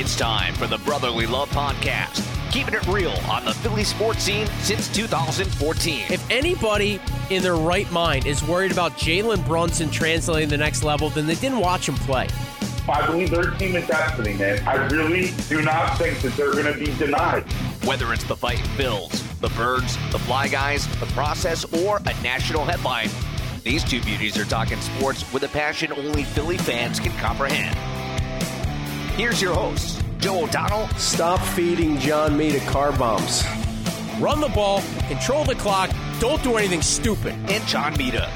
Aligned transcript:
It's 0.00 0.16
time 0.16 0.54
for 0.54 0.66
the 0.66 0.78
Brotherly 0.78 1.26
Love 1.26 1.50
Podcast, 1.50 2.24
keeping 2.50 2.72
it 2.72 2.86
real 2.86 3.12
on 3.28 3.44
the 3.44 3.52
Philly 3.52 3.84
sports 3.84 4.22
scene 4.22 4.46
since 4.60 4.88
2014. 4.96 6.06
If 6.08 6.30
anybody 6.30 6.98
in 7.28 7.42
their 7.42 7.56
right 7.56 7.88
mind 7.92 8.26
is 8.26 8.42
worried 8.42 8.72
about 8.72 8.92
Jalen 8.92 9.46
Brunson 9.46 9.90
translating 9.90 10.48
the 10.48 10.56
next 10.56 10.84
level, 10.84 11.10
then 11.10 11.26
they 11.26 11.34
didn't 11.34 11.58
watch 11.58 11.86
him 11.86 11.96
play. 11.96 12.28
I 12.88 13.04
believe 13.04 13.30
their 13.30 13.50
team 13.50 13.76
is 13.76 13.86
destiny, 13.88 14.32
man. 14.38 14.66
I 14.66 14.76
really 14.86 15.32
do 15.50 15.60
not 15.60 15.98
think 15.98 16.18
that 16.22 16.34
they're 16.34 16.52
going 16.52 16.64
to 16.64 16.78
be 16.78 16.96
denied. 16.96 17.42
Whether 17.84 18.10
it's 18.14 18.24
the 18.24 18.36
Fightin' 18.36 18.64
Phils, 18.78 19.22
the 19.40 19.50
Birds, 19.50 19.98
the 20.12 20.18
Fly 20.20 20.48
Guys, 20.48 20.86
the 20.98 21.06
process, 21.12 21.66
or 21.84 21.98
a 21.98 22.22
national 22.22 22.64
headline, 22.64 23.10
these 23.64 23.84
two 23.84 24.00
beauties 24.00 24.38
are 24.38 24.46
talking 24.46 24.80
sports 24.80 25.30
with 25.30 25.42
a 25.42 25.48
passion 25.48 25.92
only 25.92 26.24
Philly 26.24 26.56
fans 26.56 26.98
can 26.98 27.12
comprehend. 27.18 27.76
Here's 29.16 29.42
your 29.42 29.54
host, 29.54 30.02
Joe 30.18 30.44
O'Donnell 30.44 30.88
Stop 30.96 31.40
feeding 31.40 31.98
John 31.98 32.36
Mita 32.36 32.60
car 32.70 32.92
bombs. 32.92 33.44
Run 34.18 34.40
the 34.40 34.48
ball, 34.48 34.82
control 35.08 35.44
the 35.44 35.54
clock, 35.54 35.90
don't 36.20 36.42
do 36.42 36.56
anything 36.56 36.82
stupid. 36.82 37.34
and 37.50 37.66
John 37.66 37.96
Mita. 37.98 38.30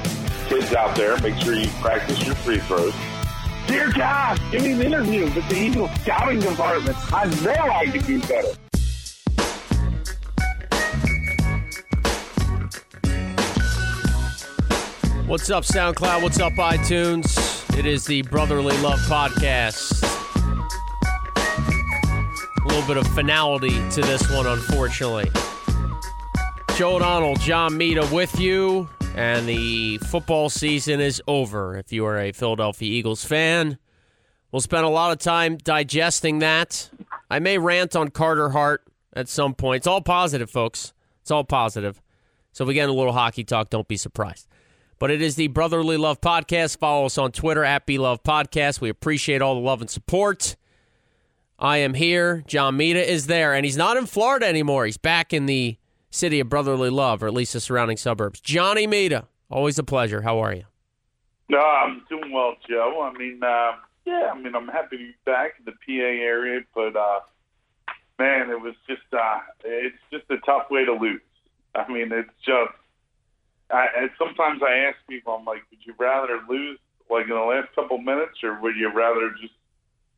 Kids 0.48 0.74
out 0.74 0.94
there, 0.96 1.18
make 1.20 1.36
sure 1.42 1.54
you 1.54 1.68
practice 1.80 2.24
your 2.26 2.34
free 2.36 2.58
throws. 2.58 2.94
Dear 3.66 3.90
God, 3.92 4.38
give 4.50 4.62
me 4.62 4.72
an 4.72 4.82
interview 4.82 5.24
with 5.24 5.48
the 5.48 5.56
Eagles 5.56 5.90
scouting 6.02 6.40
department. 6.40 6.96
I 7.12 7.24
know 7.42 7.52
I 7.52 7.86
can 7.86 8.02
do 8.04 8.20
better. 8.20 8.48
What's 15.26 15.48
up, 15.50 15.64
SoundCloud? 15.64 16.22
What's 16.22 16.38
up, 16.38 16.52
iTunes? 16.54 17.78
It 17.78 17.86
is 17.86 18.04
the 18.04 18.22
Brotherly 18.22 18.76
Love 18.78 19.00
Podcast. 19.00 20.13
Little 22.74 22.88
bit 22.88 23.06
of 23.06 23.14
finality 23.14 23.88
to 23.90 24.00
this 24.00 24.28
one, 24.32 24.48
unfortunately. 24.48 25.30
Joe 26.76 26.96
O'Donnell, 26.96 27.36
John 27.36 27.76
Mita 27.78 28.04
with 28.12 28.40
you, 28.40 28.90
and 29.14 29.48
the 29.48 29.98
football 29.98 30.50
season 30.50 31.00
is 31.00 31.22
over. 31.28 31.76
If 31.76 31.92
you 31.92 32.04
are 32.04 32.18
a 32.18 32.32
Philadelphia 32.32 32.90
Eagles 32.90 33.24
fan, 33.24 33.78
we'll 34.50 34.60
spend 34.60 34.84
a 34.84 34.88
lot 34.88 35.12
of 35.12 35.18
time 35.18 35.56
digesting 35.56 36.40
that. 36.40 36.90
I 37.30 37.38
may 37.38 37.58
rant 37.58 37.94
on 37.94 38.08
Carter 38.08 38.50
Hart 38.50 38.82
at 39.12 39.28
some 39.28 39.54
point. 39.54 39.76
It's 39.76 39.86
all 39.86 40.00
positive, 40.00 40.50
folks. 40.50 40.92
It's 41.22 41.30
all 41.30 41.44
positive. 41.44 42.02
So 42.50 42.64
if 42.64 42.68
we 42.68 42.74
get 42.74 42.88
a 42.88 42.92
little 42.92 43.12
hockey 43.12 43.44
talk, 43.44 43.70
don't 43.70 43.86
be 43.86 43.96
surprised. 43.96 44.48
But 44.98 45.12
it 45.12 45.22
is 45.22 45.36
the 45.36 45.46
Brotherly 45.46 45.96
Love 45.96 46.20
Podcast. 46.20 46.78
Follow 46.78 47.06
us 47.06 47.18
on 47.18 47.30
Twitter 47.30 47.62
at 47.64 47.88
Love 47.88 48.24
Podcast. 48.24 48.80
We 48.80 48.88
appreciate 48.88 49.42
all 49.42 49.54
the 49.54 49.60
love 49.60 49.80
and 49.80 49.88
support. 49.88 50.56
I 51.58 51.78
am 51.78 51.94
here. 51.94 52.42
John 52.46 52.76
Mita 52.76 53.10
is 53.10 53.26
there, 53.26 53.54
and 53.54 53.64
he's 53.64 53.76
not 53.76 53.96
in 53.96 54.06
Florida 54.06 54.46
anymore. 54.46 54.86
He's 54.86 54.96
back 54.96 55.32
in 55.32 55.46
the 55.46 55.78
city 56.10 56.40
of 56.40 56.48
brotherly 56.48 56.90
love, 56.90 57.22
or 57.22 57.26
at 57.26 57.34
least 57.34 57.52
the 57.52 57.60
surrounding 57.60 57.96
suburbs. 57.96 58.40
Johnny 58.40 58.86
Mita, 58.86 59.26
always 59.50 59.78
a 59.78 59.84
pleasure. 59.84 60.22
How 60.22 60.38
are 60.40 60.52
you? 60.52 60.64
No, 61.48 61.58
I'm 61.58 62.02
doing 62.08 62.32
well, 62.32 62.54
Joe. 62.68 63.02
I 63.02 63.16
mean, 63.16 63.40
uh, 63.42 63.72
yeah, 64.04 64.30
I 64.32 64.38
mean, 64.38 64.54
I'm 64.54 64.68
happy 64.68 64.96
to 64.96 65.04
be 65.04 65.14
back 65.24 65.54
in 65.58 65.64
the 65.64 65.72
PA 65.72 66.02
area, 66.02 66.60
but 66.74 66.96
uh, 66.96 67.20
man, 68.18 68.50
it 68.50 68.60
was 68.60 68.74
just, 68.88 69.02
uh, 69.12 69.38
it's 69.64 69.96
just 70.10 70.24
a 70.30 70.38
tough 70.44 70.70
way 70.70 70.84
to 70.84 70.92
lose. 70.92 71.20
I 71.74 71.90
mean, 71.90 72.12
it's 72.12 72.30
just, 72.44 72.72
I, 73.70 73.86
and 73.96 74.10
sometimes 74.18 74.62
I 74.62 74.88
ask 74.88 74.96
people, 75.08 75.34
I'm 75.34 75.44
like, 75.44 75.62
would 75.70 75.80
you 75.84 75.94
rather 75.98 76.40
lose 76.48 76.78
like 77.10 77.24
in 77.24 77.30
the 77.30 77.36
last 77.36 77.74
couple 77.74 77.98
minutes, 77.98 78.42
or 78.42 78.60
would 78.60 78.76
you 78.76 78.90
rather 78.92 79.30
just 79.40 79.52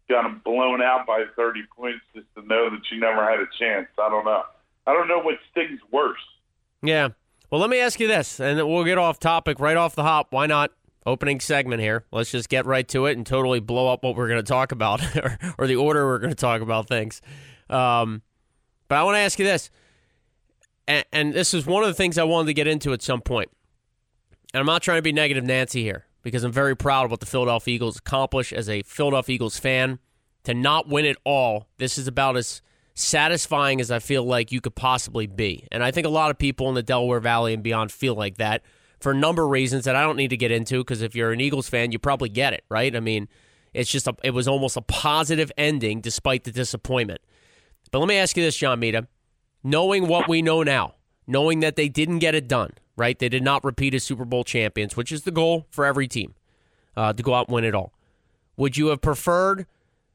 got 0.09 0.45
blown 0.45 0.83
out 0.83 1.07
by 1.07 1.25
30 1.35 1.63
points 1.77 2.01
just 2.15 2.27
to 2.37 2.47
know 2.47 2.71
that 2.71 2.81
you 2.91 3.01
never 3.01 3.29
had 3.29 3.41
a 3.41 3.47
chance? 3.59 3.89
I 3.99 4.09
don't 4.09 4.25
know. 4.25 4.43
I 4.87 4.93
don't 4.93 5.09
know 5.09 5.21
what 5.21 5.37
stings 5.51 5.81
worse. 5.91 6.21
Yeah. 6.83 7.09
Well, 7.51 7.61
let 7.61 7.71
me 7.71 7.79
ask 7.79 8.01
you 8.01 8.07
this, 8.07 8.41
and 8.41 8.57
we'll 8.69 8.85
get 8.85 8.99
off 8.99 9.19
topic 9.19 9.61
right 9.61 9.77
off 9.77 9.95
the 9.95 10.03
hop. 10.03 10.29
Why 10.31 10.47
not? 10.47 10.73
Opening 11.05 11.39
segment 11.39 11.81
here. 11.81 12.05
Let's 12.11 12.33
just 12.33 12.49
get 12.49 12.67
right 12.67 12.87
to 12.89 13.07
it 13.07 13.17
and 13.17 13.25
totally 13.25 13.61
blow 13.61 13.93
up 13.93 14.03
what 14.03 14.17
we're 14.17 14.29
going 14.29 14.41
to 14.41 14.49
talk 14.49 14.73
about 14.73 15.17
or, 15.23 15.39
or 15.59 15.67
the 15.67 15.77
order 15.77 16.07
we're 16.07 16.19
going 16.19 16.31
to 16.31 16.35
talk 16.35 16.61
about 16.61 16.89
things. 16.89 17.23
Um, 17.71 18.23
but 18.89 18.97
I 18.97 19.05
want 19.05 19.17
to 19.17 19.21
ask 19.21 19.39
you 19.39 19.45
this, 19.45 19.71
and, 20.89 21.05
and 21.13 21.33
this 21.33 21.55
is 21.55 21.67
one 21.67 21.83
of 21.83 21.89
the 21.89 21.95
things 21.95 22.19
I 22.19 22.25
wanted 22.25 22.47
to 22.47 22.55
get 22.55 22.67
into 22.67 22.93
at 22.93 23.03
some 23.03 23.21
point. 23.21 23.51
And 24.53 24.61
I'm 24.61 24.67
not 24.67 24.83
trying 24.83 24.99
to 24.99 25.03
be 25.03 25.13
negative 25.13 25.45
Nancy 25.45 25.83
here 25.83 26.07
because 26.27 26.43
I'm 26.43 26.51
very 26.51 26.75
proud 26.75 27.05
of 27.05 27.13
what 27.13 27.21
the 27.21 27.27
Philadelphia 27.27 27.77
Eagles 27.77 27.99
accomplished 27.99 28.53
as 28.53 28.69
a 28.69 28.83
Philadelphia 28.83 29.37
Eagles 29.37 29.61
fan. 29.61 30.01
To 30.43 30.55
not 30.55 30.89
win 30.89 31.05
it 31.05 31.17
all, 31.23 31.69
this 31.79 31.99
is 31.99 32.09
about 32.09 32.37
as 32.37 32.63
satisfying 32.95 33.81
as 33.81 33.93
I 33.93 34.01
feel 34.01 34.25
like 34.25 34.51
you 34.51 34.61
could 34.61 34.75
possibly 34.75 35.29
be. 35.29 35.69
And 35.71 35.85
I 35.85 35.93
think 35.93 36.05
a 36.05 36.11
lot 36.11 36.33
of 36.33 36.37
people 36.37 36.69
in 36.69 36.75
the 36.75 36.83
Delaware 36.83 37.21
Valley 37.21 37.55
and 37.55 37.63
beyond 37.63 37.93
feel 37.93 38.17
like 38.17 38.39
that 38.39 38.65
for 38.99 39.13
a 39.13 39.15
number 39.15 39.45
of 39.45 39.51
reasons 39.51 39.85
that 39.85 39.95
I 39.95 40.03
don't 40.03 40.17
need 40.17 40.31
to 40.31 40.37
get 40.37 40.51
into 40.51 40.79
because 40.79 41.01
if 41.01 41.15
you're 41.15 41.31
an 41.31 41.41
Eagles 41.41 41.69
fan, 41.69 41.93
you 41.93 42.01
probably 42.01 42.29
get 42.29 42.53
it, 42.53 42.65
right? 42.69 42.97
I 42.97 42.99
mean, 42.99 43.29
it's 43.73 43.89
just 43.89 44.09
a, 44.09 44.17
it 44.25 44.33
was 44.33 44.49
almost 44.49 44.77
a 44.77 44.83
positive 44.83 45.53
ending 45.57 46.01
despite 46.01 46.43
the 46.43 46.51
disappointment. 46.51 47.21
But 47.93 48.01
let 48.01 48.09
me 48.09 48.17
ask 48.17 48.37
you 48.37 48.43
this, 48.43 48.57
John 48.57 48.81
Mita. 48.81 49.07
Knowing 49.63 50.09
what 50.09 50.29
we 50.29 50.43
know 50.43 50.65
now, 50.65 50.96
knowing 51.27 51.61
that 51.61 51.77
they 51.77 51.89
didn't 51.89 52.19
get 52.19 52.35
it 52.35 52.49
done, 52.49 52.71
right? 52.97 53.19
They 53.19 53.29
did 53.29 53.43
not 53.43 53.65
repeat 53.65 53.95
as 53.95 54.05
Super 54.05 54.25
Bowl 54.25 54.45
champions, 54.45 54.97
which 54.97 55.13
is 55.13 55.23
the 55.23 55.31
goal 55.31 55.67
for 55.71 55.85
every 55.85 56.09
team 56.09 56.35
uh, 56.97 57.13
to 57.13 57.23
go 57.23 57.35
out 57.35 57.49
and 57.49 57.55
win 57.55 57.65
it 57.65 57.75
all. 57.75 57.93
Would 58.57 58.77
you 58.77 58.89
have 58.89 59.01
preferred 59.01 59.67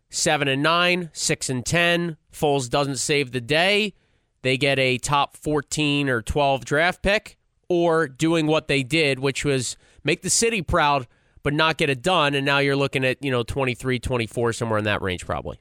seven 0.09 0.47
and 0.47 0.63
nine, 0.63 1.09
six 1.13 1.49
and 1.49 1.66
ten? 1.66 2.17
Foles 2.33 2.69
doesn't 2.69 2.97
save 2.97 3.31
the 3.31 3.41
day. 3.41 3.94
They 4.41 4.57
get 4.57 4.79
a 4.79 4.97
top 4.97 5.38
14 5.38 6.09
or 6.09 6.22
12 6.22 6.66
draft 6.66 7.03
pick, 7.03 7.38
or 7.69 8.07
doing 8.07 8.47
what 8.47 8.67
they 8.67 8.83
did, 8.83 9.19
which 9.19 9.45
was 9.45 9.78
make 10.03 10.23
the 10.23 10.29
city 10.29 10.61
proud, 10.61 11.07
but 11.43 11.53
not 11.53 11.78
get 11.78 11.89
it 11.89 12.01
done. 12.01 12.33
And 12.33 12.45
now 12.45 12.57
you're 12.57 12.75
looking 12.75 13.05
at, 13.05 13.23
you 13.23 13.29
know, 13.29 13.43
23, 13.43 13.99
24, 13.99 14.53
somewhere 14.53 14.79
in 14.79 14.85
that 14.85 15.01
range, 15.01 15.25
probably. 15.25 15.59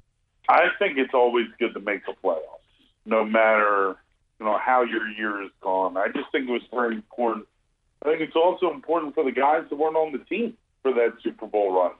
I 0.49 0.69
think 0.79 0.99
it's 0.99 1.15
always 1.15 1.47
good 1.59 1.75
to 1.75 1.81
make 1.81 2.05
the 2.07 2.15
playoffs, 2.25 2.41
no 3.05 3.25
matter 3.25 3.97
how 4.71 4.83
your 4.83 5.09
year 5.09 5.43
has 5.43 5.51
gone. 5.61 5.97
I 5.97 6.07
just 6.07 6.31
think 6.31 6.49
it 6.49 6.53
was 6.53 6.63
very 6.73 6.95
important. 6.95 7.47
I 8.05 8.09
think 8.09 8.21
it's 8.21 8.37
also 8.37 8.71
important 8.71 9.15
for 9.17 9.25
the 9.25 9.33
guys 9.33 9.65
that 9.69 9.77
weren't 9.77 9.97
on 9.97 10.13
the 10.13 10.25
team 10.25 10.57
for 10.83 10.93
that 10.95 11.15
Super 11.23 11.47
Bowl 11.47 11.75
run. 11.75 11.93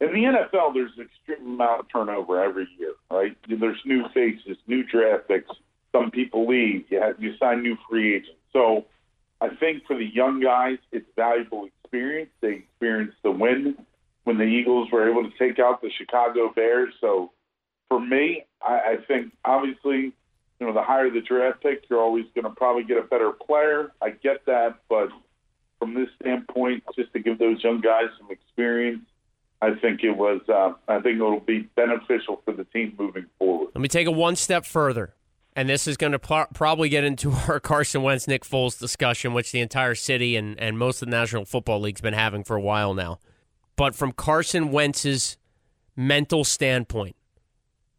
In 0.00 0.08
the 0.08 0.28
NFL, 0.28 0.74
there's 0.74 0.92
an 0.96 1.08
extreme 1.08 1.54
amount 1.54 1.80
of 1.80 1.86
turnover 1.90 2.42
every 2.42 2.68
year, 2.78 2.92
right? 3.10 3.36
There's 3.48 3.80
new 3.84 4.04
faces, 4.14 4.56
new 4.68 4.84
draft 4.84 5.26
picks. 5.28 5.50
Some 5.92 6.10
people 6.10 6.46
leave. 6.46 6.84
You 6.88 7.00
have, 7.00 7.20
you 7.20 7.34
sign 7.36 7.62
new 7.62 7.76
free 7.88 8.16
agents. 8.16 8.40
So 8.52 8.86
I 9.40 9.48
think 9.48 9.84
for 9.86 9.96
the 9.96 10.06
young 10.06 10.40
guys, 10.40 10.78
it's 10.92 11.06
valuable 11.16 11.66
experience. 11.66 12.30
They 12.40 12.64
experienced 12.64 13.16
the 13.22 13.30
win 13.30 13.76
when 14.24 14.38
the 14.38 14.44
Eagles 14.44 14.88
were 14.92 15.08
able 15.08 15.28
to 15.28 15.36
take 15.38 15.58
out 15.58 15.82
the 15.82 15.90
Chicago 15.90 16.52
Bears. 16.54 16.94
So 17.00 17.32
for 17.88 18.00
me, 18.00 18.44
I, 18.62 18.72
I 18.72 18.96
think 19.06 19.32
obviously, 19.44 20.12
you 20.64 20.72
know, 20.72 20.80
the 20.80 20.82
higher 20.82 21.10
the 21.10 21.20
draft 21.20 21.62
pick, 21.62 21.84
you're 21.90 22.00
always 22.00 22.24
going 22.34 22.44
to 22.44 22.50
probably 22.50 22.84
get 22.84 22.96
a 22.96 23.02
better 23.02 23.32
player. 23.32 23.92
I 24.00 24.10
get 24.10 24.46
that, 24.46 24.78
but 24.88 25.10
from 25.78 25.92
this 25.92 26.08
standpoint, 26.20 26.84
just 26.96 27.12
to 27.12 27.18
give 27.18 27.38
those 27.38 27.62
young 27.62 27.82
guys 27.82 28.06
some 28.18 28.30
experience, 28.30 29.02
I 29.60 29.74
think 29.74 30.02
it 30.02 30.12
was. 30.12 30.40
Uh, 30.48 30.72
I 30.88 31.00
think 31.00 31.16
it'll 31.16 31.40
be 31.40 31.68
beneficial 31.76 32.40
for 32.46 32.54
the 32.54 32.64
team 32.64 32.94
moving 32.98 33.26
forward. 33.38 33.68
Let 33.74 33.82
me 33.82 33.88
take 33.88 34.06
it 34.06 34.14
one 34.14 34.36
step 34.36 34.64
further. 34.64 35.14
And 35.54 35.68
this 35.68 35.86
is 35.86 35.98
going 35.98 36.12
to 36.12 36.18
pro- 36.18 36.46
probably 36.54 36.88
get 36.88 37.04
into 37.04 37.30
our 37.48 37.60
Carson 37.60 38.02
Wentz, 38.02 38.26
Nick 38.26 38.44
Foles 38.44 38.78
discussion, 38.78 39.34
which 39.34 39.52
the 39.52 39.60
entire 39.60 39.94
city 39.94 40.34
and, 40.36 40.58
and 40.58 40.78
most 40.78 41.02
of 41.02 41.10
the 41.10 41.14
National 41.14 41.44
Football 41.44 41.80
League's 41.80 42.00
been 42.00 42.14
having 42.14 42.42
for 42.42 42.56
a 42.56 42.60
while 42.60 42.94
now. 42.94 43.18
But 43.76 43.94
from 43.94 44.12
Carson 44.12 44.70
Wentz's 44.70 45.36
mental 45.94 46.42
standpoint, 46.42 47.16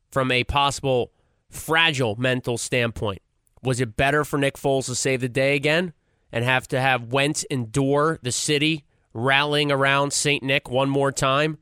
from 0.10 0.32
a 0.32 0.44
possible 0.46 1.12
fragile 1.50 2.16
mental 2.16 2.58
standpoint, 2.58 3.22
was 3.62 3.82
it 3.82 3.98
better 3.98 4.24
for 4.24 4.38
Nick 4.38 4.56
Foles 4.56 4.86
to 4.86 4.96
save 4.96 5.22
the 5.22 5.30
day 5.30 5.56
again 5.56 5.94
and 6.32 6.46
have 6.46 6.68
to 6.70 6.80
have 6.80 7.12
Wentz 7.12 7.44
endure 7.46 8.20
the 8.22 8.32
city 8.32 8.86
rallying 9.14 9.72
around 9.72 10.14
St. 10.14 10.44
Nick 10.44 10.70
one 10.70 10.90
more 10.90 11.12
time? 11.12 11.58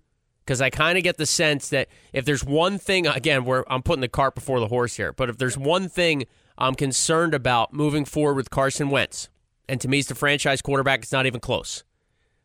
Because 0.46 0.62
I 0.62 0.70
kind 0.70 0.98
of 0.98 1.04
get 1.04 1.18
the 1.18 1.26
sense 1.26 1.70
that 1.70 1.88
if 2.12 2.26
there's 2.26 2.44
one 2.44 2.78
thing, 2.78 3.08
again, 3.08 3.46
where 3.46 3.72
I'm 3.72 3.82
putting 3.82 4.02
the 4.02 4.10
cart 4.10 4.36
before 4.36 4.60
the 4.60 4.68
horse 4.68 4.98
here, 4.98 5.14
but 5.14 5.30
if 5.30 5.38
there's 5.38 5.58
one 5.58 5.88
thing 5.88 6.26
I'm 6.58 6.76
concerned 6.76 7.34
about 7.34 7.74
moving 7.74 8.04
forward 8.04 8.36
with 8.36 8.50
Carson 8.50 8.90
Wentz, 8.90 9.30
and 9.70 9.80
to 9.80 9.88
me, 9.88 9.98
he's 9.98 10.08
the 10.08 10.16
franchise 10.16 10.62
quarterback, 10.62 11.04
it's 11.04 11.14
not 11.14 11.26
even 11.26 11.40
close. 11.40 11.86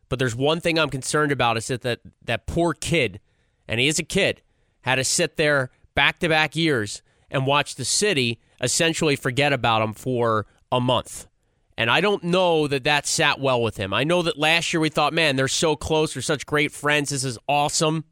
But 0.07 0.17
there's 0.17 0.35
one 0.35 0.61
thing 0.61 0.79
I'm 0.79 0.89
concerned 0.89 1.31
about 1.31 1.57
is 1.57 1.67
that 1.67 1.81
that, 1.81 1.99
that 2.23 2.47
poor 2.47 2.73
kid, 2.73 3.19
and 3.67 3.79
he 3.79 3.87
is 3.87 3.99
a 3.99 4.03
kid, 4.03 4.41
had 4.81 4.95
to 4.95 5.03
sit 5.03 5.35
there 5.35 5.69
back 5.93 6.19
to 6.19 6.29
back 6.29 6.55
years 6.55 7.01
and 7.31 7.45
watch 7.45 7.75
the 7.75 7.85
city 7.85 8.39
essentially 8.61 9.15
forget 9.15 9.53
about 9.53 9.81
him 9.81 9.93
for 9.93 10.45
a 10.71 10.79
month. 10.79 11.27
And 11.77 11.89
I 11.89 12.01
don't 12.01 12.23
know 12.25 12.67
that 12.67 12.83
that 12.83 13.07
sat 13.07 13.39
well 13.39 13.61
with 13.61 13.77
him. 13.77 13.93
I 13.93 14.03
know 14.03 14.21
that 14.23 14.37
last 14.37 14.73
year 14.73 14.81
we 14.81 14.89
thought, 14.89 15.13
man, 15.13 15.37
they're 15.37 15.47
so 15.47 15.77
close. 15.77 16.13
They're 16.13 16.21
such 16.21 16.45
great 16.45 16.73
friends. 16.73 17.09
This 17.09 17.23
is 17.23 17.37
awesome. 17.47 18.03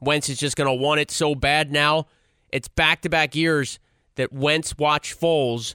Wentz 0.00 0.28
is 0.28 0.38
just 0.38 0.56
going 0.56 0.66
to 0.66 0.82
want 0.82 1.00
it 1.00 1.10
so 1.10 1.34
bad 1.34 1.70
now. 1.70 2.06
it's 2.52 2.68
back 2.68 3.02
to 3.02 3.10
back 3.10 3.34
years 3.34 3.78
that 4.14 4.32
Wentz 4.32 4.78
watched 4.78 5.20
Foles 5.20 5.74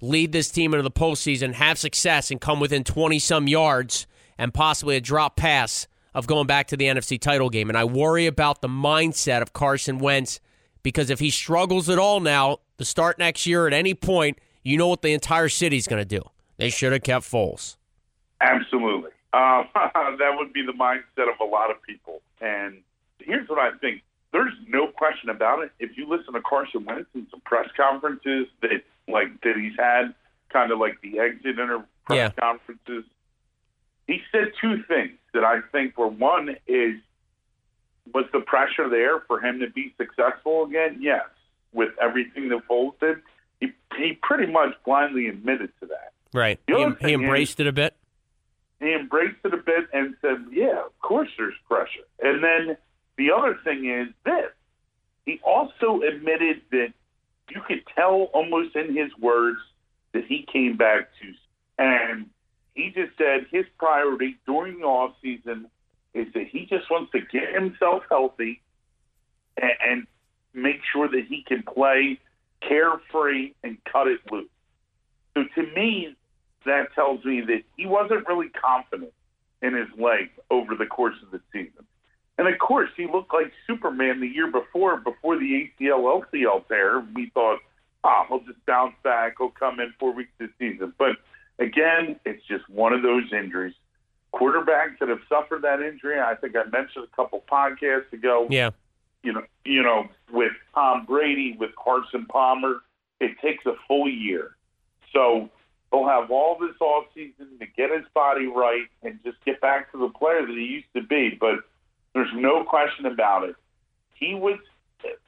lead 0.00 0.32
this 0.32 0.50
team 0.50 0.74
into 0.74 0.82
the 0.82 0.90
postseason, 0.90 1.54
have 1.54 1.78
success, 1.78 2.30
and 2.30 2.40
come 2.40 2.60
within 2.60 2.84
20 2.84 3.18
some 3.18 3.48
yards 3.48 4.06
and 4.38 4.52
possibly 4.52 4.96
a 4.96 5.00
drop 5.00 5.36
pass 5.36 5.86
of 6.14 6.26
going 6.26 6.46
back 6.46 6.68
to 6.68 6.76
the 6.76 6.86
NFC 6.86 7.20
title 7.20 7.48
game. 7.50 7.68
And 7.70 7.78
I 7.78 7.84
worry 7.84 8.26
about 8.26 8.60
the 8.60 8.68
mindset 8.68 9.42
of 9.42 9.52
Carson 9.52 9.98
Wentz 9.98 10.40
because 10.82 11.10
if 11.10 11.18
he 11.20 11.30
struggles 11.30 11.88
at 11.88 11.98
all 11.98 12.20
now 12.20 12.58
to 12.78 12.84
start 12.84 13.18
next 13.18 13.46
year 13.46 13.66
at 13.66 13.72
any 13.72 13.94
point, 13.94 14.38
you 14.62 14.76
know 14.76 14.88
what 14.88 15.02
the 15.02 15.12
entire 15.12 15.48
city's 15.48 15.86
going 15.86 16.00
to 16.00 16.08
do. 16.18 16.22
They 16.56 16.70
should 16.70 16.92
have 16.92 17.02
kept 17.02 17.24
Foles. 17.24 17.76
Absolutely. 18.40 19.10
Uh, 19.32 19.64
that 19.74 20.34
would 20.36 20.52
be 20.52 20.64
the 20.64 20.72
mindset 20.72 21.32
of 21.32 21.40
a 21.40 21.44
lot 21.44 21.70
of 21.70 21.82
people. 21.82 22.20
And 22.40 22.78
here's 23.18 23.48
what 23.48 23.58
I 23.58 23.76
think. 23.78 24.02
There's 24.32 24.52
no 24.68 24.86
question 24.86 25.28
about 25.28 25.62
it. 25.62 25.72
If 25.78 25.96
you 25.96 26.08
listen 26.08 26.32
to 26.34 26.40
Carson 26.40 26.84
Wentz 26.84 27.08
in 27.14 27.26
some 27.30 27.40
press 27.40 27.68
conferences 27.76 28.46
that 28.62 28.82
like 29.08 29.40
that 29.42 29.56
he's 29.56 29.76
had, 29.78 30.14
kind 30.50 30.72
of 30.72 30.78
like 30.78 31.00
the 31.02 31.18
exit 31.18 31.58
inter 31.58 31.84
press 32.06 32.16
Yeah. 32.16 32.30
conferences, 32.30 33.04
he 34.06 34.20
said 34.32 34.52
two 34.60 34.82
things 34.84 35.18
that 35.34 35.44
I 35.44 35.60
think 35.70 35.98
were 35.98 36.08
one 36.08 36.56
is 36.66 36.96
was 38.12 38.24
the 38.32 38.40
pressure 38.40 38.88
there 38.88 39.20
for 39.20 39.40
him 39.40 39.60
to 39.60 39.70
be 39.70 39.94
successful 39.96 40.64
again? 40.64 40.98
Yes. 41.00 41.24
With 41.72 41.90
everything 42.00 42.48
that 42.50 42.66
Foles 42.68 42.98
did, 43.00 43.18
he 43.60 43.72
he 43.96 44.18
pretty 44.22 44.50
much 44.52 44.74
blindly 44.84 45.28
admitted 45.28 45.70
to 45.80 45.86
that. 45.86 46.12
Right. 46.34 46.60
He, 46.66 46.74
he 47.00 47.12
embraced 47.14 47.60
it 47.60 47.66
a 47.66 47.72
bit. 47.72 47.96
he 48.80 48.92
embraced 48.92 49.38
it 49.44 49.54
a 49.54 49.58
bit 49.58 49.88
and 49.92 50.14
said, 50.20 50.44
"Yeah, 50.52 50.80
of 50.84 50.98
course 51.00 51.28
there's 51.38 51.54
pressure." 51.68 52.04
And 52.22 52.42
then 52.44 52.76
the 53.16 53.30
other 53.32 53.58
thing 53.64 53.88
is 53.88 54.08
this: 54.24 54.50
he 55.24 55.40
also 55.44 56.02
admitted 56.02 56.60
that 56.72 56.92
you 57.50 57.60
could 57.66 57.82
tell 57.94 58.28
almost 58.34 58.76
in 58.76 58.94
his 58.94 59.10
words 59.18 59.58
that 60.12 60.24
he 60.26 60.46
came 60.52 60.76
back 60.76 61.08
to, 61.22 61.32
and 61.82 62.28
he 62.74 62.90
just 62.90 63.16
said 63.16 63.46
his 63.50 63.64
priority 63.78 64.36
during 64.46 64.80
the 64.80 64.84
off 64.86 65.14
season 65.22 65.66
is 66.14 66.26
that 66.34 66.46
he 66.48 66.66
just 66.66 66.90
wants 66.90 67.12
to 67.12 67.20
get 67.20 67.54
himself 67.54 68.02
healthy 68.08 68.60
and, 69.56 69.72
and 69.86 70.06
make 70.54 70.80
sure 70.92 71.08
that 71.08 71.24
he 71.28 71.42
can 71.42 71.62
play 71.62 72.18
carefree 72.66 73.52
and 73.62 73.78
cut 73.84 74.08
it 74.08 74.20
loose. 74.30 74.48
So 75.34 75.44
to 75.54 75.62
me, 75.74 76.14
that 76.66 76.94
tells 76.94 77.24
me 77.24 77.40
that 77.40 77.62
he 77.76 77.86
wasn't 77.86 78.26
really 78.28 78.48
confident 78.48 79.12
in 79.62 79.74
his 79.74 79.88
leg 79.98 80.30
over 80.50 80.74
the 80.74 80.86
course 80.86 81.16
of 81.22 81.30
the 81.30 81.40
season. 81.52 81.86
And 82.38 82.48
of 82.48 82.58
course, 82.58 82.90
he 82.96 83.06
looked 83.06 83.32
like 83.32 83.52
Superman 83.66 84.20
the 84.20 84.26
year 84.26 84.50
before, 84.50 84.96
before 84.98 85.38
the 85.38 85.70
ACL 85.80 86.22
LCL 86.22 86.66
tear. 86.68 87.04
We 87.14 87.30
thought, 87.30 87.58
ah, 88.04 88.24
he'll 88.28 88.40
just 88.40 88.64
bounce 88.66 88.94
back. 89.02 89.34
He'll 89.38 89.50
come 89.50 89.80
in 89.80 89.92
four 89.98 90.12
weeks 90.12 90.32
this 90.38 90.50
season. 90.58 90.92
But 90.98 91.16
again, 91.58 92.18
it's 92.24 92.44
just 92.46 92.68
one 92.68 92.92
of 92.92 93.02
those 93.02 93.32
injuries. 93.32 93.74
Quarterbacks 94.34 94.98
that 95.00 95.08
have 95.08 95.20
suffered 95.28 95.62
that 95.62 95.80
injury, 95.80 96.18
I 96.18 96.34
think 96.34 96.56
I 96.56 96.64
mentioned 96.70 97.06
a 97.10 97.16
couple 97.16 97.44
podcasts 97.50 98.12
ago 98.12 98.46
Yeah. 98.50 98.70
you 99.22 99.32
know, 99.32 99.42
you 99.64 99.82
know, 99.82 100.08
with 100.30 100.52
Tom 100.74 101.04
Brady, 101.04 101.56
with 101.58 101.70
Carson 101.76 102.26
Palmer, 102.26 102.82
it 103.20 103.38
takes 103.40 103.64
a 103.66 103.74
full 103.86 104.08
year. 104.08 104.56
So 105.12 105.50
he'll 105.90 106.08
have 106.08 106.30
all 106.30 106.56
this 106.58 106.74
off 106.80 107.04
season 107.14 107.58
to 107.60 107.66
get 107.66 107.90
his 107.90 108.06
body 108.14 108.46
right 108.46 108.86
and 109.02 109.18
just 109.24 109.36
get 109.44 109.60
back 109.60 109.92
to 109.92 109.98
the 109.98 110.08
player 110.08 110.46
that 110.46 110.56
he 110.56 110.64
used 110.64 110.92
to 110.96 111.02
be. 111.02 111.36
But 111.38 111.60
there's 112.14 112.32
no 112.34 112.64
question 112.64 113.06
about 113.06 113.44
it. 113.44 113.56
He 114.14 114.34
was 114.34 114.58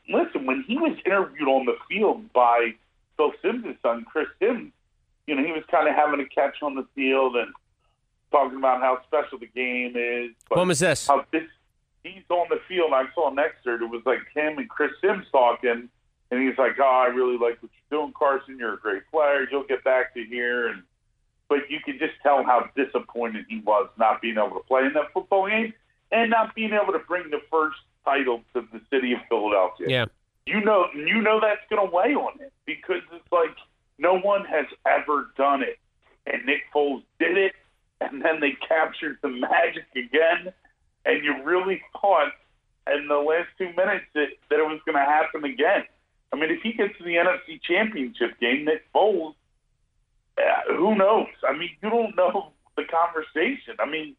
listen 0.09 0.47
when 0.47 0.65
he 0.67 0.77
was 0.77 0.97
interviewed 1.05 1.49
on 1.49 1.67
the 1.67 1.77
field 1.89 2.33
by 2.33 2.75
Phil 3.17 3.33
Simms' 3.43 3.77
son, 3.83 4.05
Chris 4.05 4.29
Simms. 4.39 4.73
You 5.27 5.35
know, 5.35 5.45
he 5.45 5.53
was 5.53 5.62
kind 5.71 5.89
of 5.89 5.95
having 5.95 6.21
a 6.21 6.27
catch 6.27 6.62
on 6.62 6.75
the 6.75 6.87
field 6.95 7.37
and 7.37 7.53
talking 8.35 8.59
about 8.59 8.81
how 8.81 8.99
special 9.07 9.39
the 9.39 9.47
game 9.47 9.95
is. 9.97 10.31
But 10.49 10.59
When 10.59 10.69
was 10.69 10.81
this? 10.81 11.07
how 11.07 11.25
this 11.33 11.45
he's 12.03 12.23
on 12.29 12.47
the 12.51 12.61
field. 12.69 12.93
I 12.93 13.05
saw 13.15 13.31
an 13.31 13.39
excerpt. 13.39 13.83
It 13.83 13.91
was 13.91 14.03
like 14.05 14.19
him 14.35 14.59
and 14.59 14.69
Chris 14.69 14.91
Simms 15.01 15.27
talking, 15.33 15.89
and 16.31 16.43
he's 16.43 16.59
like, 16.59 16.73
"Oh, 16.81 16.85
I 17.05 17.07
really 17.07 17.39
like 17.39 17.63
what 17.63 17.71
you're 17.73 18.01
doing, 18.01 18.13
Carson. 18.19 18.59
You're 18.59 18.75
a 18.75 18.79
great 18.79 19.03
player. 19.11 19.47
You'll 19.51 19.65
get 19.65 19.85
back 19.85 20.13
to 20.15 20.25
here." 20.25 20.69
And 20.69 20.83
but 21.49 21.71
you 21.71 21.79
could 21.85 21.99
just 21.99 22.15
tell 22.23 22.43
how 22.45 22.69
disappointed 22.77 23.47
he 23.49 23.61
was 23.61 23.89
not 23.99 24.21
being 24.21 24.37
able 24.37 24.57
to 24.61 24.67
play 24.67 24.85
in 24.85 24.93
that 24.95 25.13
football 25.13 25.49
game 25.49 25.73
and 26.11 26.31
not 26.31 26.55
being 26.55 26.73
able 26.73 26.93
to 26.93 26.99
bring 27.01 27.31
the 27.31 27.41
first 27.51 27.77
title 28.05 28.43
to 28.55 28.67
the 28.73 28.81
city 28.91 29.13
of 29.13 29.21
Philadelphia 29.29 29.87
Yeah. 29.89 30.05
you 30.47 30.61
know 30.63 30.87
you 30.95 31.21
know 31.23 31.41
that's 31.41 31.61
going 31.71 31.87
to 31.89 31.95
weigh 31.95 32.15
on 32.15 32.39
it 32.41 32.53
because 32.67 33.03
it's 33.13 33.31
like 33.33 33.55
no 33.99 34.19
one 34.19 34.45
has 34.47 34.67
ever 34.87 35.31
done 35.37 35.63
it, 35.63 35.79
and 36.27 36.45
Nick 36.47 36.63
Foles 36.75 37.03
did 37.21 37.37
it, 37.39 37.53
and 38.00 38.23
then 38.23 38.41
they 38.41 38.52
captured 38.67 39.19
the 39.23 39.29
magic 39.29 39.87
again, 39.93 40.52
and 41.05 41.25
you 41.25 41.43
really 41.44 41.81
thought 42.00 42.32
in 42.93 43.08
the 43.08 43.17
last 43.17 43.49
two 43.56 43.73
minutes 43.76 44.05
that, 44.14 44.29
that 44.50 44.58
it 44.58 44.67
was 44.67 44.81
going 44.85 44.96
to 44.96 45.05
happen 45.05 45.44
again. 45.44 45.85
I 46.32 46.37
mean, 46.37 46.50
if 46.50 46.62
he 46.62 46.73
gets 46.73 46.96
to 46.99 47.05
the 47.05 47.14
NFC 47.14 47.61
Championship 47.62 48.38
game, 48.41 48.64
Nick 48.64 48.82
Foles, 48.93 49.35
uh, 50.37 50.75
who 50.76 50.96
knows? 50.96 51.29
I 51.49 51.56
mean, 51.56 51.70
you 51.81 51.91
don't 51.91 52.17
know 52.17 52.52
the 52.76 52.82
conversation. 52.85 53.76
I 53.79 53.88
mean, 53.88 54.17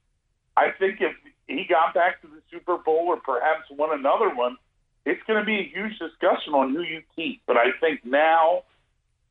I 0.56 0.71
think 0.80 1.01
if 1.01 1.13
he 1.48 1.66
got 1.69 1.94
back 1.94 2.21
to 2.21 2.28
the 2.28 2.42
Super 2.50 2.78
Bowl 2.78 3.07
or 3.07 3.18
perhaps 3.18 3.69
won 3.69 3.98
another 3.98 4.33
one, 4.33 4.56
it's 5.06 5.21
going 5.28 5.39
to 5.39 5.45
be 5.45 5.60
a 5.60 5.69
huge 5.69 6.00
discussion 6.00 6.54
on 6.54 6.74
who 6.74 6.81
you 6.81 7.01
keep. 7.16 7.42
But 7.45 7.57
I 7.57 7.71
think 7.80 8.06
now 8.06 8.63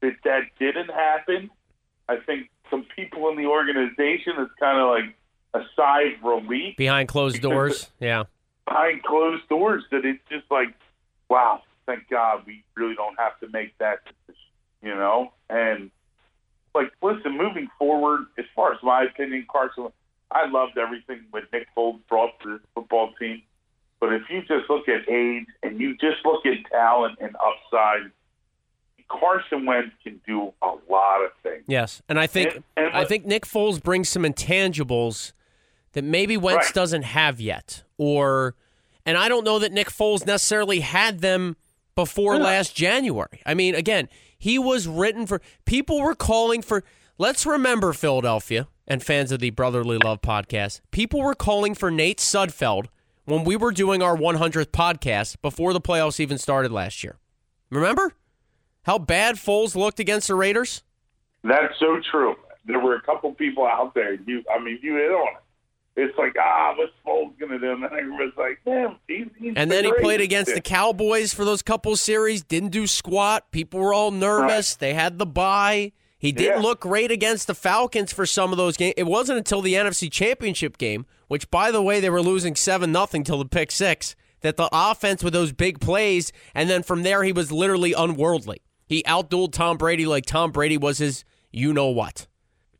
that 0.00 0.16
that 0.24 0.42
didn't 0.58 0.90
happen, 0.90 1.50
I 2.08 2.16
think 2.16 2.50
some 2.70 2.86
people 2.96 3.28
in 3.30 3.36
the 3.36 3.46
organization 3.46 4.34
is 4.38 4.48
kind 4.58 4.78
of 4.78 4.88
like 4.88 5.14
a 5.54 5.66
sigh 5.76 6.14
of 6.16 6.22
relief 6.22 6.76
Behind 6.76 7.08
closed 7.08 7.40
doors. 7.40 7.90
Yeah. 8.00 8.24
behind 8.66 9.02
closed 9.02 9.48
doors 9.48 9.84
that 9.90 10.04
it's 10.04 10.22
just 10.30 10.44
like, 10.50 10.74
wow, 11.28 11.62
thank 11.86 12.08
God 12.08 12.42
we 12.46 12.64
really 12.74 12.94
don't 12.94 13.18
have 13.18 13.38
to 13.40 13.48
make 13.48 13.76
that 13.78 14.00
decision, 14.04 14.42
you 14.82 14.94
know? 14.94 15.32
And 15.48 15.90
like, 16.74 16.92
listen, 17.02 17.36
moving 17.36 17.68
forward, 17.78 18.26
as 18.38 18.46
far 18.56 18.72
as 18.72 18.78
my 18.82 19.04
opinion, 19.04 19.46
Carson, 19.50 19.88
I 20.30 20.48
loved 20.48 20.76
everything 20.78 21.20
what 21.30 21.44
Nick 21.52 21.68
Foles 21.76 22.00
brought 22.08 22.40
to 22.40 22.54
this 22.54 22.66
football 22.74 23.12
team. 23.20 23.42
But 24.00 24.12
if 24.12 24.22
you 24.28 24.40
just 24.40 24.68
look 24.68 24.88
at 24.88 25.08
age 25.08 25.46
and 25.62 25.80
you 25.80 25.96
just 25.96 26.24
look 26.24 26.44
at 26.44 26.68
talent 26.70 27.18
and 27.20 27.36
upside, 27.36 28.10
Carson 29.08 29.66
Wentz 29.66 29.94
can 30.02 30.20
do 30.26 30.52
a 30.62 30.72
lot 30.90 31.24
of. 31.24 31.30
Yes. 31.66 32.02
And 32.08 32.18
I 32.20 32.26
think 32.26 32.54
And- 32.54 32.64
and 32.76 32.94
I 32.96 33.04
think 33.04 33.24
Nick 33.26 33.46
Foles 33.46 33.82
brings 33.82 34.08
some 34.08 34.22
intangibles 34.24 35.32
that 35.92 36.04
maybe 36.04 36.36
Wentz 36.36 36.66
Right. 36.66 36.74
doesn't 36.74 37.02
have 37.02 37.40
yet. 37.40 37.82
Or 37.98 38.54
and 39.06 39.16
I 39.18 39.28
don't 39.28 39.44
know 39.44 39.58
that 39.58 39.72
Nick 39.72 39.90
Foles 39.90 40.26
necessarily 40.26 40.80
had 40.80 41.20
them 41.20 41.56
before 41.94 42.38
last 42.38 42.74
January. 42.74 43.40
I 43.46 43.54
mean, 43.54 43.74
again, 43.74 44.08
he 44.36 44.58
was 44.58 44.86
written 44.88 45.26
for 45.26 45.40
people 45.64 46.00
were 46.00 46.14
calling 46.14 46.60
for 46.62 46.84
let's 47.18 47.46
remember 47.46 47.92
Philadelphia 47.92 48.66
and 48.86 49.02
fans 49.02 49.32
of 49.32 49.40
the 49.40 49.50
Brotherly 49.50 49.96
Love 49.98 50.20
podcast. 50.20 50.80
People 50.90 51.22
were 51.22 51.34
calling 51.34 51.74
for 51.74 51.90
Nate 51.90 52.18
Sudfeld 52.18 52.86
when 53.24 53.44
we 53.44 53.56
were 53.56 53.72
doing 53.72 54.02
our 54.02 54.16
100th 54.16 54.72
podcast 54.72 55.40
before 55.40 55.72
the 55.72 55.80
playoffs 55.80 56.20
even 56.20 56.36
started 56.36 56.70
last 56.72 57.02
year. 57.04 57.16
Remember 57.70 58.12
how 58.82 58.98
bad 58.98 59.36
Foles 59.36 59.74
looked 59.74 59.98
against 60.00 60.28
the 60.28 60.34
Raiders? 60.34 60.82
That's 61.44 61.78
so 61.78 62.00
true. 62.10 62.34
There 62.66 62.80
were 62.80 62.96
a 62.96 63.02
couple 63.02 63.32
people 63.34 63.66
out 63.66 63.94
there. 63.94 64.14
You, 64.14 64.42
I 64.54 64.58
mean, 64.62 64.78
you 64.82 64.94
hit 64.96 65.10
on 65.10 65.28
it. 65.36 65.40
It's 65.96 66.18
like, 66.18 66.34
ah, 66.40 66.74
what's 66.76 66.90
Foles 67.06 67.38
gonna 67.38 67.58
do? 67.60 67.70
And 67.72 67.82
then 67.84 67.90
everybody's 67.96 68.36
like, 68.36 68.58
damn, 68.64 68.96
he's, 69.06 69.28
he's 69.38 69.52
And 69.54 69.70
the 69.70 69.76
then 69.76 69.84
he 69.84 69.92
played 70.00 70.20
against 70.20 70.52
the 70.52 70.60
Cowboys 70.60 71.32
for 71.32 71.44
those 71.44 71.62
couple 71.62 71.94
series, 71.94 72.42
didn't 72.42 72.70
do 72.70 72.88
squat. 72.88 73.52
People 73.52 73.78
were 73.78 73.94
all 73.94 74.10
nervous. 74.10 74.74
They 74.74 74.94
had 74.94 75.18
the 75.18 75.26
bye. 75.26 75.92
He 76.18 76.32
didn't 76.32 76.56
Yeah. 76.62 76.62
look 76.62 76.80
great 76.80 77.12
against 77.12 77.46
the 77.46 77.54
Falcons 77.54 78.12
for 78.12 78.26
some 78.26 78.50
of 78.50 78.56
those 78.56 78.76
games. 78.76 78.94
It 78.96 79.04
wasn't 79.06 79.38
until 79.38 79.60
the 79.62 79.74
NFC 79.74 80.10
Championship 80.10 80.78
game, 80.78 81.06
which 81.28 81.48
by 81.50 81.70
the 81.70 81.82
way 81.82 82.00
they 82.00 82.10
were 82.10 82.22
losing 82.22 82.56
7 82.56 82.90
nothing 82.90 83.22
till 83.22 83.38
the 83.38 83.44
pick 83.44 83.70
6, 83.70 84.16
that 84.40 84.56
the 84.56 84.68
offense 84.72 85.22
with 85.22 85.32
those 85.34 85.52
big 85.52 85.78
plays 85.80 86.32
and 86.56 86.68
then 86.68 86.82
from 86.82 87.02
there 87.04 87.22
he 87.22 87.32
was 87.32 87.52
literally 87.52 87.92
unworldly. 87.92 88.62
He 88.86 89.02
outdueled 89.04 89.52
Tom 89.52 89.76
Brady 89.76 90.06
like 90.06 90.26
Tom 90.26 90.50
Brady 90.50 90.76
was 90.76 90.98
his 90.98 91.24
you 91.54 91.72
know 91.72 91.88
what. 91.88 92.26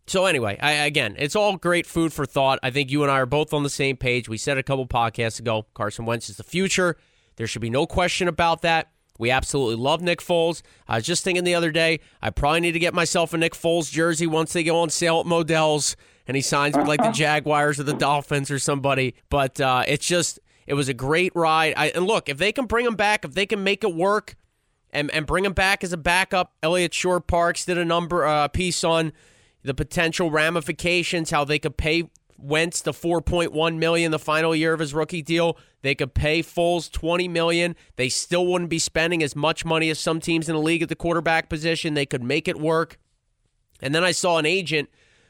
So 0.06 0.26
anyway, 0.26 0.58
I, 0.60 0.72
again, 0.72 1.16
it's 1.18 1.34
all 1.34 1.56
great 1.56 1.86
food 1.86 2.12
for 2.12 2.26
thought. 2.26 2.58
I 2.62 2.70
think 2.70 2.90
you 2.90 3.02
and 3.02 3.10
I 3.10 3.20
are 3.20 3.26
both 3.26 3.54
on 3.54 3.62
the 3.62 3.70
same 3.70 3.96
page. 3.96 4.28
We 4.28 4.36
said 4.36 4.58
a 4.58 4.62
couple 4.62 4.86
podcasts 4.86 5.40
ago, 5.40 5.66
Carson 5.74 6.04
Wentz 6.04 6.28
is 6.28 6.36
the 6.36 6.44
future. 6.44 6.96
There 7.36 7.46
should 7.46 7.62
be 7.62 7.70
no 7.70 7.86
question 7.86 8.28
about 8.28 8.62
that. 8.62 8.90
We 9.18 9.30
absolutely 9.30 9.76
love 9.76 10.02
Nick 10.02 10.20
Foles. 10.20 10.60
I 10.88 10.96
was 10.96 11.06
just 11.06 11.24
thinking 11.24 11.44
the 11.44 11.54
other 11.54 11.70
day, 11.70 12.00
I 12.20 12.30
probably 12.30 12.60
need 12.60 12.72
to 12.72 12.78
get 12.78 12.94
myself 12.94 13.32
a 13.32 13.38
Nick 13.38 13.54
Foles 13.54 13.90
jersey 13.90 14.26
once 14.26 14.52
they 14.52 14.64
go 14.64 14.80
on 14.80 14.90
sale 14.90 15.20
at 15.20 15.26
Modell's 15.26 15.96
and 16.26 16.36
he 16.36 16.42
signs 16.42 16.76
with 16.76 16.88
like 16.88 17.02
the 17.02 17.12
Jaguars 17.12 17.78
or 17.78 17.84
the 17.84 17.94
Dolphins 17.94 18.50
or 18.50 18.58
somebody. 18.58 19.14
But 19.30 19.60
uh, 19.60 19.84
it's 19.86 20.06
just, 20.06 20.40
it 20.66 20.74
was 20.74 20.88
a 20.88 20.94
great 20.94 21.32
ride. 21.34 21.74
I, 21.76 21.86
and 21.90 22.06
look, 22.06 22.28
if 22.28 22.38
they 22.38 22.52
can 22.52 22.66
bring 22.66 22.86
him 22.86 22.96
back, 22.96 23.24
if 23.24 23.34
they 23.34 23.46
can 23.46 23.62
make 23.62 23.84
it 23.84 23.94
work, 23.94 24.34
and, 24.94 25.10
and 25.10 25.26
bring 25.26 25.44
him 25.44 25.52
back 25.52 25.84
as 25.84 25.92
a 25.92 25.96
backup. 25.96 26.54
Eliot 26.62 26.94
Shorr-Parks 26.94 27.64
did 27.64 27.76
a 27.76 27.84
number 27.84 28.24
uh, 28.24 28.48
piece 28.48 28.84
on 28.84 29.12
the 29.62 29.74
potential 29.74 30.30
ramifications, 30.30 31.30
how 31.30 31.44
they 31.44 31.58
could 31.58 31.76
pay 31.76 32.08
Wentz 32.38 32.80
the 32.82 32.92
4.1 32.92 33.78
million 33.78 34.10
the 34.10 34.18
final 34.18 34.54
year 34.54 34.72
of 34.72 34.80
his 34.80 34.94
rookie 34.94 35.22
deal. 35.22 35.56
They 35.82 35.94
could 35.94 36.14
pay 36.14 36.42
Foles 36.42 36.90
20 36.90 37.28
million. 37.28 37.76
They 37.96 38.08
still 38.08 38.46
wouldn't 38.46 38.70
be 38.70 38.78
spending 38.78 39.22
as 39.22 39.34
much 39.34 39.64
money 39.64 39.90
as 39.90 39.98
some 39.98 40.20
teams 40.20 40.48
in 40.48 40.54
the 40.54 40.60
league 40.60 40.82
at 40.82 40.88
the 40.88 40.96
quarterback 40.96 41.48
position. 41.48 41.94
They 41.94 42.06
could 42.06 42.22
make 42.22 42.48
it 42.48 42.58
work. 42.58 42.98
And 43.80 43.94
then 43.94 44.04
I 44.04 44.12
saw 44.12 44.38
an 44.38 44.46
agent 44.46 44.88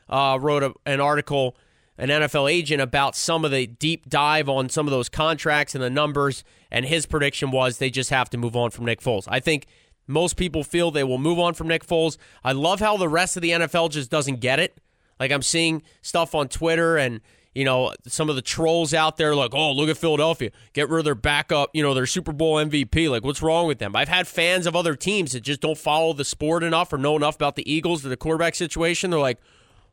uh, 0.08 0.38
wrote 0.40 0.62
a, 0.62 0.74
an 0.86 1.00
article, 1.00 1.56
an 1.96 2.08
NFL 2.08 2.50
agent 2.50 2.80
about 2.80 3.14
some 3.14 3.44
of 3.44 3.50
the 3.50 3.66
deep 3.66 4.08
dive 4.08 4.48
on 4.48 4.68
some 4.68 4.86
of 4.86 4.90
those 4.90 5.08
contracts 5.08 5.74
and 5.74 5.82
the 5.82 5.90
numbers. 5.90 6.44
And 6.70 6.84
his 6.84 7.06
prediction 7.06 7.50
was 7.50 7.78
they 7.78 7.90
just 7.90 8.10
have 8.10 8.28
to 8.30 8.38
move 8.38 8.56
on 8.56 8.70
from 8.70 8.84
Nick 8.84 9.00
Foles. 9.00 9.26
I 9.28 9.40
think 9.40 9.66
most 10.06 10.36
people 10.36 10.64
feel 10.64 10.90
they 10.90 11.04
will 11.04 11.18
move 11.18 11.38
on 11.38 11.54
from 11.54 11.68
Nick 11.68 11.86
Foles. 11.86 12.16
I 12.42 12.52
love 12.52 12.80
how 12.80 12.96
the 12.96 13.08
rest 13.08 13.36
of 13.36 13.42
the 13.42 13.50
NFL 13.50 13.90
just 13.90 14.10
doesn't 14.10 14.40
get 14.40 14.58
it. 14.58 14.78
Like 15.18 15.30
I'm 15.30 15.42
seeing 15.42 15.82
stuff 16.02 16.34
on 16.34 16.48
Twitter 16.48 16.96
and 16.96 17.20
you 17.54 17.64
know 17.64 17.94
some 18.08 18.28
of 18.28 18.34
the 18.34 18.42
trolls 18.42 18.92
out 18.92 19.16
there 19.16 19.34
like, 19.34 19.54
"Oh, 19.54 19.72
look 19.72 19.88
at 19.88 19.96
Philadelphia. 19.96 20.50
Get 20.72 20.88
rid 20.88 20.98
of 20.98 21.04
their 21.04 21.14
backup, 21.14 21.70
you 21.72 21.84
know, 21.84 21.94
their 21.94 22.06
Super 22.06 22.32
Bowl 22.32 22.56
MVP. 22.56 23.08
Like 23.08 23.24
what's 23.24 23.40
wrong 23.40 23.68
with 23.68 23.78
them?" 23.78 23.94
I've 23.94 24.08
had 24.08 24.26
fans 24.26 24.66
of 24.66 24.74
other 24.74 24.96
teams 24.96 25.32
that 25.32 25.42
just 25.42 25.60
don't 25.60 25.78
follow 25.78 26.12
the 26.12 26.24
sport 26.24 26.64
enough 26.64 26.92
or 26.92 26.98
know 26.98 27.14
enough 27.16 27.36
about 27.36 27.54
the 27.54 27.72
Eagles 27.72 28.04
or 28.04 28.08
the 28.08 28.16
quarterback 28.16 28.56
situation. 28.56 29.10
They're 29.10 29.20
like, 29.20 29.38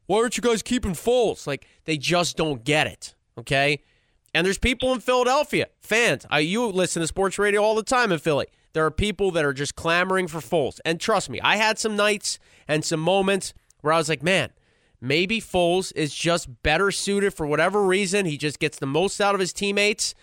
"Why 0.06 0.18
aren't 0.20 0.38
you 0.38 0.44
guys 0.44 0.62
keeping 0.62 0.92
Foles?" 0.92 1.48
Like 1.48 1.68
they 1.86 1.98
just 1.98 2.38
don't 2.38 2.64
get 2.64 2.88
it, 2.88 3.16
okay? 3.38 3.84
And 4.34 4.46
there's 4.46 4.58
people 4.58 4.94
in 4.94 5.02
Philadelphia, 5.02 5.68
fans. 5.80 6.26
I 6.30 6.40
you 6.40 6.66
listen 6.68 7.02
to 7.02 7.08
sports 7.08 7.38
radio 7.38 7.62
all 7.62 7.76
the 7.76 7.84
time 7.84 8.12
in 8.12 8.20
Philly. 8.20 8.48
There 8.74 8.86
are 8.86 8.92
people 8.92 9.32
that 9.32 9.44
are 9.44 9.54
just 9.54 9.76
clamoring 9.76 10.28
for 10.28 10.40
Foles. 10.40 10.80
And 10.86 11.00
trust 11.00 11.30
me, 11.30 11.42
I 11.42 11.58
had 11.58 11.78
some 11.78 11.98
nights 11.98 12.40
and 12.68 12.86
some 12.86 13.02
moments 13.02 13.54
where 13.82 13.94
I 13.94 13.98
was 13.98 14.08
like, 14.08 14.24
"Man, 14.24 14.52
Maybe 15.04 15.42
Foles 15.42 15.92
is 15.96 16.14
just 16.14 16.62
better 16.62 16.92
suited 16.92 17.34
for 17.34 17.48
whatever 17.48 17.84
reason. 17.84 18.28
He 18.28 18.38
just 18.38 18.60
gets 18.60 18.78
the 18.78 18.86
most 18.86 19.20
out 19.20 19.34
of 19.34 19.40
his 19.40 19.52
teammates. 19.52 20.14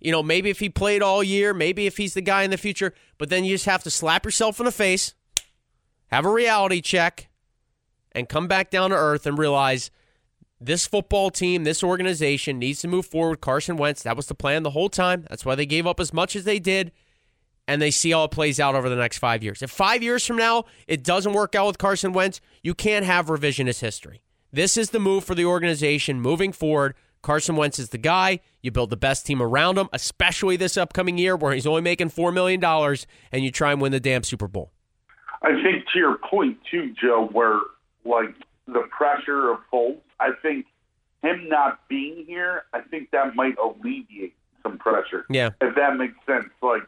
You 0.00 0.10
know, 0.10 0.22
maybe 0.22 0.48
if 0.48 0.58
he 0.58 0.70
played 0.70 1.02
all 1.02 1.22
year, 1.22 1.52
maybe 1.52 1.86
if 1.86 1.98
he's 1.98 2.14
the 2.14 2.22
guy 2.22 2.42
in 2.42 2.50
the 2.50 2.56
future, 2.56 2.94
but 3.18 3.28
then 3.28 3.44
you 3.44 3.54
just 3.54 3.66
have 3.66 3.82
to 3.82 3.90
slap 3.90 4.24
yourself 4.24 4.58
in 4.58 4.64
the 4.64 4.72
face, 4.72 5.14
have 6.06 6.24
a 6.24 6.30
reality 6.30 6.80
check, 6.80 7.28
and 8.14 8.28
come 8.28 8.48
back 8.48 8.70
down 8.70 8.90
to 8.90 8.96
earth 8.96 9.26
and 9.26 9.38
realize 9.38 9.90
this 10.60 10.86
football 10.86 11.30
team, 11.30 11.64
this 11.64 11.82
organization 11.82 12.58
needs 12.58 12.80
to 12.80 12.88
move 12.88 13.06
forward. 13.06 13.40
Carson 13.40 13.76
Wentz, 13.76 14.02
that 14.04 14.16
was 14.16 14.26
the 14.26 14.34
plan 14.34 14.62
the 14.62 14.70
whole 14.70 14.88
time. 14.88 15.26
That's 15.28 15.44
why 15.44 15.54
they 15.54 15.66
gave 15.66 15.86
up 15.86 15.98
as 15.98 16.12
much 16.12 16.36
as 16.36 16.44
they 16.44 16.58
did 16.58 16.92
and 17.68 17.80
they 17.80 17.90
see 17.90 18.10
how 18.10 18.24
it 18.24 18.30
plays 18.30 18.58
out 18.60 18.74
over 18.74 18.88
the 18.88 18.96
next 18.96 19.18
five 19.18 19.42
years. 19.42 19.62
If 19.62 19.70
five 19.70 20.02
years 20.02 20.26
from 20.26 20.36
now 20.36 20.64
it 20.86 21.02
doesn't 21.02 21.32
work 21.32 21.54
out 21.54 21.66
with 21.66 21.78
Carson 21.78 22.12
Wentz, 22.12 22.40
you 22.62 22.74
can't 22.74 23.04
have 23.04 23.26
revisionist 23.26 23.80
history. 23.80 24.22
This 24.52 24.76
is 24.76 24.90
the 24.90 25.00
move 25.00 25.24
for 25.24 25.34
the 25.34 25.46
organization 25.46 26.20
moving 26.20 26.52
forward. 26.52 26.94
Carson 27.22 27.56
Wentz 27.56 27.78
is 27.78 27.90
the 27.90 27.98
guy. 27.98 28.40
You 28.62 28.70
build 28.70 28.90
the 28.90 28.96
best 28.96 29.24
team 29.24 29.40
around 29.40 29.78
him, 29.78 29.88
especially 29.92 30.56
this 30.56 30.76
upcoming 30.76 31.18
year 31.18 31.36
where 31.36 31.52
he's 31.54 31.66
only 31.66 31.80
making 31.80 32.10
$4 32.10 32.34
million, 32.34 32.62
and 32.62 33.44
you 33.44 33.50
try 33.50 33.72
and 33.72 33.80
win 33.80 33.92
the 33.92 34.00
damn 34.00 34.24
Super 34.24 34.48
Bowl. 34.48 34.72
I 35.42 35.50
think 35.62 35.86
to 35.92 35.98
your 35.98 36.18
point, 36.18 36.58
too, 36.70 36.92
Joe, 37.00 37.28
where 37.32 37.60
like 38.04 38.34
the 38.66 38.82
pressure 38.90 39.50
of 39.50 39.58
Foles, 39.72 40.00
I 40.20 40.30
think 40.40 40.66
him 41.22 41.48
not 41.48 41.86
being 41.88 42.24
here, 42.26 42.64
I 42.72 42.80
think 42.80 43.10
that 43.10 43.34
might 43.34 43.54
alleviate 43.58 44.34
some 44.62 44.78
pressure. 44.78 45.24
Yeah. 45.30 45.50
If 45.60 45.74
that 45.76 45.96
makes 45.96 46.14
sense. 46.26 46.48
Like, 46.62 46.82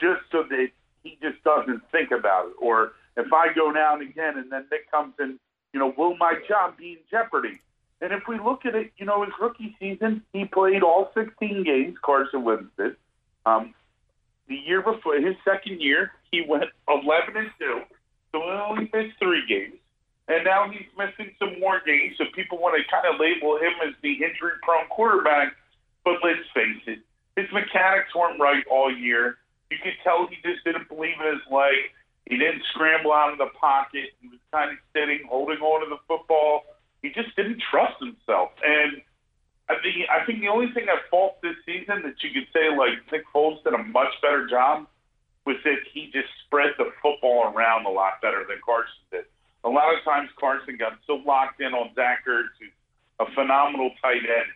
just 0.00 0.20
so 0.30 0.44
that 0.48 0.68
he 1.02 1.18
just 1.22 1.42
doesn't 1.44 1.82
think 1.90 2.10
about 2.10 2.46
it. 2.46 2.52
Or 2.60 2.92
if 3.16 3.32
I 3.32 3.52
go 3.54 3.72
down 3.72 4.02
again 4.02 4.38
and 4.38 4.50
then 4.50 4.66
Nick 4.70 4.90
comes 4.90 5.14
in, 5.18 5.38
you 5.72 5.80
know, 5.80 5.92
will 5.96 6.16
my 6.16 6.34
job 6.48 6.76
be 6.76 6.92
in 6.92 6.98
jeopardy? 7.10 7.60
And 8.00 8.12
if 8.12 8.24
we 8.28 8.38
look 8.38 8.66
at 8.66 8.74
it, 8.74 8.92
you 8.98 9.06
know, 9.06 9.24
his 9.24 9.32
rookie 9.40 9.74
season, 9.80 10.22
he 10.32 10.44
played 10.44 10.82
all 10.82 11.10
16 11.14 11.64
games. 11.64 11.96
Carson 12.02 12.44
Wentz 12.44 12.70
did. 12.76 12.96
Um, 13.46 13.74
the 14.48 14.56
year 14.56 14.82
before, 14.82 15.16
his 15.16 15.36
second 15.44 15.80
year, 15.80 16.12
he 16.30 16.42
went 16.46 16.64
11 16.88 17.36
and 17.36 17.50
two, 17.58 17.80
so 18.32 18.40
he 18.40 18.48
only 18.48 18.90
missed 18.92 19.18
three 19.18 19.42
games. 19.48 19.74
And 20.28 20.44
now 20.44 20.68
he's 20.68 20.90
missing 20.98 21.32
some 21.38 21.60
more 21.60 21.80
games, 21.86 22.16
so 22.18 22.24
people 22.34 22.58
want 22.58 22.74
to 22.74 22.82
kind 22.90 23.06
of 23.06 23.20
label 23.20 23.56
him 23.58 23.72
as 23.86 23.94
the 24.02 24.12
injury-prone 24.12 24.90
quarterback. 24.90 25.54
But 26.04 26.18
let's 26.22 26.42
face 26.52 26.82
it, 26.86 26.98
his 27.36 27.46
mechanics 27.52 28.14
weren't 28.14 28.40
right 28.40 28.64
all 28.70 28.90
year. 28.90 29.38
You 29.70 29.78
could 29.82 29.94
tell 30.02 30.26
he 30.26 30.36
just 30.42 30.64
didn't 30.64 30.88
believe 30.88 31.14
in 31.22 31.30
his 31.30 31.46
leg. 31.50 31.94
He 32.26 32.36
didn't 32.36 32.62
scramble 32.74 33.12
out 33.12 33.32
of 33.32 33.38
the 33.38 33.50
pocket. 33.58 34.10
He 34.20 34.28
was 34.28 34.42
kind 34.52 34.72
of 34.72 34.78
sitting, 34.92 35.26
holding 35.28 35.58
on 35.58 35.84
to 35.84 35.90
the 35.90 36.02
football. 36.08 36.64
He 37.02 37.10
just 37.10 37.34
didn't 37.36 37.62
trust 37.70 37.94
himself. 38.00 38.50
And 38.66 39.02
I 39.68 39.74
think 39.82 40.06
I 40.10 40.24
think 40.24 40.40
the 40.40 40.48
only 40.48 40.70
thing 40.72 40.86
at 40.88 41.10
fault 41.10 41.42
this 41.42 41.54
season 41.66 42.02
that 42.02 42.18
you 42.22 42.30
could 42.30 42.46
say 42.52 42.70
like 42.70 43.02
Nick 43.10 43.22
Foles 43.34 43.62
did 43.62 43.74
a 43.74 43.82
much 43.82 44.10
better 44.22 44.46
job 44.46 44.86
was 45.44 45.56
that 45.64 45.78
he 45.92 46.10
just 46.12 46.28
spread 46.46 46.74
the 46.78 46.90
football 47.02 47.52
around 47.54 47.86
a 47.86 47.90
lot 47.90 48.20
better 48.22 48.44
than 48.48 48.58
Carson 48.64 48.94
did. 49.10 49.24
A 49.66 49.70
lot 49.70 49.92
of 49.92 50.02
times 50.04 50.30
Carson 50.38 50.78
got 50.78 50.94
so 51.06 51.20
locked 51.26 51.60
in 51.60 51.74
on 51.74 51.90
Zach 51.94 52.22
Ertz, 52.26 52.54
who's 52.58 52.70
a 53.18 53.26
phenomenal 53.34 53.90
tight 54.00 54.22
end, 54.22 54.50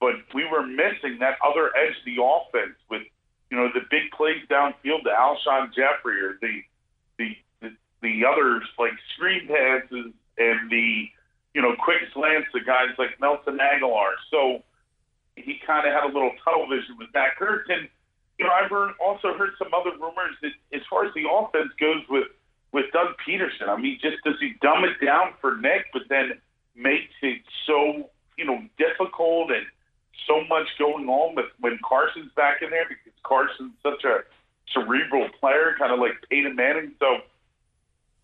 but 0.00 0.14
we 0.34 0.48
were 0.48 0.64
missing 0.64 1.20
that 1.20 1.36
other 1.44 1.68
edge 1.76 1.94
of 2.00 2.04
the 2.08 2.16
offense 2.18 2.76
with 2.88 3.02
you 3.54 3.60
know, 3.60 3.68
the 3.72 3.86
big 3.90 4.10
plays 4.10 4.42
downfield 4.50 5.04
to 5.04 5.14
Alshon 5.14 5.70
Jeffery 5.70 6.20
or 6.20 6.38
the 6.42 6.58
the 7.18 7.36
the, 7.62 7.70
the 8.02 8.26
others 8.26 8.64
like 8.78 8.92
screen 9.14 9.46
passes 9.46 10.10
and 10.38 10.70
the 10.70 11.06
you 11.54 11.62
know 11.62 11.76
quick 11.78 12.02
slants 12.12 12.48
to 12.50 12.58
guys 12.64 12.90
like 12.98 13.14
Nelson 13.20 13.58
Agholor. 13.62 14.18
So 14.30 14.64
he 15.36 15.60
kind 15.64 15.86
of 15.86 15.94
had 15.94 16.02
a 16.02 16.12
little 16.12 16.32
tunnel 16.42 16.66
vision 16.66 16.96
with 16.98 17.12
Zach 17.12 17.38
Ertz. 17.38 17.70
And 17.70 17.88
you 18.38 18.44
know, 18.44 18.50
I've 18.50 18.70
heard, 18.70 18.98
also 18.98 19.38
heard 19.38 19.54
some 19.58 19.70
other 19.70 19.94
rumors 20.02 20.34
that 20.42 20.50
as 20.74 20.82
far 20.90 21.06
as 21.06 21.14
the 21.14 21.30
offense 21.30 21.70
goes 21.78 22.02
with 22.10 22.26
with 22.74 22.90
Doug 22.92 23.14
Pederson, 23.22 23.68
I 23.68 23.80
mean, 23.80 24.00
just 24.02 24.18
does 24.24 24.34
he 24.40 24.54
dumb 24.60 24.82
it 24.82 24.98
down 24.98 25.34
for 25.40 25.56
Nick, 25.56 25.86
but 25.92 26.02
then 26.10 26.32
makes 26.74 27.14
it 27.22 27.38
so 27.66 28.10
you 28.36 28.44
know 28.44 28.58
difficult 28.76 29.52
and 29.52 29.64
so 30.26 30.42
much 30.50 30.66
going 30.76 31.06
on 31.06 31.36
with 31.36 31.46
when 31.60 31.78
Carson's 31.86 32.32
back 32.34 32.62
in 32.62 32.70
there 32.70 32.84
because 32.88 33.14
Carson's 33.22 33.78
such 33.80 34.02
a 34.02 34.26
cerebral 34.74 35.30
player, 35.38 35.76
kind 35.78 35.92
of 35.92 36.00
like 36.00 36.18
Peyton 36.28 36.56
Manning. 36.56 36.98
So 36.98 37.22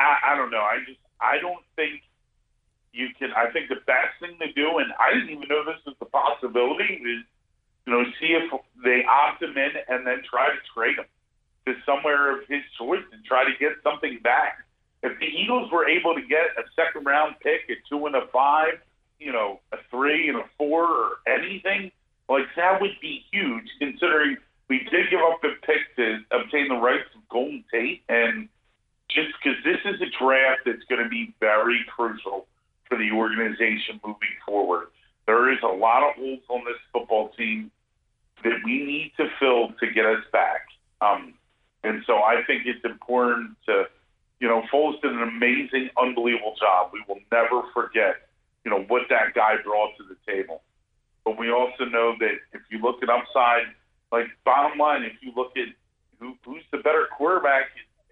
I, 0.00 0.34
I 0.34 0.36
don't 0.36 0.50
know. 0.50 0.66
I 0.66 0.82
just 0.84 0.98
I 1.22 1.38
don't 1.38 1.62
think 1.76 2.02
you 2.92 3.06
can. 3.16 3.30
I 3.30 3.52
think 3.52 3.68
the 3.68 3.78
best 3.86 4.18
thing 4.18 4.34
to 4.42 4.52
do, 4.52 4.82
and 4.82 4.90
I 4.98 5.14
didn't 5.14 5.30
even 5.30 5.46
know 5.46 5.62
this 5.62 5.78
was 5.86 5.94
a 6.02 6.10
possibility, 6.10 6.98
is 6.98 7.22
you 7.86 7.92
know 7.94 8.02
see 8.18 8.34
if 8.34 8.50
they 8.82 9.06
opt 9.06 9.44
him 9.44 9.54
in 9.54 9.78
and 9.86 10.04
then 10.04 10.26
try 10.26 10.50
to 10.50 10.58
trade 10.74 10.98
him 10.98 11.06
to 11.66 11.74
somewhere 11.84 12.36
of 12.36 12.46
his 12.48 12.62
choice 12.78 13.04
and 13.12 13.24
try 13.24 13.44
to 13.44 13.52
get 13.58 13.72
something 13.82 14.18
back. 14.22 14.64
If 15.02 15.18
the 15.18 15.26
Eagles 15.26 15.70
were 15.72 15.88
able 15.88 16.14
to 16.14 16.20
get 16.22 16.52
a 16.58 16.64
second 16.76 17.04
round 17.04 17.36
pick 17.40 17.70
at 17.70 17.78
two 17.88 18.06
and 18.06 18.14
a 18.14 18.26
five 18.32 18.80
you 19.20 19.32
know, 19.32 19.60
a 19.72 19.76
three 19.90 20.28
and 20.28 20.38
a 20.38 20.44
four 20.56 20.84
or 20.84 21.10
anything, 21.28 21.92
like 22.28 22.46
that 22.56 22.80
would 22.80 22.96
be 23.00 23.22
huge 23.30 23.66
considering 23.78 24.38
we 24.68 24.78
did 24.90 25.10
give 25.10 25.20
up 25.20 25.40
the 25.42 25.52
pick 25.62 25.94
to 25.96 26.20
obtain 26.30 26.68
the 26.68 26.76
rights 26.76 27.08
of 27.14 27.28
Golden 27.28 27.62
Tate. 27.70 28.02
And 28.08 28.48
just 29.08 29.28
because 29.38 29.58
this 29.62 29.78
is 29.84 30.00
a 30.00 30.10
draft 30.18 30.60
that's 30.64 30.84
going 30.88 31.02
to 31.02 31.08
be 31.08 31.34
very 31.38 31.84
crucial 31.94 32.46
for 32.88 32.96
the 32.96 33.10
organization 33.12 34.00
moving 34.04 34.34
forward. 34.46 34.88
There 35.26 35.52
is 35.52 35.58
a 35.62 35.68
lot 35.68 36.08
of 36.08 36.16
holes 36.16 36.40
on 36.48 36.64
this 36.64 36.78
football 36.92 37.28
team 37.36 37.70
that 38.42 38.54
we 38.64 38.84
need 38.84 39.12
to 39.18 39.28
fill 39.38 39.72
to 39.78 39.92
get 39.92 40.06
us 40.06 40.24
back. 40.32 40.66
Um, 41.00 41.34
and 41.84 42.02
so 42.06 42.18
I 42.18 42.42
think 42.46 42.62
it's 42.66 42.84
important 42.84 43.56
to, 43.66 43.84
you 44.40 44.48
know, 44.48 44.62
Foles 44.72 45.00
did 45.00 45.12
an 45.12 45.22
amazing, 45.22 45.90
unbelievable 46.00 46.54
job. 46.58 46.90
We 46.92 47.02
will 47.08 47.20
never 47.30 47.62
forget 47.72 48.16
you 48.64 48.70
know, 48.70 48.82
what 48.88 49.02
that 49.08 49.34
guy 49.34 49.56
brought 49.64 49.96
to 49.96 50.04
the 50.04 50.16
table. 50.30 50.62
But 51.24 51.38
we 51.38 51.50
also 51.50 51.84
know 51.84 52.14
that 52.18 52.34
if 52.52 52.62
you 52.70 52.78
look 52.78 53.02
at 53.02 53.08
upside, 53.08 53.64
like 54.12 54.26
bottom 54.44 54.78
line, 54.78 55.02
if 55.04 55.12
you 55.20 55.32
look 55.36 55.56
at 55.56 55.68
who, 56.18 56.34
who's 56.44 56.62
the 56.70 56.78
better 56.78 57.06
quarterback, 57.16 57.66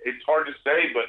it's 0.04 0.22
hard 0.26 0.46
to 0.46 0.52
say, 0.64 0.92
but 0.92 1.04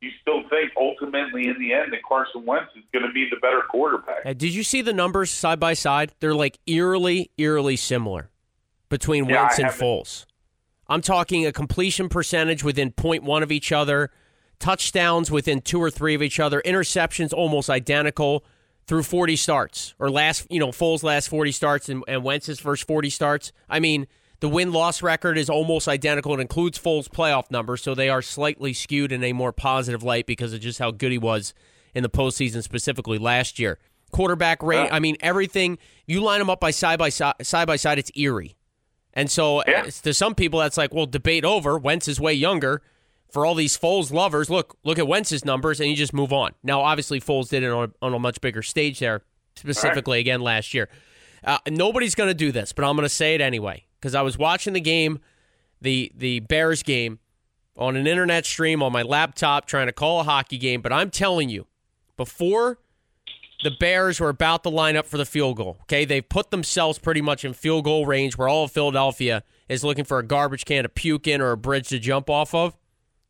you 0.00 0.10
still 0.22 0.48
think 0.48 0.72
ultimately 0.76 1.48
in 1.48 1.58
the 1.58 1.72
end 1.72 1.92
that 1.92 2.02
Carson 2.06 2.46
Wentz 2.46 2.70
is 2.76 2.84
going 2.92 3.04
to 3.04 3.12
be 3.12 3.28
the 3.28 3.36
better 3.36 3.62
quarterback. 3.68 4.24
Did 4.24 4.54
you 4.54 4.62
see 4.62 4.80
the 4.80 4.92
numbers 4.92 5.30
side 5.30 5.58
by 5.58 5.74
side? 5.74 6.12
They're 6.20 6.34
like 6.34 6.58
eerily, 6.66 7.30
eerily 7.36 7.76
similar 7.76 8.30
between 8.88 9.28
yeah, 9.28 9.42
Wentz 9.42 9.58
and 9.58 9.68
Foles. 9.68 10.24
I'm 10.88 11.02
talking 11.02 11.46
a 11.46 11.52
completion 11.52 12.08
percentage 12.08 12.64
within 12.64 12.92
0.1 12.92 13.42
of 13.42 13.52
each 13.52 13.72
other, 13.72 14.10
touchdowns 14.58 15.30
within 15.30 15.60
two 15.60 15.80
or 15.82 15.90
three 15.90 16.14
of 16.14 16.22
each 16.22 16.40
other, 16.40 16.62
interceptions 16.64 17.32
almost 17.32 17.68
identical 17.68 18.44
through 18.86 19.02
40 19.02 19.36
starts 19.36 19.94
or 19.98 20.10
last, 20.10 20.46
you 20.50 20.58
know, 20.58 20.68
Foles' 20.68 21.02
last 21.02 21.28
40 21.28 21.52
starts 21.52 21.88
and, 21.90 22.02
and 22.08 22.24
Wentz's 22.24 22.58
first 22.58 22.86
40 22.86 23.10
starts. 23.10 23.52
I 23.68 23.80
mean, 23.80 24.06
The 24.40 24.48
win 24.48 24.72
loss 24.72 25.02
record 25.02 25.36
is 25.36 25.50
almost 25.50 25.88
identical. 25.88 26.32
It 26.34 26.40
includes 26.40 26.78
Foles' 26.78 27.08
playoff 27.08 27.50
numbers, 27.50 27.82
so 27.82 27.94
they 27.94 28.08
are 28.08 28.22
slightly 28.22 28.72
skewed 28.72 29.10
in 29.10 29.24
a 29.24 29.32
more 29.32 29.52
positive 29.52 30.02
light 30.04 30.26
because 30.26 30.52
of 30.52 30.60
just 30.60 30.78
how 30.78 30.92
good 30.92 31.10
he 31.10 31.18
was 31.18 31.54
in 31.92 32.02
the 32.04 32.08
postseason, 32.08 32.62
specifically 32.62 33.18
last 33.18 33.58
year. 33.58 33.78
Quarterback 34.12 34.62
rate, 34.62 34.88
uh. 34.88 34.94
I 34.94 35.00
mean, 35.00 35.16
everything. 35.20 35.76
You 36.06 36.20
line 36.22 36.38
them 36.38 36.48
up 36.48 36.60
by 36.60 36.70
side 36.70 36.98
by 37.00 37.08
side, 37.08 37.34
side 37.42 37.66
by 37.66 37.76
side, 37.76 37.98
it's 37.98 38.12
eerie. 38.14 38.56
And 39.18 39.30
so 39.30 39.62
Yeah. 39.66 39.82
to 39.82 40.14
some 40.14 40.34
people, 40.34 40.60
that's 40.60 40.76
like, 40.76 40.94
well, 40.94 41.06
debate 41.06 41.44
over. 41.44 41.76
Wentz 41.76 42.06
is 42.06 42.20
way 42.20 42.32
younger. 42.34 42.82
For 43.30 43.44
all 43.44 43.54
these 43.54 43.76
Foles 43.76 44.10
lovers, 44.12 44.48
look 44.48 44.78
look 44.84 44.98
at 44.98 45.06
Wentz's 45.06 45.44
numbers, 45.44 45.80
and 45.80 45.90
you 45.90 45.96
just 45.96 46.14
move 46.14 46.32
on. 46.32 46.52
Now, 46.62 46.80
obviously, 46.80 47.20
Foles 47.20 47.48
did 47.50 47.62
it 47.62 47.70
on 47.70 47.92
a, 48.02 48.06
on 48.06 48.14
a 48.14 48.18
much 48.18 48.40
bigger 48.40 48.62
stage 48.62 49.00
there, 49.00 49.20
specifically 49.56 50.18
again 50.20 50.40
last 50.40 50.72
year. 50.72 50.88
Uh, 51.44 51.58
nobody's 51.68 52.14
going 52.14 52.28
to 52.30 52.34
do 52.34 52.50
this, 52.52 52.72
but 52.72 52.84
I'm 52.84 52.96
going 52.96 53.04
to 53.04 53.14
say 53.14 53.34
it 53.34 53.40
anyway 53.42 53.84
because 54.00 54.14
I 54.14 54.22
was 54.22 54.38
watching 54.38 54.72
the 54.72 54.80
game, 54.80 55.18
the 55.82 56.10
the 56.16 56.40
Bears 56.40 56.82
game, 56.82 57.18
on 57.76 57.96
an 57.96 58.06
internet 58.06 58.46
stream 58.46 58.82
on 58.82 58.92
my 58.92 59.02
laptop, 59.02 59.66
trying 59.66 59.88
to 59.88 59.92
call 59.92 60.20
a 60.20 60.24
hockey 60.24 60.56
game. 60.56 60.80
But 60.80 60.92
I'm 60.92 61.10
telling 61.10 61.50
you, 61.50 61.66
before 62.16 62.78
the 63.62 63.70
Bears 63.70 64.20
were 64.20 64.28
about 64.28 64.62
to 64.62 64.68
line 64.68 64.96
up 64.96 65.06
for 65.06 65.16
the 65.16 65.24
field 65.24 65.56
goal. 65.56 65.78
Okay, 65.82 66.04
they've 66.04 66.26
put 66.26 66.50
themselves 66.50 66.98
pretty 66.98 67.20
much 67.20 67.44
in 67.44 67.52
field 67.52 67.84
goal 67.84 68.06
range 68.06 68.36
where 68.36 68.48
all 68.48 68.64
of 68.64 68.72
Philadelphia 68.72 69.42
is 69.68 69.84
looking 69.84 70.04
for 70.04 70.18
a 70.18 70.26
garbage 70.26 70.64
can 70.64 70.84
to 70.84 70.88
puke 70.88 71.26
in 71.26 71.40
or 71.40 71.50
a 71.50 71.56
bridge 71.56 71.88
to 71.88 71.98
jump 71.98 72.30
off 72.30 72.54
of. 72.54 72.76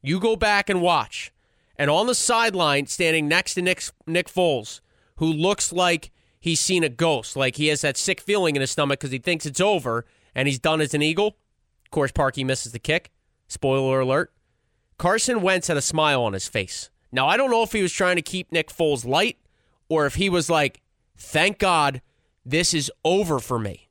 You 0.03 0.21
go 0.21 0.37
back 0.37 0.69
and 0.69 0.83
watch. 0.83 1.33
And 1.77 1.91
on 1.91 2.07
the 2.07 2.15
sideline, 2.15 2.87
standing 2.87 3.29
next 3.29 3.55
to 3.55 3.63
Nick, 3.63 3.83
Nick 4.07 4.29
Foles, 4.29 4.81
who 5.17 5.33
looks 5.33 5.73
like 5.73 6.11
he's 6.41 6.61
seen 6.61 6.85
a 6.85 6.89
ghost, 6.89 7.37
like 7.37 7.57
he 7.57 7.69
has 7.69 7.81
that 7.81 7.97
sick 7.97 8.21
feeling 8.21 8.57
in 8.57 8.61
his 8.61 8.71
stomach 8.71 9.01
because 9.01 9.13
he 9.13 9.19
thinks 9.19 9.47
it's 9.47 9.61
over 9.61 10.05
and 10.35 10.47
he's 10.47 10.59
done 10.59 10.81
as 10.81 10.93
an 10.93 11.03
Eagle. 11.03 11.37
Of 11.87 11.91
course, 11.91 12.13
Parkey 12.13 12.45
misses 12.45 12.73
the 12.73 12.79
kick. 12.79 13.11
Spoiler 13.47 14.01
alert. 14.01 14.33
Carson 14.99 15.41
Wentz 15.41 15.69
had 15.69 15.77
a 15.77 15.83
smile 15.83 16.23
on 16.23 16.33
his 16.33 16.49
face. 16.49 16.91
Now, 17.11 17.27
I 17.27 17.37
don't 17.37 17.51
know 17.51 17.63
if 17.63 17.73
he 17.73 17.81
was 17.81 17.93
trying 17.93 18.17
to 18.17 18.23
keep 18.23 18.53
Nick 18.53 18.69
Foles 18.69 19.07
light 19.07 19.39
or 19.89 20.07
if 20.07 20.17
he 20.17 20.29
was 20.29 20.51
like, 20.51 20.81
thank 21.17 21.59
God 21.59 22.03
this 22.45 22.73
is 22.73 22.91
over 23.05 23.39
for 23.39 23.59
me. 23.59 23.89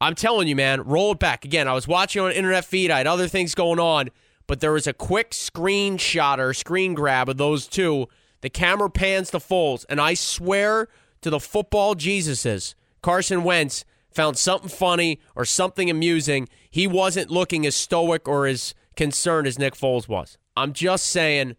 I'm 0.00 0.14
telling 0.14 0.46
you, 0.46 0.54
man, 0.54 0.82
roll 0.82 1.12
it 1.12 1.18
back. 1.18 1.44
Again, 1.44 1.66
I 1.66 1.72
was 1.72 1.88
watching 1.88 2.22
on 2.22 2.30
internet 2.30 2.64
feed. 2.64 2.90
I 2.90 2.98
had 2.98 3.06
other 3.06 3.26
things 3.26 3.54
going 3.54 3.80
on, 3.80 4.10
but 4.46 4.60
there 4.60 4.72
was 4.72 4.86
a 4.86 4.92
quick 4.92 5.30
screenshot 5.32 6.38
or 6.38 6.54
screen 6.54 6.94
grab 6.94 7.28
of 7.28 7.36
those 7.36 7.66
two. 7.66 8.06
The 8.40 8.50
camera 8.50 8.90
pans 8.90 9.30
to 9.32 9.38
Foles, 9.38 9.84
and 9.88 10.00
I 10.00 10.14
swear 10.14 10.88
to 11.22 11.30
the 11.30 11.40
football 11.40 11.96
Jesuses, 11.96 12.74
Carson 13.02 13.42
Wentz 13.42 13.84
found 14.10 14.36
something 14.38 14.68
funny 14.68 15.20
or 15.34 15.44
something 15.44 15.90
amusing. 15.90 16.48
He 16.70 16.86
wasn't 16.86 17.30
looking 17.30 17.66
as 17.66 17.74
stoic 17.74 18.28
or 18.28 18.46
as 18.46 18.74
concerned 18.94 19.46
as 19.46 19.58
Nick 19.58 19.74
Foles 19.74 20.08
was. 20.08 20.38
I'm 20.56 20.72
just 20.72 21.06
saying 21.06 21.56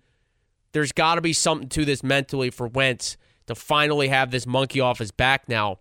there's 0.72 0.92
got 0.92 1.16
to 1.16 1.22
be 1.22 1.34
something 1.34 1.70
to 1.70 1.86
this 1.86 2.04
mentally 2.04 2.50
for 2.50 2.68
Wentz 2.68 3.18
to 3.50 3.56
finally 3.56 4.08
have 4.08 4.32
this 4.32 4.48
monkey 4.48 4.80
off 4.80 5.00
his 5.00 5.12
back 5.12 5.50
now, 5.50 5.80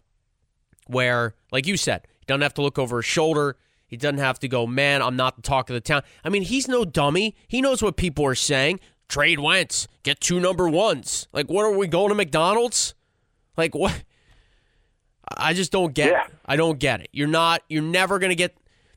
where, 0.87 1.35
like 1.53 1.67
you 1.67 1.77
said, 1.77 2.07
he 2.19 2.25
doesn't 2.27 2.43
have 2.43 2.55
to 2.55 2.63
look 2.63 2.79
over 2.79 2.97
his 2.99 3.07
shoulder. 3.07 3.57
He 3.87 3.97
doesn't 3.97 4.19
have 4.19 4.39
to 4.41 4.49
go, 4.49 4.67
man, 4.67 5.01
I'm 5.01 5.17
not 5.17 5.37
the 5.37 5.43
talk 5.43 5.71
of 5.71 5.75
the 5.75 5.81
town. 5.81 6.03
I 6.25 6.29
mean, 6.29 6.43
he's 6.43 6.69
no 6.69 6.85
dummy. 6.85 7.35
He 7.47 7.63
knows 7.63 7.83
what 7.83 7.97
people 7.97 8.27
are 8.27 8.35
saying. 8.35 8.81
Trade 9.09 9.41
Wentz, 9.41 9.89
get 10.03 10.21
two 10.21 10.41
number 10.41 10.69
ones. 10.69 11.29
Like, 11.33 11.49
what 11.49 11.65
are 11.65 11.73
we 11.77 11.87
going 11.87 12.11
to 12.11 12.15
McDonald's? 12.15 12.95
Like, 13.57 13.75
what? 13.75 14.03
I 15.37 15.55
just 15.55 15.73
don't 15.73 15.95
get 15.95 16.11
Yeah. 16.11 16.25
it. 16.25 16.33
I 16.45 16.57
don't 16.57 16.79
get 16.79 17.01
it. 17.01 17.09
You're 17.13 17.29
not, 17.29 17.63
you're 17.69 17.83
never 17.83 18.19
going 18.19 18.31
to 18.31 18.37
get, 18.37 18.57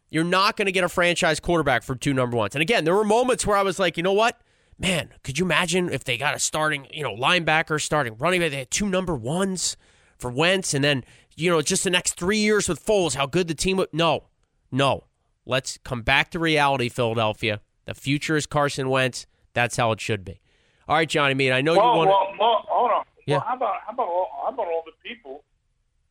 you're 0.10 0.24
not 0.24 0.58
going 0.58 0.66
to 0.66 0.72
get 0.72 0.84
a 0.84 0.90
franchise 0.90 1.40
quarterback 1.40 1.84
for 1.84 1.96
two 1.96 2.14
number 2.14 2.36
ones. 2.36 2.56
And 2.56 2.62
again, 2.62 2.84
there 2.84 2.96
were 2.96 3.04
moments 3.06 3.46
where 3.46 3.56
I 3.58 3.64
was 3.64 3.80
like, 3.80 3.96
you 3.98 4.04
know 4.04 4.14
what? 4.14 4.42
Man, 4.82 5.14
could 5.24 5.38
you 5.38 5.46
imagine 5.46 5.90
if 5.90 6.04
they 6.04 6.18
got 6.18 6.34
a 6.36 6.40
starting, 6.40 6.88
you 6.92 7.04
know, 7.04 7.16
linebacker, 7.16 7.80
starting 7.80 8.16
running 8.18 8.42
back? 8.42 8.50
They 8.50 8.58
had 8.58 8.72
two 8.72 8.90
number 8.90 9.16
ones 9.16 9.78
for 10.18 10.32
Wentz, 10.32 10.74
and 10.74 10.84
then, 10.84 11.04
you 11.36 11.52
know, 11.52 11.62
just 11.62 11.84
the 11.84 11.92
next 11.92 12.14
three 12.16 12.40
years 12.40 12.68
with 12.68 12.84
Foles, 12.84 13.14
how 13.16 13.28
good 13.28 13.48
the 13.48 13.54
team 13.54 13.78
would. 13.78 13.90
No, 13.94 14.24
no. 14.72 15.04
Let's 15.46 15.78
come 15.84 16.02
back 16.02 16.32
to 16.32 16.40
reality, 16.40 16.90
Philadelphia. 16.90 17.62
The 17.86 17.94
future 17.94 18.36
is 18.36 18.48
Carson 18.48 18.90
Wentz. 18.90 19.28
That's 19.54 19.78
how 19.78 19.92
it 19.92 20.02
should 20.02 20.26
be. 20.26 20.42
All 20.88 20.96
right, 20.96 21.08
Johnny 21.08 21.36
Mead, 21.36 21.52
I 21.52 21.62
know 21.62 21.76
Well, 21.78 21.92
you 21.92 21.98
want 21.98 22.10
well, 22.10 22.34
well, 22.40 22.66
hold 22.68 22.92
on. 22.92 23.04
Yeah. 23.28 23.38
Well, 23.38 23.46
how 23.48 23.56
about 23.56 23.76
how 23.86 23.94
about 23.94 24.08
all, 24.08 24.30
how 24.44 24.50
about 24.50 24.66
all 24.66 24.84
the 24.86 25.08
people 25.08 25.44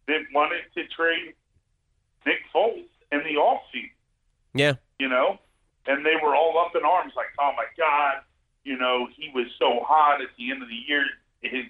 that 0.07 0.21
wanted 0.33 0.63
to 0.75 0.87
trade 0.95 1.35
Nick 2.25 2.39
Foles 2.55 2.87
in 3.11 3.19
the 3.25 3.35
offseason? 3.41 3.91
Yeah. 4.55 4.75
you 4.99 5.09
know, 5.09 5.39
and 5.87 6.05
they 6.07 6.15
were 6.23 6.35
all 6.37 6.57
up 6.59 6.75
in 6.77 6.85
arms, 6.85 7.13
like, 7.17 7.27
"Oh 7.39 7.53
my 7.57 7.65
God, 7.77 8.23
you 8.65 8.77
know, 8.79 9.09
he 9.17 9.31
was 9.35 9.47
so 9.59 9.81
hot 9.87 10.21
at 10.21 10.29
the 10.39 10.51
end 10.51 10.63
of 10.63 10.69
the 10.69 10.75
year. 10.87 11.05
His 11.43 11.65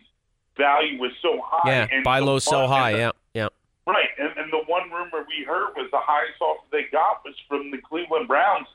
value 0.57 0.98
was 1.00 1.12
so 1.22 1.40
high. 1.44 1.70
Yeah. 1.70 1.87
and 1.92 2.05
Buy 2.05 2.18
low, 2.18 2.33
one- 2.35 2.40
sell 2.40 2.68
high. 2.68 2.92
the- 2.92 2.98
Yeah. 2.98 3.11
Yeah. 3.35 3.48
Right, 3.87 4.11
and, 4.18 4.31
and 4.37 4.53
the 4.53 4.62
one 4.66 4.90
rumor 4.90 5.24
we 5.26 5.44
heard 5.44 5.74
was 5.76 5.88
the 5.90 5.98
highest 6.03 6.40
offer 6.40 6.62
they 6.70 6.85
got 6.92 7.24
was 7.24 7.35
from 7.48 7.70
the 7.70 7.79
Cleveland 7.79 8.29
Browns, 8.29 8.66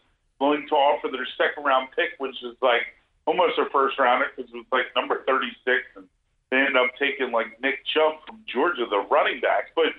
willing 0.41 0.67
to 0.67 0.75
offer 0.75 1.08
their 1.10 1.28
second 1.38 1.63
round 1.63 1.89
pick, 1.95 2.17
which 2.17 2.36
is 2.43 2.56
like 2.62 2.82
almost 3.25 3.56
their 3.56 3.69
first 3.71 3.97
rounder 3.99 4.28
because 4.36 4.51
it 4.51 4.58
was 4.58 4.65
like 4.71 4.88
number 4.95 5.23
thirty 5.25 5.51
six, 5.63 5.84
and 5.95 6.06
they 6.51 6.58
ended 6.58 6.75
up 6.75 6.89
taking 6.99 7.32
like 7.32 7.62
Nick 7.62 7.86
Chubb 7.86 8.25
from 8.25 8.43
Georgia, 8.47 8.86
the 8.89 8.99
running 9.10 9.39
back. 9.41 9.71
But 9.75 9.93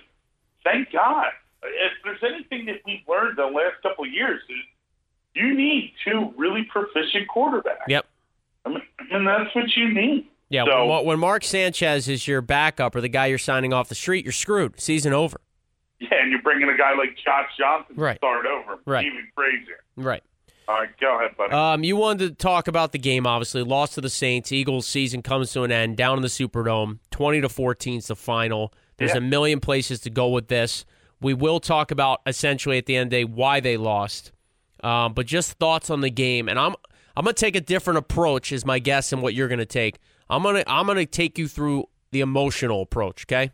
thank 0.63 0.91
God, 0.91 1.27
if 1.63 1.93
there's 2.03 2.21
anything 2.23 2.65
that 2.67 2.81
we've 2.85 3.01
learned 3.07 3.37
the 3.37 3.45
last 3.47 3.81
couple 3.81 4.05
of 4.05 4.11
years, 4.11 4.41
is 4.49 4.65
you 5.37 5.55
need 5.55 5.93
two 6.05 6.33
really 6.37 6.63
proficient 6.63 7.27
quarterbacks. 7.33 7.87
Yep. 7.87 8.05
I 8.65 8.69
mean, 8.69 8.81
and 9.11 9.27
that's 9.27 9.53
what 9.55 9.65
you 9.75 9.93
need. 9.93 10.27
Yeah. 10.49 10.65
So- 10.65 11.01
when, 11.03 11.19
Mark 11.19 11.43
Sanchez 11.43 12.07
is 12.07 12.27
your 12.27 12.41
backup 12.41 12.95
or 12.95 13.01
the 13.01 13.09
guy 13.09 13.27
you're 13.27 13.37
signing 13.37 13.73
off 13.73 13.89
the 13.89 13.95
street, 13.95 14.25
you're 14.25 14.31
screwed. 14.31 14.79
Season 14.79 15.13
over. 15.13 15.39
Yeah, 15.99 16.09
and 16.21 16.31
you're 16.31 16.41
bringing 16.41 16.69
a 16.69 16.77
guy 16.77 16.93
like 16.95 17.15
Josh 17.23 17.49
Johnson 17.57 17.95
Right. 17.95 18.13
to 18.13 18.17
start 18.19 18.45
over. 18.45 18.79
Right. 18.85 19.05
Even 19.05 19.27
crazier. 19.35 19.79
Right. 19.95 20.21
All 20.69 20.75
right, 20.75 20.89
go 20.99 21.17
ahead, 21.17 21.35
buddy. 21.37 21.53
Um, 21.53 21.83
you 21.85 21.95
wanted 21.95 22.27
to 22.27 22.35
talk 22.35 22.67
about 22.67 22.91
the 22.91 22.99
game, 22.99 23.25
obviously. 23.25 23.63
Lost 23.63 23.95
to 23.95 24.01
the 24.01 24.09
Saints. 24.09 24.51
Eagles 24.51 24.85
season 24.85 25.21
comes 25.21 25.53
to 25.53 25.63
an 25.63 25.71
end. 25.71 25.95
Down 25.97 26.17
in 26.17 26.21
the 26.21 26.27
Superdome. 26.27 26.99
20 27.11 27.39
to 27.41 27.47
14 27.49 27.99
is 27.99 28.07
the 28.07 28.15
final. 28.17 28.73
There's 28.97 29.11
Yeah. 29.11 29.17
a 29.17 29.21
million 29.21 29.59
places 29.61 30.01
to 30.01 30.09
go 30.09 30.27
with 30.27 30.49
this. 30.49 30.85
We 31.21 31.33
will 31.33 31.59
talk 31.61 31.89
about 31.89 32.19
essentially 32.27 32.77
at 32.77 32.85
the 32.85 32.95
end 32.97 33.07
of 33.07 33.11
the 33.11 33.17
day 33.17 33.23
why 33.23 33.59
they 33.61 33.77
lost. 33.77 34.31
Um, 34.83 35.13
but 35.13 35.25
just 35.25 35.53
thoughts 35.53 35.89
on 35.89 36.01
the 36.01 36.09
game. 36.09 36.47
And 36.49 36.59
I'm 36.59 36.75
I'm 37.15 37.23
gonna 37.23 37.33
take 37.33 37.55
a 37.55 37.61
different 37.61 37.97
approach, 37.97 38.51
is 38.51 38.65
my 38.65 38.79
guess, 38.79 39.11
and 39.11 39.21
what 39.21 39.33
you're 39.33 39.47
gonna 39.47 39.65
take. 39.65 39.97
I'm 40.29 40.43
gonna 40.43 40.63
I'm 40.67 40.85
gonna 40.87 41.05
take 41.05 41.37
you 41.37 41.47
through 41.47 41.85
the 42.11 42.19
emotional 42.21 42.81
approach, 42.81 43.25
okay? 43.25 43.51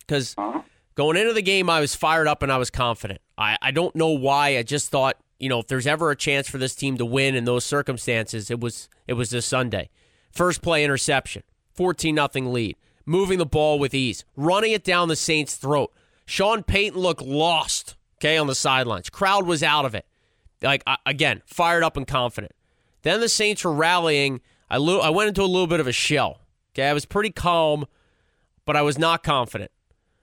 Because 0.00 0.34
Uh-huh. 0.36 0.62
going 0.94 1.16
into 1.16 1.32
the 1.32 1.42
game, 1.42 1.70
I 1.70 1.80
was 1.80 1.94
fired 1.94 2.26
up 2.26 2.42
and 2.42 2.50
I 2.52 2.58
was 2.58 2.70
confident. 2.70 3.20
I, 3.38 3.56
I 3.62 3.70
don't 3.70 3.94
know 3.96 4.08
why. 4.08 4.58
I 4.58 4.62
just 4.62 4.90
thought, 4.90 5.16
you 5.38 5.48
know, 5.48 5.60
if 5.60 5.66
there's 5.68 5.86
ever 5.86 6.10
a 6.10 6.16
chance 6.16 6.48
for 6.48 6.58
this 6.58 6.74
team 6.74 6.98
to 6.98 7.04
win 7.04 7.34
in 7.34 7.44
those 7.44 7.64
circumstances, 7.64 8.50
it 8.50 8.60
was 8.60 8.88
it 9.06 9.14
was 9.14 9.30
this 9.30 9.46
Sunday. 9.46 9.88
First 10.32 10.62
play 10.62 10.82
interception, 10.84 11.42
14 11.74 12.14
nothing 12.14 12.52
lead, 12.52 12.76
moving 13.06 13.38
the 13.38 13.46
ball 13.46 13.78
with 13.78 13.94
ease, 13.94 14.24
running 14.36 14.72
it 14.72 14.82
down 14.84 15.08
the 15.08 15.16
Saints' 15.16 15.56
throat. 15.56 15.92
Sean 16.24 16.62
Payton 16.62 16.98
looked 16.98 17.22
lost, 17.22 17.96
okay, 18.18 18.38
on 18.38 18.46
the 18.46 18.54
sidelines. 18.54 19.10
Crowd 19.10 19.46
was 19.46 19.62
out 19.62 19.84
of 19.84 19.94
it. 19.94 20.06
Like 20.62 20.82
again, 21.06 21.42
fired 21.46 21.82
up 21.82 21.96
and 21.96 22.06
confident. 22.06 22.52
Then 23.02 23.20
the 23.20 23.28
Saints 23.28 23.64
were 23.64 23.72
rallying. 23.72 24.40
I 24.70 24.76
lo- 24.76 25.00
I 25.00 25.10
went 25.10 25.28
into 25.28 25.42
a 25.42 25.44
little 25.44 25.66
bit 25.66 25.80
of 25.80 25.86
a 25.86 25.92
shell. 25.92 26.40
Okay, 26.74 26.88
I 26.88 26.92
was 26.92 27.04
pretty 27.04 27.30
calm, 27.30 27.86
but 28.64 28.76
I 28.76 28.82
was 28.82 28.98
not 28.98 29.22
confident. 29.22 29.70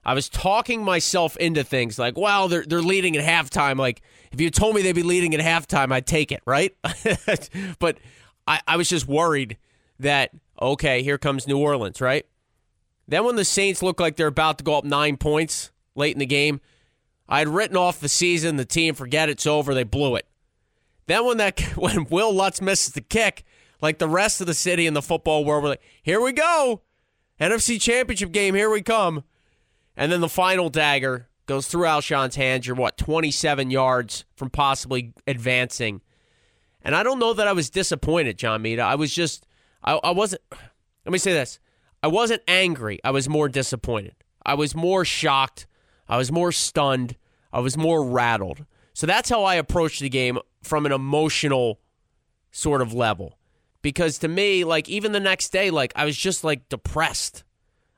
I 0.04 0.13
was 0.13 0.30
talking 0.30 0.84
myself 0.84 1.36
into 1.38 1.63
things 1.63 1.99
like, 1.99 2.17
"Wow, 2.17 2.47
they're 2.47 2.65
they're 2.65 2.82
leading 2.82 3.17
at 3.17 3.23
halftime." 3.23 3.78
Like, 3.78 4.02
if 4.32 4.39
you 4.39 4.49
told 4.49 4.75
me 4.75 4.82
they'd 4.82 4.93
be 4.93 5.04
leading 5.04 5.36
at 5.36 5.41
halftime, 5.41 5.91
I'd 5.91 6.08
take 6.08 6.32
it, 6.32 6.41
right? 6.45 6.75
but 7.80 7.99
I, 8.47 8.62
I 8.67 8.78
was 8.78 8.89
just 8.89 9.08
worried 9.08 9.58
that 9.99 10.32
okay, 10.62 11.04
here 11.04 11.17
comes 11.17 11.47
New 11.47 11.58
Orleans, 11.58 12.02
right? 12.02 12.25
Then 13.08 13.23
when 13.23 13.36
the 13.36 13.45
Saints 13.45 13.82
look 13.82 13.99
like 13.99 14.15
they're 14.15 14.28
about 14.28 14.58
to 14.60 14.63
go 14.63 14.78
up 14.78 14.84
nine 14.84 15.17
points 15.17 15.71
late 15.95 16.13
in 16.13 16.19
the 16.19 16.25
game, 16.25 16.62
I 17.28 17.39
had 17.39 17.47
written 17.47 17.78
off 17.78 17.99
the 17.99 18.10
season, 18.10 18.56
the 18.56 18.65
team, 18.65 18.93
forget 18.93 19.30
it's 19.30 19.47
over. 19.47 19.73
They 19.73 19.84
blew 19.84 20.15
it. 20.15 20.28
Then 21.10 21.26
when 21.26 21.38
that 21.38 21.60
when 21.76 22.06
Wil 22.06 22.32
Lutz 22.34 22.62
misses 22.62 22.93
the 22.93 23.02
kick, 23.02 23.43
like 23.82 23.98
the 23.98 24.08
rest 24.08 24.41
of 24.41 24.48
the 24.48 24.54
city 24.54 24.86
and 24.86 24.95
the 24.95 25.02
football 25.02 25.43
world 25.43 25.63
were 25.63 25.69
like, 25.69 25.82
"Here 26.04 26.22
we 26.22 26.32
go, 26.32 26.84
NFC 27.41 27.82
Championship 27.82 28.32
game, 28.32 28.54
here 28.54 28.69
we 28.69 28.84
come." 28.84 29.24
And 29.98 30.12
then 30.12 30.22
the 30.22 30.30
final 30.30 30.69
dagger 30.69 31.28
goes 31.48 31.67
through 31.67 31.86
Alshon's 31.86 32.36
hands. 32.36 32.67
You're 32.67 32.76
what 32.76 32.95
27 32.95 33.72
yards 33.72 34.24
from 34.36 34.52
possibly 34.52 35.13
advancing, 35.26 36.02
and 36.84 36.95
I 36.95 37.02
don't 37.02 37.17
know 37.17 37.34
that 37.34 37.48
I 37.48 37.54
was 37.54 37.72
disappointed, 37.72 38.38
John 38.38 38.62
Mita. 38.62 38.84
I 38.84 38.93
was 38.93 39.12
just, 39.12 39.48
I, 39.84 39.93
I 40.04 40.12
wasn't. 40.12 40.43
Let 41.06 41.12
me 41.12 41.17
say 41.17 41.34
this: 41.34 41.60
I 42.04 42.08
wasn't 42.08 42.43
angry. 42.48 43.00
I 43.04 43.10
was 43.10 43.28
more 43.28 43.50
disappointed. 43.50 44.13
I 44.45 44.54
was 44.54 44.76
more 44.76 45.04
shocked. 45.04 45.65
I 46.08 46.17
was 46.17 46.32
more 46.32 46.52
stunned. 46.52 47.17
I 47.52 47.62
was 47.62 47.76
more 47.76 48.04
rattled 48.04 48.65
So 48.93 49.08
that's 49.08 49.28
how 49.28 49.43
I 49.43 49.56
approached 49.56 50.02
the 50.02 50.10
game 50.10 50.38
from 50.62 50.86
an 50.86 50.91
emotional 50.91 51.80
sort 52.52 52.82
of 52.82 52.93
level. 52.93 53.38
Because 53.82 54.17
to 54.19 54.28
me, 54.28 54.63
like 54.63 54.89
even 54.89 55.12
the 55.12 55.19
next 55.19 55.50
day, 55.50 55.69
like 55.69 55.93
I 55.95 56.06
was 56.06 56.17
just 56.17 56.43
like 56.43 56.67
depressed. 56.69 57.43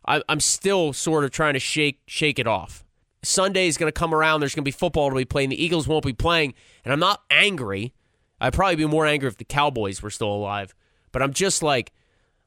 I, 0.05 0.21
I'm 0.29 0.39
still 0.39 0.93
sort 0.93 1.23
of 1.23 1.31
trying 1.31 1.53
to 1.53 1.59
shake 1.59 2.01
shake 2.05 2.39
it 2.39 2.47
off. 2.47 2.83
Sunday 3.23 3.67
is 3.67 3.77
going 3.77 3.91
to 3.91 3.99
come 3.99 4.13
around. 4.13 4.39
There's 4.39 4.55
going 4.55 4.63
to 4.63 4.67
be 4.67 4.71
football 4.71 5.09
to 5.09 5.15
be 5.15 5.25
playing. 5.25 5.49
The 5.49 5.63
Eagles 5.63 5.87
won't 5.87 6.05
be 6.05 6.13
playing, 6.13 6.53
and 6.83 6.91
I'm 6.91 6.99
not 6.99 7.21
angry. 7.29 7.93
I'd 8.39 8.53
probably 8.53 8.77
be 8.77 8.85
more 8.85 9.05
angry 9.05 9.27
if 9.27 9.37
the 9.37 9.45
Cowboys 9.45 10.01
were 10.01 10.09
still 10.09 10.33
alive. 10.33 10.73
But 11.11 11.21
I'm 11.21 11.33
just 11.33 11.61
like, 11.61 11.93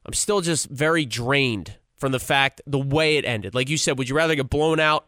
I'm 0.05 0.13
still 0.13 0.41
just 0.41 0.69
very 0.69 1.05
drained 1.05 1.77
from 1.95 2.11
the 2.11 2.19
fact 2.19 2.61
the 2.67 2.79
way 2.79 3.17
it 3.17 3.25
ended. 3.25 3.55
Like 3.55 3.69
you 3.69 3.77
said, 3.77 3.97
would 3.97 4.09
you 4.09 4.15
rather 4.15 4.35
get 4.35 4.49
blown 4.49 4.79
out 4.79 5.07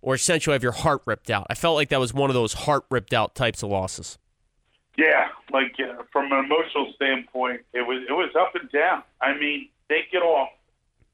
or 0.00 0.14
essentially 0.14 0.54
have 0.54 0.62
your 0.62 0.72
heart 0.72 1.02
ripped 1.04 1.30
out? 1.30 1.46
I 1.50 1.54
felt 1.54 1.76
like 1.76 1.90
that 1.90 2.00
was 2.00 2.14
one 2.14 2.30
of 2.30 2.34
those 2.34 2.54
heart 2.54 2.84
ripped 2.90 3.12
out 3.12 3.34
types 3.34 3.62
of 3.62 3.70
losses. 3.70 4.18
Yeah, 4.96 5.28
like 5.50 5.74
uh, 5.80 6.02
from 6.12 6.32
an 6.32 6.44
emotional 6.44 6.92
standpoint, 6.96 7.62
it 7.72 7.80
was 7.80 8.04
it 8.08 8.12
was 8.12 8.30
up 8.38 8.54
and 8.54 8.70
down. 8.70 9.02
I 9.22 9.32
mean, 9.38 9.68
they 9.88 10.04
get 10.12 10.20
off. 10.22 10.50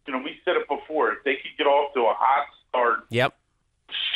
You 0.06 0.14
know, 0.14 0.20
we 0.24 0.40
said 0.44 0.56
it 0.56 0.66
before. 0.68 1.12
If 1.12 1.22
they 1.24 1.36
could 1.36 1.54
get 1.56 1.66
off 1.66 1.94
to 1.94 2.00
a 2.00 2.14
hot 2.14 2.46
start, 2.68 3.06
Yep. 3.10 3.36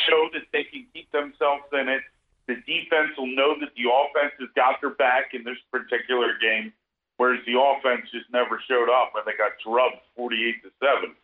show 0.08 0.28
that 0.32 0.42
they 0.52 0.64
can 0.64 0.86
keep 0.92 1.10
themselves 1.12 1.64
in 1.72 1.88
it. 1.88 2.02
The 2.48 2.56
defense 2.66 3.14
will 3.16 3.30
know 3.30 3.54
that 3.60 3.70
the 3.76 3.86
offense 3.86 4.34
has 4.40 4.48
got 4.56 4.80
their 4.80 4.90
back 4.98 5.32
in 5.32 5.44
this 5.44 5.58
particular 5.70 6.34
game, 6.42 6.72
whereas 7.16 7.38
the 7.46 7.54
offense 7.54 8.10
just 8.10 8.26
never 8.32 8.60
showed 8.66 8.90
up 8.90 9.14
when 9.14 9.22
they 9.26 9.36
got 9.38 9.52
drubbed 9.62 10.02
48 10.16 10.62
to 10.64 10.70
7. 10.82 11.14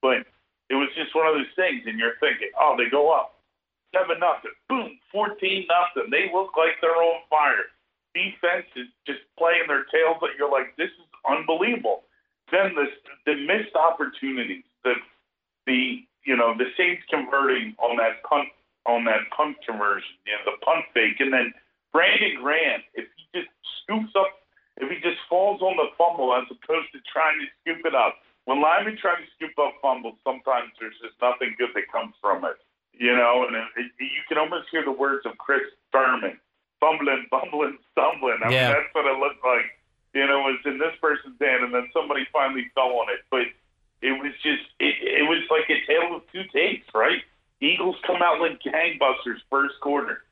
But 0.00 0.30
it 0.70 0.78
was 0.78 0.88
just 0.94 1.10
one 1.14 1.26
of 1.26 1.34
those 1.34 1.50
things, 1.56 1.82
and 1.86 1.98
you're 1.98 2.14
thinking, 2.20 2.54
oh, 2.54 2.76
they 2.78 2.88
go 2.88 3.10
up 3.10 3.40
7 3.92 4.14
nothing, 4.20 4.54
boom, 4.68 4.94
14 5.10 5.66
nothing. 5.66 6.08
They 6.10 6.30
look 6.32 6.54
like 6.56 6.78
they're 6.80 6.94
on 6.94 7.20
fire. 7.28 7.66
Defense 8.14 8.66
is 8.74 8.88
just 9.06 9.20
playing 9.38 9.68
their 9.68 9.84
tails, 9.88 10.18
but 10.20 10.30
you're 10.38 10.50
like, 10.50 10.76
this 10.76 10.90
is 10.90 11.08
unbelievable. 11.28 12.02
Then 12.50 12.74
the, 12.74 12.86
the 13.26 13.34
missed 13.46 13.76
opportunities, 13.76 14.66
the 14.82 14.94
the 15.66 16.02
you 16.26 16.36
know 16.36 16.54
the 16.58 16.66
Saints 16.76 17.02
converting 17.08 17.76
on 17.78 17.96
that 17.96 18.22
punt 18.26 18.48
on 18.86 19.04
that 19.04 19.30
punt 19.30 19.56
conversion, 19.62 20.16
you 20.26 20.32
know, 20.32 20.52
the 20.52 20.58
punt 20.64 20.84
fake, 20.94 21.20
and 21.20 21.32
then 21.32 21.52
Brandon 21.92 22.40
Graham, 22.40 22.80
if 22.94 23.06
he 23.14 23.40
just 23.40 23.50
scoops 23.82 24.14
up, 24.16 24.30
if 24.78 24.88
he 24.88 24.98
just 25.04 25.20
falls 25.28 25.60
on 25.60 25.76
the 25.76 25.92
fumble 25.98 26.34
as 26.34 26.48
opposed 26.48 26.90
to 26.96 26.98
trying 27.06 27.38
to 27.38 27.46
scoop 27.60 27.84
it 27.84 27.94
up. 27.94 28.18
When 28.48 28.62
linemen 28.62 28.96
try 28.96 29.14
to 29.14 29.26
scoop 29.36 29.52
up 29.60 29.76
fumbles, 29.82 30.16
sometimes 30.24 30.72
there's 30.80 30.96
just 30.98 31.14
nothing 31.20 31.54
good 31.60 31.70
that 31.76 31.92
comes 31.92 32.16
from 32.18 32.42
it, 32.48 32.56
you 32.96 33.12
know. 33.12 33.44
And 33.46 33.54
it, 33.54 33.68
it, 33.76 33.88
you 34.00 34.24
can 34.26 34.38
almost 34.38 34.72
hear 34.72 34.82
the 34.82 34.94
words 34.94 35.26
of 35.28 35.36
Chris 35.36 35.62
Thurman, 35.92 36.40
fumbling, 36.80 37.26
bumbling, 37.30 37.78
stumbling. 37.92 38.38
I 38.44 38.50
Yeah. 38.50 38.72
mean, 38.72 38.82
that's 38.82 38.94
what 38.94 39.06
it 39.06 39.18
looked 39.18 39.44
like. 39.44 39.78
You 40.12 40.26
know, 40.26 40.48
it 40.48 40.52
was 40.58 40.66
in 40.66 40.78
this 40.78 40.96
person's 41.00 41.38
hand, 41.40 41.62
and 41.64 41.72
then 41.72 41.88
somebody 41.92 42.26
finally 42.32 42.68
fell 42.74 42.98
on 42.98 43.08
it, 43.10 43.22
but 43.30 43.46
it 44.02 44.12
was 44.12 44.32
just 44.42 44.64
it, 44.80 44.96
it 45.20 45.28
was 45.28 45.44
like 45.50 45.68
a 45.70 45.84
tale 45.86 46.16
of 46.16 46.22
two 46.32 46.44
tapes, 46.52 46.88
right? 46.94 47.22
Eagles 47.60 47.96
come 48.06 48.22
out 48.22 48.40
like 48.40 48.60
gangbusters 48.62 49.38
first 49.50 49.78
quarter. 49.80 50.24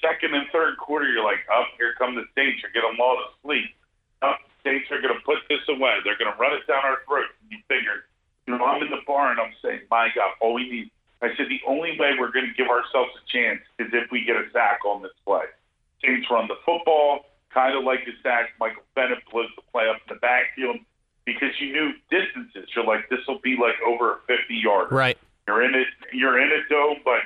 Second 0.00 0.32
and 0.34 0.46
third 0.52 0.78
quarter, 0.78 1.10
you're 1.10 1.24
like, 1.24 1.42
up 1.52 1.66
here 1.76 1.92
come 1.98 2.14
the 2.14 2.24
Saints. 2.36 2.62
You're 2.62 2.70
getting 2.70 2.96
lulled 2.96 3.18
to 3.18 3.34
sleep. 3.42 3.74
Up, 4.22 4.38
Saints 4.62 4.86
are 4.92 5.00
going 5.02 5.12
to 5.14 5.20
put 5.26 5.38
this 5.48 5.60
away. 5.68 5.98
They're 6.04 6.16
going 6.16 6.32
to 6.32 6.38
run 6.38 6.54
it 6.54 6.64
down 6.68 6.84
our 6.84 7.02
throat. 7.04 7.26
And 7.42 7.50
you 7.50 7.58
figure, 7.66 8.06
you 8.46 8.56
know, 8.56 8.64
I'm 8.64 8.80
in 8.80 8.90
the 8.90 9.02
bar 9.06 9.32
and 9.32 9.40
I'm 9.40 9.52
saying, 9.60 9.80
my 9.90 10.08
God, 10.14 10.30
all 10.40 10.54
we 10.54 10.70
need. 10.70 10.90
I 11.20 11.34
said 11.34 11.50
the 11.50 11.60
only 11.66 11.98
way 11.98 12.14
we're 12.14 12.30
going 12.30 12.46
to 12.46 12.54
give 12.54 12.68
ourselves 12.70 13.10
a 13.18 13.24
chance 13.26 13.58
is 13.80 13.88
if 13.92 14.08
we 14.12 14.22
get 14.22 14.36
a 14.36 14.46
sack 14.52 14.84
on 14.86 15.02
this 15.02 15.10
play. 15.26 15.50
Saints 16.04 16.26
run 16.30 16.48
the 16.48 16.58
football, 16.64 17.26
kind 17.52 17.76
of 17.76 17.84
like 17.84 18.00
a 18.06 18.14
sack. 18.22 18.50
Michael 18.60 18.82
Bennett 18.94 19.18
blows 19.30 19.50
the 19.56 19.62
play 19.72 19.88
up 19.88 19.98
in 20.06 20.14
the 20.14 20.20
backfield 20.20 20.76
because 21.24 21.50
you 21.60 21.72
knew 21.72 21.92
distances. 22.10 22.68
You're 22.74 22.86
like, 22.86 23.08
this 23.10 23.20
will 23.26 23.40
be 23.40 23.56
like 23.56 23.76
over 23.86 24.12
a 24.12 24.18
50 24.26 24.54
yard. 24.54 24.92
Right. 24.92 25.18
You're 25.46 25.64
in 25.64 25.74
it. 25.74 25.88
You're 26.12 26.40
in 26.40 26.48
it 26.48 26.64
though, 26.68 26.94
but 27.04 27.24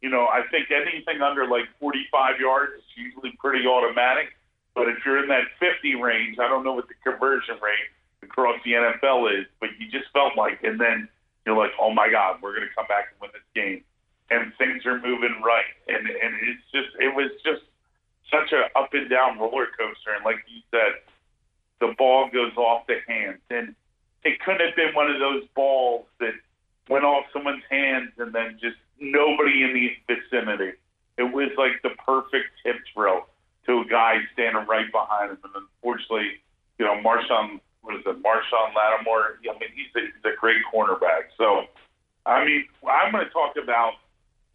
you 0.00 0.10
know, 0.10 0.26
I 0.26 0.42
think 0.50 0.68
anything 0.70 1.22
under 1.22 1.46
like 1.46 1.66
45 1.80 2.40
yards 2.40 2.72
is 2.76 2.84
usually 2.96 3.32
pretty 3.38 3.66
automatic. 3.66 4.36
But 4.74 4.88
if 4.88 4.98
you're 5.04 5.22
in 5.22 5.28
that 5.28 5.48
50 5.58 5.96
range, 5.96 6.38
I 6.38 6.48
don't 6.48 6.62
know 6.62 6.74
what 6.74 6.86
the 6.86 6.94
conversion 7.02 7.56
rate 7.62 7.90
across 8.22 8.60
the 8.64 8.72
NFL 8.72 9.32
is, 9.32 9.46
but 9.58 9.70
you 9.78 9.90
just 9.90 10.12
felt 10.12 10.36
like, 10.36 10.62
and 10.62 10.78
then 10.78 11.08
you're 11.46 11.56
like, 11.56 11.72
oh 11.80 11.90
my 11.90 12.10
God, 12.10 12.38
we're 12.42 12.54
going 12.54 12.68
to 12.68 12.74
come 12.74 12.86
back 12.86 13.08
and 13.10 13.16
win 13.20 13.30
this 13.32 13.46
game, 13.54 13.82
and 14.30 14.52
things 14.58 14.84
are 14.84 15.00
moving 15.00 15.40
right, 15.40 15.72
and 15.88 16.04
and 16.06 16.32
it's 16.44 16.66
just, 16.74 16.92
it 17.00 17.14
was 17.14 17.30
just 17.40 17.62
such 18.30 18.52
a 18.52 18.78
up 18.78 18.90
and 18.92 19.08
down 19.08 19.38
roller 19.38 19.66
coaster, 19.78 20.12
and 20.14 20.24
like 20.24 20.36
you 20.48 20.62
said, 20.70 21.00
the 21.80 21.94
ball 21.98 22.28
goes 22.32 22.56
off 22.56 22.86
the 22.86 22.98
hands, 23.06 23.40
and 23.50 23.74
it 24.24 24.40
couldn't 24.40 24.66
have 24.66 24.76
been 24.76 24.94
one 24.94 25.10
of 25.10 25.20
those 25.20 25.44
balls 25.54 26.06
that 26.20 26.34
went 26.88 27.04
off 27.04 27.24
someone's 27.32 27.62
hands 27.70 28.10
and 28.18 28.32
then 28.32 28.58
just 28.60 28.76
nobody 29.00 29.62
in 29.62 29.72
the 29.74 29.90
vicinity. 30.06 30.72
It 31.18 31.32
was 31.32 31.50
like 31.56 31.82
the 31.82 31.90
perfect 32.04 32.50
tip 32.64 32.76
drill 32.94 33.26
to 33.66 33.80
a 33.80 33.84
guy 33.84 34.18
standing 34.32 34.66
right 34.66 34.90
behind 34.90 35.30
him. 35.30 35.38
And 35.44 35.64
unfortunately, 35.66 36.42
you 36.78 36.84
know, 36.84 36.94
Marshon, 37.02 37.60
what 37.82 37.96
is 37.96 38.02
it, 38.06 38.22
Marshon 38.22 38.74
Lattimore? 38.74 39.38
I 39.42 39.52
mean, 39.58 39.70
he's 39.74 39.90
a, 39.96 40.06
he's 40.06 40.24
a 40.24 40.36
great 40.38 40.62
cornerback. 40.72 41.30
So, 41.38 41.64
I 42.24 42.44
mean, 42.44 42.66
I'm 42.88 43.12
going 43.12 43.24
to 43.24 43.30
talk 43.30 43.56
about, 43.56 43.94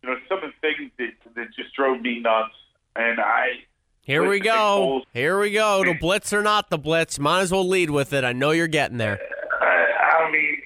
you 0.04 0.10
know, 0.10 0.18
some 0.30 0.44
of 0.44 0.52
the 0.52 0.60
things 0.62 0.92
that, 1.00 1.34
that 1.36 1.48
just 1.56 1.74
drove 1.76 2.02
me 2.02 2.20
nuts. 2.20 2.56
And 2.96 3.20
I, 3.20 3.64
Here 4.02 4.28
we 4.28 4.40
go. 4.40 5.04
Here 5.14 5.40
we 5.40 5.52
go. 5.52 5.84
The 5.84 5.94
blitz 5.94 6.34
or 6.34 6.42
not 6.42 6.70
the 6.70 6.78
blitz. 6.78 7.20
Might 7.20 7.42
as 7.42 7.52
well 7.52 7.68
lead 7.68 7.90
with 7.90 8.14
it. 8.14 8.24
I 8.24 8.34
know 8.34 8.52
you're 8.52 8.68
getting 8.68 8.98
there. 8.98 9.20
I, 9.62 10.26
I 10.26 10.32
mean, 10.32 10.58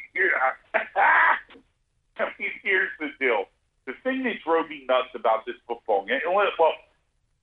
I 2.17 2.25
mean, 2.39 2.49
here's 2.63 2.89
the 2.99 3.09
deal. 3.19 3.45
The 3.85 3.93
thing 4.03 4.23
that 4.23 4.35
drove 4.43 4.69
me 4.69 4.85
nuts 4.87 5.09
about 5.13 5.45
this 5.45 5.55
football 5.67 6.05
game, 6.05 6.21
well, 6.27 6.47
well, 6.57 6.71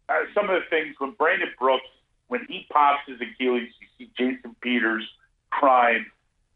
uh, 0.09 0.15
some 0.35 0.51
of 0.51 0.61
the 0.61 0.69
things 0.69 0.97
when 0.99 1.13
Brandon 1.13 1.51
Brooks, 1.59 1.85
when 2.29 2.45
he 2.49 2.67
pops 2.73 3.03
his 3.07 3.21
Achilles, 3.21 3.69
you 3.81 3.87
see 3.99 4.11
Jason 4.19 4.57
Peters 4.61 5.09
crying. 5.51 6.05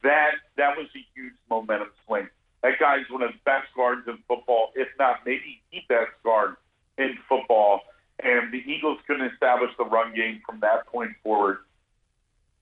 That 0.03 0.33
that 0.57 0.77
was 0.77 0.87
a 0.95 1.05
huge 1.15 1.35
momentum 1.49 1.91
swing. 2.07 2.29
That 2.63 2.79
guy's 2.81 3.09
one 3.11 3.23
of 3.23 3.31
the 3.33 3.39
best 3.45 3.69
guards 3.77 4.09
in 4.09 4.19
football, 4.27 4.71
if 4.75 4.89
not 4.99 5.21
maybe 5.25 5.63
the 5.71 5.81
best 5.89 6.11
guard 6.25 6.57
in 6.99 7.17
football. 7.29 7.83
And 8.23 8.53
the 8.53 8.63
Eagles 8.67 8.99
couldn't 9.07 9.31
establish 9.33 9.71
the 9.79 9.85
run 9.85 10.15
game 10.15 10.41
from 10.47 10.61
that 10.61 10.87
point 10.87 11.13
forward. 11.23 11.59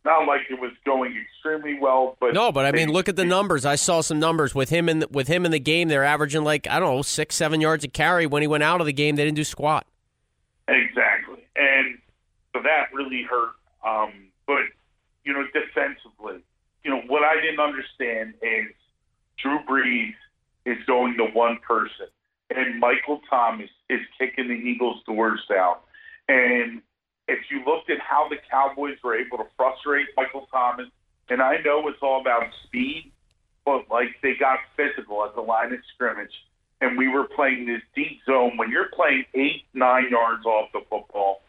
Not 0.05 0.27
like 0.27 0.43
it 0.51 0.61
was 0.61 0.73
going 0.85 1.17
extremely 1.17 1.79
well, 1.81 2.17
but 2.21 2.35
No, 2.35 2.53
but 2.53 2.67
I 2.67 2.73
mean, 2.73 2.89
they- 2.89 2.93
look 2.93 3.09
at 3.09 3.17
the 3.17 3.25
numbers. 3.25 3.65
I 3.65 3.77
saw 3.77 4.01
some 4.03 4.19
numbers 4.19 4.55
with 4.55 4.69
him 4.69 4.89
in 4.89 4.99
the, 4.99 5.09
with 5.09 5.29
him 5.29 5.47
in 5.47 5.51
the 5.51 5.59
game. 5.61 5.89
They're 5.89 6.05
averaging 6.05 6.45
like 6.45 6.67
I 6.67 6.79
don't 6.79 6.97
know 6.97 7.03
six, 7.03 7.37
seven 7.37 7.61
yards 7.61 7.85
a 7.85 7.89
carry. 7.89 8.27
When 8.27 8.43
he 8.43 8.49
went 8.49 8.63
out 8.63 8.81
of 8.81 8.87
the 8.87 8.93
game, 8.93 9.17
they 9.17 9.25
didn't 9.25 9.37
do 9.37 9.45
squat. 9.45 9.87
Exactly. 10.69 11.47
And 11.57 11.99
so 12.53 12.63
that 12.63 12.93
really 12.93 13.23
hurt. 13.23 13.53
Um, 13.85 14.13
but, 14.47 14.63
you 15.25 15.33
know, 15.33 15.45
defensively, 15.53 16.43
you 16.85 16.91
know, 16.91 17.01
what 17.07 17.23
I 17.23 17.41
didn't 17.41 17.61
understand 17.61 18.35
is 18.43 18.73
Drew 19.39 19.59
Brees 19.69 20.15
is 20.67 20.79
going 20.87 21.17
to 21.19 21.25
one 21.27 21.59
person, 21.67 22.07
and 22.55 22.81
Michael 22.81 23.21
Thomas 23.29 23.69
is 23.89 24.01
kicking 24.19 24.49
the 24.49 24.55
Eagles' 24.55 25.03
doors 25.07 25.41
down. 25.49 25.77
And 26.29 26.83
if 27.29 27.39
you 27.51 27.65
looked 27.65 27.91
at 27.91 27.99
how 28.01 28.29
the 28.29 28.37
Cowboys 28.51 28.97
were 29.03 29.17
able 29.17 29.39
to 29.39 29.47
frustrate 29.57 30.07
Michael 30.17 30.47
Thomas, 30.51 30.87
and 31.29 31.41
I 31.41 31.57
know 31.65 31.87
it's 31.89 32.03
all 32.03 32.21
about 32.21 32.45
speed, 32.65 33.13
but 33.65 33.89
like 33.91 34.09
they 34.23 34.35
got 34.39 34.59
physical 34.77 35.25
at 35.25 35.35
the 35.35 35.41
line 35.41 35.73
of 35.73 35.81
scrimmage, 35.95 36.35
and 36.81 36.99
we 36.99 37.09
were 37.09 37.25
playing 37.25 37.67
this 37.67 37.81
deep 37.95 38.21
zone. 38.27 38.57
When 38.57 38.71
you're 38.71 38.91
playing 38.95 39.25
eight, 39.35 39.65
nine 39.73 40.09
yards 40.11 40.45
off 40.45 40.71
the 40.73 40.81
football, 40.91 41.41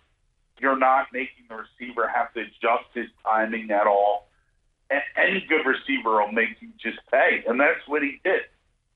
you're 0.59 0.79
not 0.79 1.07
making 1.11 1.45
the 1.49 1.55
receiver 1.55 2.07
have 2.07 2.33
to 2.33 2.41
adjust 2.41 2.87
his 2.93 3.07
timing 3.23 3.69
at 3.71 3.87
all. 3.87 4.29
Any 5.17 5.45
good 5.49 5.65
receiver 5.65 6.21
will 6.21 6.31
make 6.31 6.61
you 6.61 6.69
just 6.81 6.99
pay, 7.11 7.43
and 7.47 7.59
that's 7.59 7.85
what 7.87 8.01
he 8.01 8.21
did. 8.23 8.41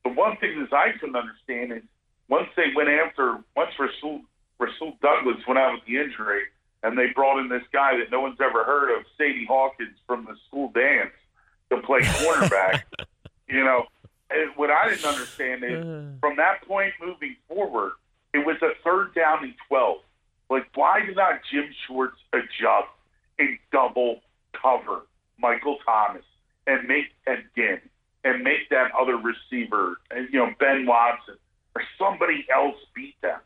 The 0.04 0.10
one 0.10 0.36
thing 0.38 0.60
that 0.60 0.72
I 0.72 0.92
couldn't 0.98 1.16
understand 1.16 1.72
is 1.72 1.82
once 2.30 2.48
they 2.56 2.72
went 2.74 2.88
after, 2.88 3.38
once 3.56 3.72
Rasul, 3.78 4.22
Rasul 4.58 4.96
Douglas 5.02 5.44
went 5.46 5.58
out 5.58 5.74
with 5.74 5.84
the 5.84 5.98
injury, 5.98 6.42
and 6.82 6.96
they 6.96 7.08
brought 7.14 7.40
in 7.40 7.48
this 7.48 7.64
guy 7.72 7.98
that 7.98 8.10
no 8.10 8.20
one's 8.20 8.40
ever 8.40 8.64
heard 8.64 8.96
of, 8.96 9.04
Sadie 9.18 9.44
Hawkins 9.46 9.98
from 10.06 10.24
the 10.24 10.36
school 10.46 10.70
dance, 10.72 11.12
to 11.70 11.82
play 11.82 12.00
cornerback. 12.00 12.82
you 13.48 13.64
know, 13.64 13.84
and 14.30 14.50
what 14.56 14.70
I 14.70 14.88
didn't 14.88 15.04
understand 15.04 15.64
is 15.64 15.84
uh. 15.84 16.18
from 16.20 16.36
that 16.36 16.62
point 16.66 16.94
moving 17.04 17.36
forward, 17.48 17.92
it 18.32 18.46
was 18.46 18.56
a 18.62 18.70
third 18.84 19.12
down 19.14 19.42
and 19.42 19.54
12. 19.68 19.98
Like, 20.48 20.66
why 20.74 21.04
did 21.04 21.16
not 21.16 21.40
Jim 21.50 21.68
Schwartz 21.86 22.16
adjust 22.32 22.88
and 23.38 23.58
double 23.72 24.20
cover 24.52 25.02
Michael 25.38 25.78
Thomas 25.84 26.24
and 26.66 26.86
make 26.86 27.06
Ginn 27.56 27.80
and 28.22 28.44
make 28.44 28.68
that 28.70 28.92
other 29.00 29.16
receiver, 29.16 29.96
and 30.10 30.28
you 30.32 30.38
know, 30.38 30.50
Ben 30.60 30.86
Watson 30.86 31.36
or 31.74 31.82
somebody 31.98 32.46
else 32.54 32.76
beat 32.94 33.20
them? 33.22 33.38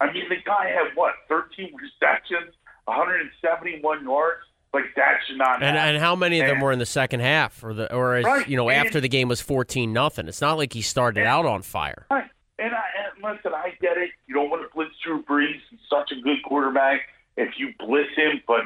I 0.00 0.12
mean, 0.12 0.28
the 0.28 0.36
guy 0.44 0.68
had 0.68 0.94
what, 0.94 1.14
13 1.28 1.72
receptions, 1.74 2.54
171 2.84 4.04
yards. 4.04 4.42
Like 4.74 4.84
that 4.96 5.20
should 5.26 5.38
not. 5.38 5.62
And, 5.62 5.78
and 5.78 5.96
how 5.96 6.14
many 6.14 6.40
of 6.40 6.46
them 6.46 6.56
And- 6.56 6.62
were 6.62 6.72
in 6.72 6.78
the 6.78 6.84
second 6.86 7.20
half, 7.20 7.64
or 7.64 7.72
the 7.72 7.92
or 7.92 8.16
as, 8.16 8.24
Right, 8.26 8.46
you 8.46 8.56
know 8.58 8.68
and- 8.68 8.86
after 8.86 9.00
the 9.00 9.08
game 9.08 9.26
was 9.26 9.40
fourteen 9.40 9.94
nothing? 9.94 10.28
It's 10.28 10.42
not 10.42 10.58
like 10.58 10.74
he 10.74 10.82
started 10.82 11.24
out 11.24 11.46
on 11.46 11.62
fire. 11.62 12.04
Right. 12.10 12.28
And, 12.58 12.74
I, 12.74 12.82
and 12.98 13.22
listen, 13.36 13.54
I 13.54 13.70
get 13.80 13.96
it. 13.96 14.10
You 14.26 14.34
don't 14.34 14.50
want 14.50 14.68
to 14.68 14.74
blitz 14.74 14.90
Drew 15.02 15.22
Brees. 15.22 15.58
He's 15.70 15.80
such 15.88 16.12
a 16.12 16.20
good 16.20 16.42
quarterback. 16.44 17.00
If 17.38 17.54
you 17.56 17.72
blitz 17.78 18.10
him, 18.14 18.42
but 18.46 18.62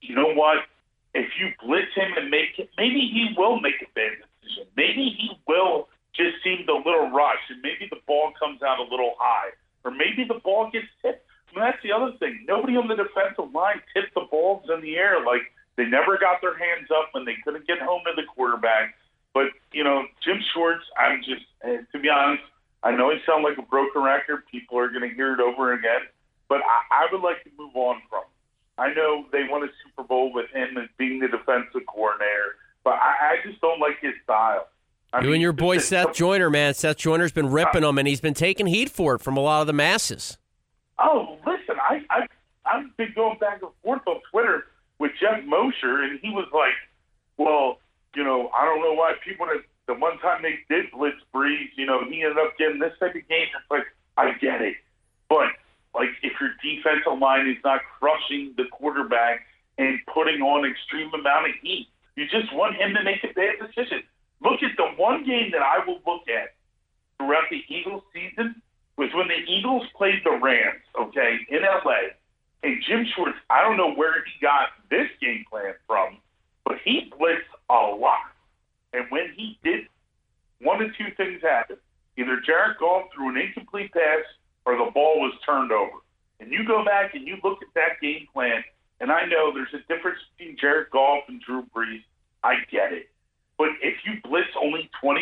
you 0.00 0.14
know 0.14 0.32
what? 0.32 0.58
If 1.12 1.26
you 1.38 1.48
blitz 1.62 1.92
him 1.94 2.12
and 2.16 2.30
make 2.30 2.58
it, 2.58 2.70
maybe 2.78 3.00
he 3.00 3.34
will 3.36 3.60
make 3.60 3.74
a 3.82 3.86
bad 3.94 4.12
decision. 4.40 4.64
Maybe 4.76 5.10
he 5.18 5.30
will 5.46 5.88
just 6.16 6.42
seem 6.42 6.66
a 6.68 6.72
little 6.72 7.10
rush, 7.10 7.42
and 7.50 7.60
maybe 7.62 7.86
the 7.90 8.00
ball 8.06 8.32
comes 8.38 8.62
out 8.62 8.78
a 8.78 8.86
little 8.86 9.14
high, 9.18 9.50
or 9.84 9.90
maybe 9.90 10.24
the 10.26 10.40
ball 10.40 10.70
gets 10.70 10.86
tipped. 11.02 11.26
I 11.50 11.58
mean, 11.58 11.64
that's 11.66 11.82
the 11.82 11.92
other 11.92 12.12
thing. 12.18 12.44
Nobody 12.48 12.76
on 12.76 12.88
the 12.88 12.96
defensive 12.96 13.52
line 13.52 13.82
tipped 13.92 14.14
the 14.14 14.26
balls 14.30 14.66
in 14.72 14.80
the 14.80 14.96
air. 14.96 15.24
Like 15.24 15.42
they 15.76 15.84
never 15.84 16.18
got 16.18 16.40
their 16.40 16.56
hands 16.56 16.88
up 16.90 17.10
when 17.12 17.24
they 17.24 17.36
couldn't 17.44 17.66
get 17.66 17.80
home 17.80 18.02
to 18.06 18.12
the 18.14 18.26
quarterback. 18.26 18.94
But 19.34 19.50
you 19.72 19.82
know, 19.82 20.06
Jim 20.22 20.38
Schwartz, 20.52 20.84
I'm 20.98 21.18
just 21.18 21.46
eh, 21.62 21.82
to 21.92 21.98
be 21.98 22.08
honest, 22.08 22.42
I 22.82 22.92
know 22.92 23.10
I 23.10 23.18
sound 23.26 23.42
like 23.42 23.58
a 23.58 23.66
broken 23.66 24.02
record. 24.02 24.46
People 24.50 24.78
are 24.78 24.88
going 24.88 25.08
to 25.08 25.14
hear 25.14 25.34
it 25.34 25.40
over 25.40 25.72
again, 25.72 26.06
but 26.48 26.60
I, 26.62 27.06
I 27.06 27.08
would 27.10 27.22
like 27.22 27.42
to 27.44 27.50
move 27.58 27.74
on 27.74 28.02
from. 28.08 28.22
I 28.76 28.92
know 28.92 29.26
they 29.30 29.46
won 29.48 29.62
a 29.62 29.68
Super 29.82 30.06
Bowl 30.06 30.32
with 30.32 30.50
him 30.50 30.76
as 30.78 30.88
being 30.98 31.20
the 31.20 31.28
defensive 31.28 31.86
coordinator, 31.86 32.58
but 32.82 32.94
I, 32.94 33.38
I 33.38 33.48
just 33.48 33.60
don't 33.60 33.80
like 33.80 34.00
his 34.00 34.14
style. 34.24 34.66
I 35.14 35.20
You 35.20 35.26
mean, 35.26 35.34
and 35.34 35.42
your 35.42 35.52
boy 35.52 35.78
Seth 35.90 36.14
Joyner, 36.14 36.50
man. 36.50 36.74
Seth 36.74 36.96
Joyner's 36.96 37.32
been 37.32 37.46
uh-huh. 37.46 37.54
ripping 37.54 37.84
him, 37.84 37.98
and 37.98 38.08
he's 38.08 38.20
been 38.20 38.34
taking 38.34 38.66
heat 38.66 38.90
for 38.90 39.14
it 39.14 39.20
from 39.20 39.36
a 39.36 39.40
lot 39.40 39.60
of 39.60 39.66
the 39.68 39.72
masses. 39.72 40.38
Oh, 40.98 41.38
listen, 41.46 41.76
I, 41.80 42.02
I 42.10 42.26
I've 42.66 42.96
been 42.96 43.12
going 43.14 43.38
back 43.38 43.62
and 43.62 43.70
forth 43.82 44.02
on 44.06 44.20
Twitter 44.30 44.66
with 44.98 45.12
Geoff 45.20 45.44
Mosher, 45.44 46.02
and 46.02 46.18
he 46.20 46.30
was 46.30 46.48
like, 46.52 46.74
"Well, 47.36 47.78
you 48.16 48.24
know, 48.24 48.50
I 48.58 48.64
don't 48.64 48.80
know 48.80 48.94
why 48.94 49.14
people 49.24 49.46
that 49.46 49.62
the 49.86 49.94
one 49.94 50.18
time 50.18 50.42
they 50.42 50.58
did 50.68 50.90
blitz 50.90 51.16
Brees, 51.32 51.68
you 51.76 51.86
know, 51.86 52.00
he 52.08 52.22
ended 52.22 52.38
up 52.38 52.56
getting 52.58 52.80
this 52.80 52.92
type 52.98 53.14
of 53.14 53.28
game." 53.28 53.46
It's 53.54 53.70
like 53.70 53.86
I 54.16 54.32
get 54.38 54.62
it, 54.62 54.76
but 55.28 55.48
like 55.94 56.10
if 56.22 56.32
your 56.40 56.50
defensive 56.62 57.18
line 57.20 57.48
is 57.48 57.58
not 57.64 57.80
crushing 57.98 58.54
the 58.56 58.64
quarterback 58.72 59.46
and 59.78 59.98
putting 60.12 60.42
on 60.42 60.68
extreme 60.68 61.12
amount 61.14 61.48
of 61.48 61.54
heat, 61.62 61.88
you 62.16 62.26
just 62.28 62.52
want 62.54 62.76
him 62.76 62.94
to 62.94 63.02
make 63.02 63.22
a 63.24 63.32
bad 63.32 63.54
decision. 63.60 64.02
Look 64.42 64.62
at 64.62 64.76
the 64.76 64.86
one 65.00 65.24
game 65.24 65.50
that 65.52 65.62
I 65.62 65.84
will 65.86 66.00
look 66.06 66.28
at 66.28 66.54
throughout 67.18 67.44
the 67.50 67.62
Eagles 67.68 68.02
season 68.12 68.60
was 68.96 69.10
when 69.14 69.28
the 69.28 69.42
Eagles 69.50 69.84
played 69.96 70.22
the 70.24 70.38
Rams, 70.42 70.82
okay, 70.98 71.38
in 71.48 71.62
LA. 71.62 72.14
And 72.62 72.82
Jim 72.86 73.04
Schwartz, 73.14 73.36
I 73.50 73.62
don't 73.62 73.76
know 73.76 73.94
where 73.94 74.24
he 74.24 74.32
got 74.40 74.68
this 74.90 75.08
game 75.20 75.44
plan 75.50 75.74
from, 75.86 76.18
but 76.64 76.76
he 76.84 77.10
blitzed 77.10 77.50
a 77.68 77.96
lot. 77.96 78.32
And 78.92 79.06
when 79.10 79.32
he 79.36 79.58
did, 79.64 79.86
one 80.60 80.82
of 80.82 80.96
two 80.96 81.10
things 81.16 81.42
happened. 81.42 81.80
Either 82.16 82.40
Jared 82.46 82.78
Goff 82.78 83.06
threw 83.14 83.28
an 83.30 83.36
incomplete 83.36 83.92
pass 83.92 84.24
or 84.64 84.76
the 84.76 84.90
ball 84.92 85.20
was 85.20 85.34
turned 85.44 85.72
over. 85.72 85.98
And 86.40 86.50
you 86.52 86.64
go 86.66 86.84
back 86.84 87.14
and 87.14 87.26
you 87.26 87.36
look 87.42 87.58
at 87.62 87.74
that 87.74 88.00
game 88.00 88.26
plan, 88.32 88.62
and 89.00 89.10
I 89.10 89.26
know 89.26 89.52
there's 89.52 89.74
a 89.74 89.84
difference 89.92 90.18
between 90.36 90.56
Jared 90.60 90.90
Goff 90.90 91.24
and 91.28 91.40
Drew 91.40 91.64
Brees. 91.74 92.04
I 92.42 92.54
get 92.70 92.92
it. 92.92 93.10
But 93.58 93.68
if 93.82 93.94
you 94.04 94.14
blitz 94.28 94.48
only 94.60 94.90
20% 95.02 95.20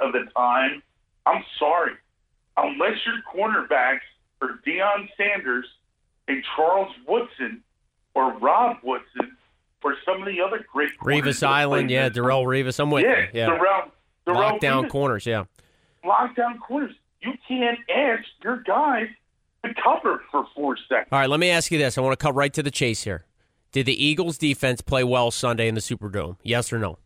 of 0.00 0.12
the 0.12 0.24
time, 0.36 0.82
I'm 1.26 1.44
sorry. 1.58 1.92
Unless 2.56 2.98
your 3.06 3.16
cornerbacks 3.32 4.00
are 4.40 4.58
Deion 4.66 5.08
Sanders 5.16 5.66
and 6.28 6.42
Charles 6.56 6.92
Woodson 7.06 7.62
or 8.14 8.36
Rod 8.38 8.76
Woodson 8.82 9.36
or 9.84 9.96
some 10.04 10.20
of 10.20 10.26
the 10.26 10.40
other 10.40 10.64
great 10.72 10.90
Revis 11.00 11.42
Island, 11.46 11.90
yeah, 11.90 12.08
Darrelle 12.08 12.44
Revis. 12.44 12.78
I'm 12.78 12.90
with 12.90 13.04
yeah, 13.04 13.20
you. 13.20 13.28
Yeah, 13.32 13.46
Darrelle, 13.48 13.90
Darrelle 14.26 14.60
lockdown 14.60 14.84
Revis, 14.84 14.90
corners. 14.90 15.26
Yeah. 15.26 15.44
lockdown 16.04 16.60
corners. 16.60 16.94
You 17.20 17.32
can't 17.46 17.78
ask 17.94 18.24
your 18.42 18.62
guys 18.62 19.06
to 19.64 19.72
cover 19.82 20.22
for 20.30 20.46
four 20.54 20.76
seconds. 20.88 21.08
All 21.12 21.20
right, 21.20 21.30
let 21.30 21.40
me 21.40 21.50
ask 21.50 21.70
you 21.70 21.78
this. 21.78 21.96
I 21.96 22.00
want 22.00 22.18
to 22.18 22.22
cut 22.22 22.34
right 22.34 22.52
to 22.54 22.62
the 22.62 22.70
chase 22.70 23.04
here. 23.04 23.24
Did 23.70 23.86
the 23.86 24.04
Eagles 24.04 24.38
defense 24.38 24.80
play 24.80 25.04
well 25.04 25.30
Sunday 25.30 25.68
in 25.68 25.74
the 25.74 25.80
Superdome? 25.80 26.36
Yes 26.42 26.72
or 26.72 26.78
no? 26.78 26.98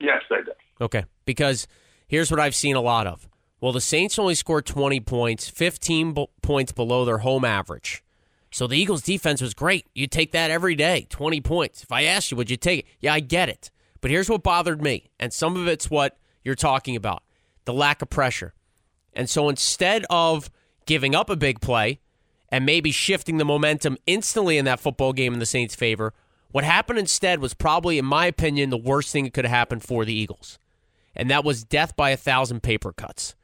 Yes, 0.00 0.22
they 0.30 0.36
did. 0.36 0.54
Okay. 0.80 1.04
Because 1.24 1.68
here's 2.08 2.30
what 2.30 2.40
I've 2.40 2.54
seen 2.54 2.76
a 2.76 2.80
lot 2.80 3.06
of. 3.06 3.28
Well, 3.60 3.72
the 3.72 3.80
Saints 3.80 4.18
only 4.18 4.34
scored 4.34 4.64
20 4.64 5.00
points, 5.00 5.48
15 5.48 6.14
b- 6.14 6.26
points 6.42 6.72
below 6.72 7.04
their 7.04 7.18
home 7.18 7.44
average. 7.44 8.02
So 8.50 8.66
the 8.66 8.76
Eagles 8.76 9.02
defense 9.02 9.40
was 9.42 9.54
great. 9.54 9.86
You 9.94 10.06
take 10.06 10.32
that 10.32 10.50
every 10.50 10.74
day, 10.74 11.06
20 11.10 11.40
points. 11.42 11.82
If 11.82 11.92
I 11.92 12.04
asked 12.04 12.30
you, 12.30 12.36
would 12.36 12.50
you 12.50 12.56
take 12.56 12.80
it? 12.80 12.86
Yeah, 12.98 13.14
I 13.14 13.20
get 13.20 13.48
it. 13.48 13.70
But 14.00 14.10
here's 14.10 14.30
what 14.30 14.42
bothered 14.42 14.82
me, 14.82 15.10
and 15.20 15.32
some 15.32 15.56
of 15.56 15.68
it's 15.68 15.90
what 15.90 16.16
you're 16.42 16.54
talking 16.54 16.96
about 16.96 17.22
the 17.66 17.72
lack 17.74 18.00
of 18.02 18.08
pressure. 18.08 18.54
And 19.12 19.28
so 19.28 19.48
instead 19.50 20.06
of 20.08 20.50
giving 20.86 21.14
up 21.14 21.28
a 21.28 21.36
big 21.36 21.60
play 21.60 22.00
and 22.48 22.64
maybe 22.64 22.90
shifting 22.90 23.36
the 23.36 23.44
momentum 23.44 23.98
instantly 24.06 24.56
in 24.56 24.64
that 24.64 24.80
football 24.80 25.12
game 25.12 25.34
in 25.34 25.38
the 25.38 25.46
Saints' 25.46 25.74
favor, 25.74 26.14
what 26.52 26.64
happened 26.64 26.98
instead 26.98 27.40
was 27.40 27.54
probably, 27.54 27.98
in 27.98 28.04
my 28.04 28.26
opinion, 28.26 28.70
the 28.70 28.76
worst 28.76 29.12
thing 29.12 29.24
that 29.24 29.32
could 29.32 29.44
have 29.44 29.54
happened 29.54 29.82
for 29.82 30.04
the 30.04 30.14
Eagles. 30.14 30.58
And 31.14 31.30
that 31.30 31.44
was 31.44 31.64
death 31.64 31.96
by 31.96 32.10
a 32.10 32.16
thousand 32.16 32.62
paper 32.62 32.92
cuts. 32.92 33.34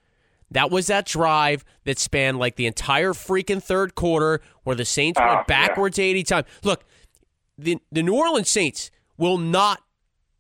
That 0.51 0.71
was 0.71 0.87
that 0.87 1.07
drive 1.07 1.65
that 1.85 1.99
spanned 1.99 2.39
like 2.39 2.57
the 2.57 2.67
entire 2.67 3.13
freaking 3.13 3.63
third 3.63 3.95
quarter 3.95 4.41
where 4.63 4.77
the 4.77 4.85
Saints 4.85 5.19
Oh, 5.21 5.27
went 5.27 5.39
ah, 5.41 5.45
backwards 5.47 5.99
80 5.99 6.23
times. 6.23 6.47
Look, 6.63 6.85
the, 7.59 7.79
the 7.91 8.03
New 8.03 8.15
Orleans 8.15 8.49
Saints 8.49 8.91
will 9.17 9.39
not, 9.39 9.83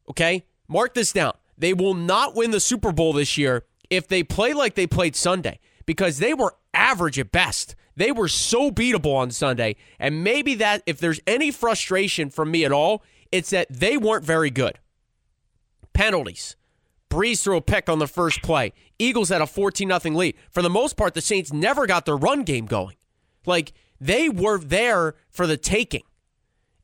okay, 0.09 0.45
mark 0.69 0.95
this 0.95 1.13
down. 1.13 1.33
They 1.59 1.73
will 1.73 1.95
not 1.95 2.37
win 2.37 2.51
the 2.51 2.61
Super 2.61 2.93
Bowl 2.93 3.13
this 3.13 3.37
year 3.37 3.65
if 3.91 4.07
they 4.07 4.23
play 4.23 4.53
like 4.53 4.75
they 4.75 4.87
played 4.87 5.17
Sunday 5.17 5.59
because 5.87 6.19
they 6.19 6.35
were 6.35 6.55
average 6.75 7.19
at 7.19 7.33
best. 7.33 7.75
They 7.97 8.13
were 8.13 8.29
so 8.29 8.71
beatable 8.71 9.15
on 9.15 9.31
Sunday. 9.31 9.77
And 9.99 10.23
maybe 10.23 10.55
that, 10.57 10.83
if 10.87 10.99
there's 10.99 11.21
any 11.27 11.51
frustration 11.51 12.31
from 12.31 12.51
me 12.51 12.65
at 12.65 12.73
all, 12.73 13.03
it's 13.33 13.51
that 13.51 13.67
they 13.71 13.97
weren't 13.97 14.25
very 14.25 14.51
good. 14.51 14.79
Penalties. 15.93 16.57
Brees 17.09 17.43
threw 17.43 17.57
a 17.57 17.63
pick 17.63 17.89
on 17.89 17.99
the 17.99 18.07
first 18.07 18.43
play. 18.43 18.73
Eagles 18.99 19.31
had 19.31 19.41
a 19.41 19.47
14 19.47 19.89
0 19.89 20.15
lead. 20.15 20.37
For 20.51 20.61
the 20.63 20.71
most 20.71 20.97
part, 20.97 21.15
the 21.15 21.21
Saints 21.21 21.53
never 21.53 21.87
got 21.87 22.05
their 22.05 22.17
run 22.17 22.43
game 22.43 22.67
going. 22.67 22.97
Like, 23.47 23.73
they 24.01 24.29
were 24.29 24.59
there 24.59 25.15
for 25.31 25.47
the 25.47 25.57
taking. 25.57 26.03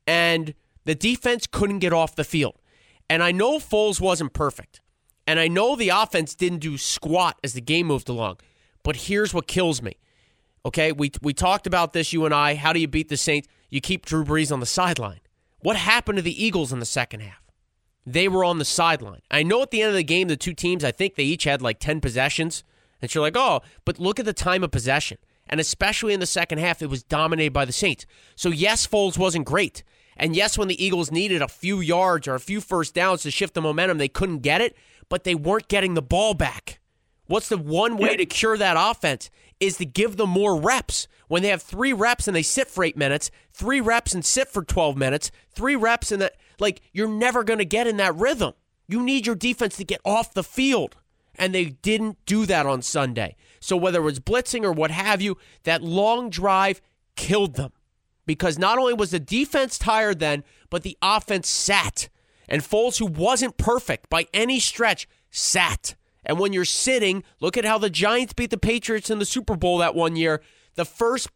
And 0.07 0.55
the 0.85 0.95
defense 0.95 1.45
couldn't 1.45 1.79
get 1.79 1.93
off 1.93 2.15
the 2.15 2.23
field. 2.23 2.55
And 3.09 3.21
I 3.21 3.31
know 3.31 3.59
Foles 3.59 4.01
wasn't 4.01 4.33
perfect. 4.33 4.81
And 5.27 5.39
I 5.39 5.47
know 5.47 5.75
the 5.75 5.89
offense 5.89 6.35
didn't 6.35 6.59
do 6.59 6.77
squat 6.77 7.37
as 7.43 7.53
the 7.53 7.61
game 7.61 7.87
moved 7.87 8.09
along. 8.09 8.37
But 8.81 8.95
here's 8.95 9.33
what 9.33 9.47
kills 9.47 9.81
me. 9.81 9.97
Okay, 10.65 10.91
we, 10.91 11.11
we 11.21 11.33
talked 11.33 11.67
about 11.67 11.93
this, 11.93 12.13
you 12.13 12.25
and 12.25 12.33
I. 12.33 12.55
How 12.55 12.71
do 12.71 12.79
you 12.79 12.87
beat 12.87 13.09
the 13.09 13.17
Saints? 13.17 13.47
You 13.69 13.81
keep 13.81 14.05
Drew 14.05 14.23
Brees 14.23 14.51
on 14.51 14.61
the 14.61 14.65
sideline. 14.65 15.19
What 15.59 15.75
happened 15.75 16.17
to 16.17 16.21
the 16.21 16.43
Eagles 16.43 16.71
in 16.71 16.79
the 16.79 16.85
second 16.85 17.19
half? 17.19 17.41
They 18.05 18.27
were 18.27 18.43
on 18.43 18.59
the 18.59 18.65
sideline. 18.65 19.21
I 19.31 19.43
know 19.43 19.61
at 19.61 19.71
the 19.71 19.81
end 19.81 19.89
of 19.89 19.95
the 19.95 20.03
game, 20.03 20.27
the 20.27 20.37
two 20.37 20.53
teams, 20.53 20.83
I 20.83 20.91
think 20.91 21.15
they 21.15 21.23
each 21.23 21.45
had 21.45 21.61
like 21.61 21.79
10 21.79 22.01
possessions. 22.01 22.63
And 23.01 23.13
you're 23.13 23.21
like, 23.21 23.37
oh, 23.37 23.61
but 23.83 23.99
look 23.99 24.19
at 24.19 24.25
the 24.25 24.33
time 24.33 24.63
of 24.63 24.71
possession. 24.71 25.17
And 25.47 25.59
especially 25.59 26.13
in 26.13 26.21
the 26.21 26.25
second 26.25 26.59
half, 26.59 26.81
it 26.81 26.89
was 26.89 27.03
dominated 27.03 27.51
by 27.51 27.65
the 27.65 27.73
Saints. 27.73 28.05
So, 28.35 28.49
yes, 28.49 28.87
Foles 28.87 29.17
wasn't 29.17 29.45
great. 29.45 29.83
And 30.15 30.35
yes, 30.35 30.57
when 30.57 30.69
the 30.69 30.83
Eagles 30.83 31.11
needed 31.11 31.41
a 31.41 31.47
few 31.47 31.81
yards 31.81 32.27
or 32.27 32.35
a 32.35 32.39
few 32.39 32.61
first 32.61 32.93
downs 32.93 33.23
to 33.23 33.31
shift 33.31 33.53
the 33.53 33.61
momentum, 33.61 33.97
they 33.97 34.07
couldn't 34.07 34.39
get 34.39 34.61
it, 34.61 34.77
but 35.09 35.25
they 35.25 35.35
weren't 35.35 35.67
getting 35.67 35.95
the 35.95 36.01
ball 36.01 36.33
back. 36.33 36.79
What's 37.27 37.49
the 37.49 37.57
one 37.57 37.97
way 37.97 38.17
to 38.17 38.25
cure 38.25 38.57
that 38.57 38.77
offense 38.77 39.29
is 39.59 39.77
to 39.77 39.85
give 39.85 40.17
them 40.17 40.29
more 40.29 40.59
reps. 40.59 41.07
When 41.27 41.41
they 41.41 41.49
have 41.49 41.61
three 41.61 41.93
reps 41.93 42.27
and 42.27 42.35
they 42.35 42.43
sit 42.43 42.67
for 42.67 42.83
eight 42.83 42.97
minutes, 42.97 43.31
three 43.51 43.81
reps 43.81 44.13
and 44.13 44.23
sit 44.23 44.49
for 44.49 44.63
12 44.63 44.97
minutes, 44.97 45.31
three 45.51 45.75
reps 45.75 46.11
and 46.11 46.21
that, 46.21 46.35
like, 46.59 46.81
you're 46.91 47.07
never 47.07 47.43
going 47.43 47.59
to 47.59 47.65
get 47.65 47.87
in 47.87 47.97
that 47.97 48.15
rhythm. 48.15 48.53
You 48.87 49.01
need 49.01 49.25
your 49.25 49.35
defense 49.35 49.77
to 49.77 49.85
get 49.85 50.01
off 50.03 50.33
the 50.33 50.43
field. 50.43 50.97
And 51.35 51.55
they 51.55 51.65
didn't 51.65 52.23
do 52.25 52.45
that 52.45 52.65
on 52.65 52.81
Sunday. 52.81 53.35
So 53.59 53.75
whether 53.75 53.99
it 53.99 54.03
was 54.03 54.19
blitzing 54.19 54.63
or 54.63 54.71
what 54.71 54.91
have 54.91 55.21
you, 55.21 55.37
that 55.63 55.81
long 55.81 56.29
drive 56.29 56.81
killed 57.15 57.55
them. 57.55 57.71
Because 58.25 58.59
not 58.59 58.77
only 58.77 58.93
was 58.93 59.11
the 59.11 59.19
defense 59.19 59.77
tired 59.77 60.19
then, 60.19 60.43
but 60.69 60.83
the 60.83 60.97
offense 61.01 61.49
sat. 61.49 62.09
And 62.47 62.61
Foles, 62.61 62.99
who 62.99 63.05
wasn't 63.05 63.57
perfect 63.57 64.09
by 64.09 64.27
any 64.33 64.59
stretch, 64.59 65.07
sat. 65.31 65.95
And 66.25 66.39
when 66.39 66.53
you're 66.53 66.65
sitting, 66.65 67.23
look 67.39 67.57
at 67.57 67.65
how 67.65 67.77
the 67.77 67.89
Giants 67.89 68.33
beat 68.33 68.49
the 68.49 68.57
Patriots 68.57 69.09
in 69.09 69.19
the 69.19 69.25
Super 69.25 69.55
Bowl 69.55 69.79
that 69.79 69.95
one 69.95 70.15
year. 70.15 70.41
The 70.75 70.85
first 70.85 71.29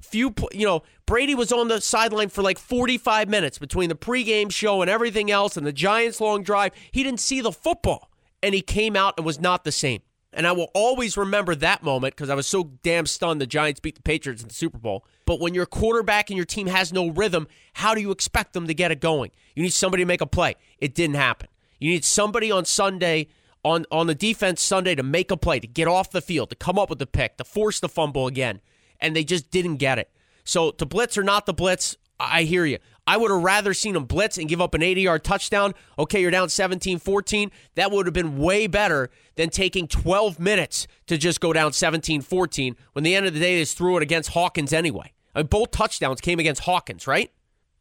few, 0.00 0.34
you 0.52 0.66
know, 0.66 0.82
Brady 1.06 1.34
was 1.34 1.52
on 1.52 1.68
the 1.68 1.80
sideline 1.80 2.28
for 2.28 2.42
like 2.42 2.58
45 2.58 3.28
minutes 3.28 3.58
between 3.58 3.88
the 3.88 3.94
pregame 3.94 4.50
show 4.50 4.82
and 4.82 4.90
everything 4.90 5.30
else 5.30 5.56
and 5.56 5.66
the 5.66 5.72
Giants' 5.72 6.20
long 6.20 6.42
drive. 6.42 6.72
He 6.92 7.02
didn't 7.02 7.20
see 7.20 7.40
the 7.40 7.52
football, 7.52 8.10
and 8.42 8.54
he 8.54 8.60
came 8.60 8.96
out 8.96 9.14
and 9.16 9.26
was 9.26 9.40
not 9.40 9.64
the 9.64 9.72
same. 9.72 10.02
And 10.32 10.46
I 10.46 10.52
will 10.52 10.70
always 10.74 11.16
remember 11.16 11.54
that 11.54 11.82
moment 11.82 12.16
because 12.16 12.28
I 12.28 12.34
was 12.34 12.46
so 12.46 12.72
damn 12.82 13.06
stunned 13.06 13.40
the 13.40 13.46
Giants 13.46 13.80
beat 13.80 13.94
the 13.94 14.02
Patriots 14.02 14.42
in 14.42 14.48
the 14.48 14.54
Super 14.54 14.78
Bowl. 14.78 15.06
But 15.26 15.40
when 15.40 15.54
your 15.54 15.64
quarterback 15.64 16.28
and 16.28 16.36
your 16.36 16.44
team 16.44 16.66
has 16.66 16.92
no 16.92 17.08
rhythm, 17.08 17.46
how 17.74 17.94
do 17.94 18.00
you 18.00 18.10
expect 18.10 18.52
them 18.52 18.66
to 18.66 18.74
get 18.74 18.90
it 18.90 19.00
going? 19.00 19.30
You 19.54 19.62
need 19.62 19.72
somebody 19.72 20.02
to 20.02 20.06
make 20.06 20.20
a 20.20 20.26
play. 20.26 20.56
It 20.78 20.94
didn't 20.94 21.16
happen. 21.16 21.48
You 21.78 21.90
need 21.90 22.04
somebody 22.04 22.50
on 22.50 22.64
Sunday, 22.64 23.28
on, 23.64 23.86
on 23.90 24.06
the 24.06 24.14
defense 24.14 24.62
Sunday, 24.62 24.94
to 24.94 25.02
make 25.02 25.30
a 25.30 25.36
play, 25.36 25.58
to 25.60 25.66
get 25.66 25.88
off 25.88 26.10
the 26.10 26.20
field, 26.22 26.50
to 26.50 26.56
come 26.56 26.78
up 26.78 26.90
with 26.90 26.98
the 26.98 27.06
pick, 27.06 27.38
to 27.38 27.44
force 27.44 27.80
the 27.80 27.88
fumble 27.88 28.26
again. 28.26 28.60
And 29.00 29.16
they 29.16 29.24
just 29.24 29.50
didn't 29.50 29.76
get 29.76 29.98
it. 29.98 30.10
So 30.44 30.70
to 30.72 30.86
blitz 30.86 31.16
or 31.18 31.22
not 31.22 31.46
the 31.46 31.54
blitz, 31.54 31.96
I 32.20 32.42
hear 32.42 32.64
you. 32.64 32.78
I 33.06 33.16
would 33.16 33.30
have 33.30 33.42
rather 33.42 33.74
seen 33.74 33.94
them 33.94 34.04
blitz 34.04 34.38
and 34.38 34.48
give 34.48 34.60
up 34.60 34.72
an 34.74 34.82
80 34.82 35.02
yard 35.02 35.24
touchdown. 35.24 35.74
Okay, 35.98 36.20
you're 36.22 36.30
down 36.30 36.48
17 36.48 36.98
14. 36.98 37.50
That 37.74 37.90
would 37.90 38.06
have 38.06 38.14
been 38.14 38.38
way 38.38 38.66
better 38.66 39.10
than 39.36 39.50
taking 39.50 39.88
12 39.88 40.38
minutes 40.38 40.86
to 41.06 41.18
just 41.18 41.40
go 41.40 41.52
down 41.52 41.72
17 41.72 42.22
14 42.22 42.76
when 42.92 43.02
the 43.04 43.14
end 43.14 43.26
of 43.26 43.34
the 43.34 43.40
day 43.40 43.60
is 43.60 43.74
threw 43.74 43.96
it 43.96 44.02
against 44.02 44.30
Hawkins 44.30 44.72
anyway. 44.72 45.12
I 45.34 45.40
mean, 45.40 45.48
both 45.48 45.70
touchdowns 45.70 46.20
came 46.20 46.38
against 46.38 46.62
Hawkins, 46.62 47.06
right? 47.06 47.30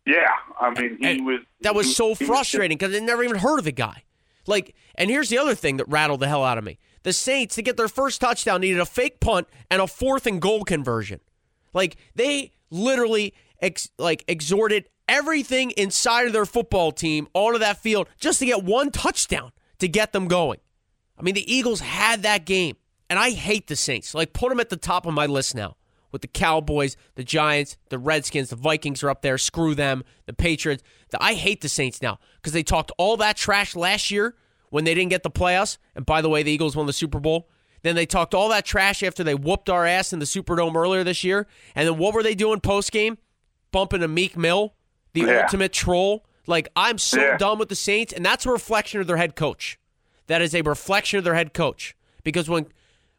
Yeah, 0.06 0.28
I 0.60 0.72
mean 0.72 0.98
he 1.00 1.08
And 1.08 1.26
was. 1.26 1.40
that 1.62 1.76
was 1.76 1.96
so 1.96 2.16
frustrating 2.16 2.78
because 2.78 2.94
I 2.94 3.00
never 3.00 3.24
even 3.24 3.38
heard 3.38 3.60
of 3.60 3.66
the 3.66 3.72
guy. 3.72 4.04
Like, 4.46 4.76
and 4.96 5.10
here's 5.10 5.30
the 5.30 5.38
other 5.38 5.56
thing 5.56 5.78
that 5.78 5.88
rattled 5.88 6.20
the 6.20 6.28
hell 6.28 6.44
out 6.44 6.58
of 6.58 6.64
me: 6.64 6.80
the 7.04 7.14
Saints 7.14 7.56
to 7.56 7.62
get 7.62 7.78
their 7.78 7.88
first 7.88 8.22
touchdown 8.22 8.62
needed 8.62 8.80
a 8.80 8.86
fake 8.86 9.20
punt 9.20 9.48
and 9.70 9.82
a 9.82 9.88
fourth 9.88 10.26
and 10.26 10.42
goal 10.42 10.64
conversion. 10.64 11.20
Like 11.74 11.98
they 12.16 12.52
literally 12.70 13.34
ex- 13.62 13.90
like 13.98 14.24
exhorted 14.28 14.90
everything 15.08 15.72
inside 15.72 16.28
of 16.28 16.34
their 16.34 16.46
football 16.46 16.92
team 16.92 17.28
onto 17.34 17.60
that 17.60 17.78
field 17.78 18.08
just 18.20 18.40
to 18.40 18.46
get 18.46 18.64
one 18.64 18.92
touchdown 18.92 19.52
to 19.80 19.88
get 19.88 20.14
them 20.14 20.28
going. 20.28 20.60
I 21.18 21.22
mean, 21.22 21.36
the 21.36 21.54
Eagles 21.54 21.82
had 21.82 22.24
that 22.24 22.46
game, 22.46 22.78
and 23.10 23.20
I 23.20 23.32
hate 23.32 23.68
the 23.68 23.76
Saints. 23.76 24.16
Like, 24.16 24.34
put 24.34 24.50
them 24.50 24.60
at 24.60 24.70
the 24.70 24.78
top 24.78 25.06
of 25.06 25.14
my 25.14 25.26
list 25.26 25.56
now 25.56 25.76
with 26.14 26.22
the 26.22 26.28
Cowboys, 26.30 26.96
the 27.16 27.24
Giants, 27.26 27.76
the 27.90 27.98
Redskins, 28.00 28.50
the 28.52 28.56
Vikings 28.56 29.04
are 29.04 29.10
up 29.10 29.22
there. 29.24 29.38
Screw 29.38 29.76
them. 29.76 30.04
The 30.28 30.32
Patriots. 30.34 30.84
The, 31.10 31.22
I 31.22 31.34
hate 31.34 31.60
the 31.60 31.68
Saints 31.68 32.02
now 32.02 32.20
because 32.38 32.54
they 32.54 32.64
talked 32.64 32.92
all 32.98 33.18
that 33.18 33.36
trash 33.36 33.76
last 33.76 34.10
year 34.12 34.36
when 34.70 34.86
they 34.86 34.94
didn't 34.94 35.10
get 35.10 35.24
the 35.24 35.32
playoffs. 35.32 35.78
And 35.96 36.06
by 36.06 36.22
the 36.22 36.30
way, 36.30 36.44
the 36.44 36.52
Eagles 36.52 36.76
won 36.76 36.86
the 36.86 36.94
Super 36.94 37.20
Bowl. 37.20 37.50
Then 37.82 37.96
they 37.96 38.06
talked 38.06 38.34
all 38.34 38.48
that 38.50 38.64
trash 38.64 39.04
after 39.04 39.26
they 39.26 39.36
whooped 39.36 39.70
our 39.70 39.86
ass 39.86 40.14
in 40.14 40.20
the 40.20 40.26
Superdome 40.26 40.76
earlier 40.76 41.04
this 41.04 41.24
year. 41.26 41.48
And 41.76 41.86
then 41.86 41.98
what 41.98 42.14
were 42.14 42.24
they 42.24 42.36
doing 42.36 42.62
post 42.62 42.94
game? 42.94 43.18
Bumping 43.74 44.02
a 44.04 44.08
Meek 44.08 44.38
Mill, 44.38 44.74
the 45.14 45.22
Yeah. 45.22 45.42
ultimate 45.42 45.74
troll. 45.74 46.26
Like, 46.48 46.70
I'm 46.76 46.98
so 46.98 47.20
Yeah. 47.20 47.38
done 47.38 47.58
with 47.58 47.70
the 47.70 47.76
Saints. 47.76 48.14
And 48.14 48.24
that's 48.26 48.46
a 48.46 48.52
reflection 48.52 49.02
of 49.02 49.08
their 49.08 49.18
head 49.18 49.36
coach. 49.36 49.78
That 50.28 50.42
is 50.42 50.54
a 50.56 50.62
reflection 50.62 51.18
of 51.18 51.26
their 51.26 51.36
head 51.36 51.54
coach. 51.54 51.96
Because 52.24 52.48
when 52.48 52.68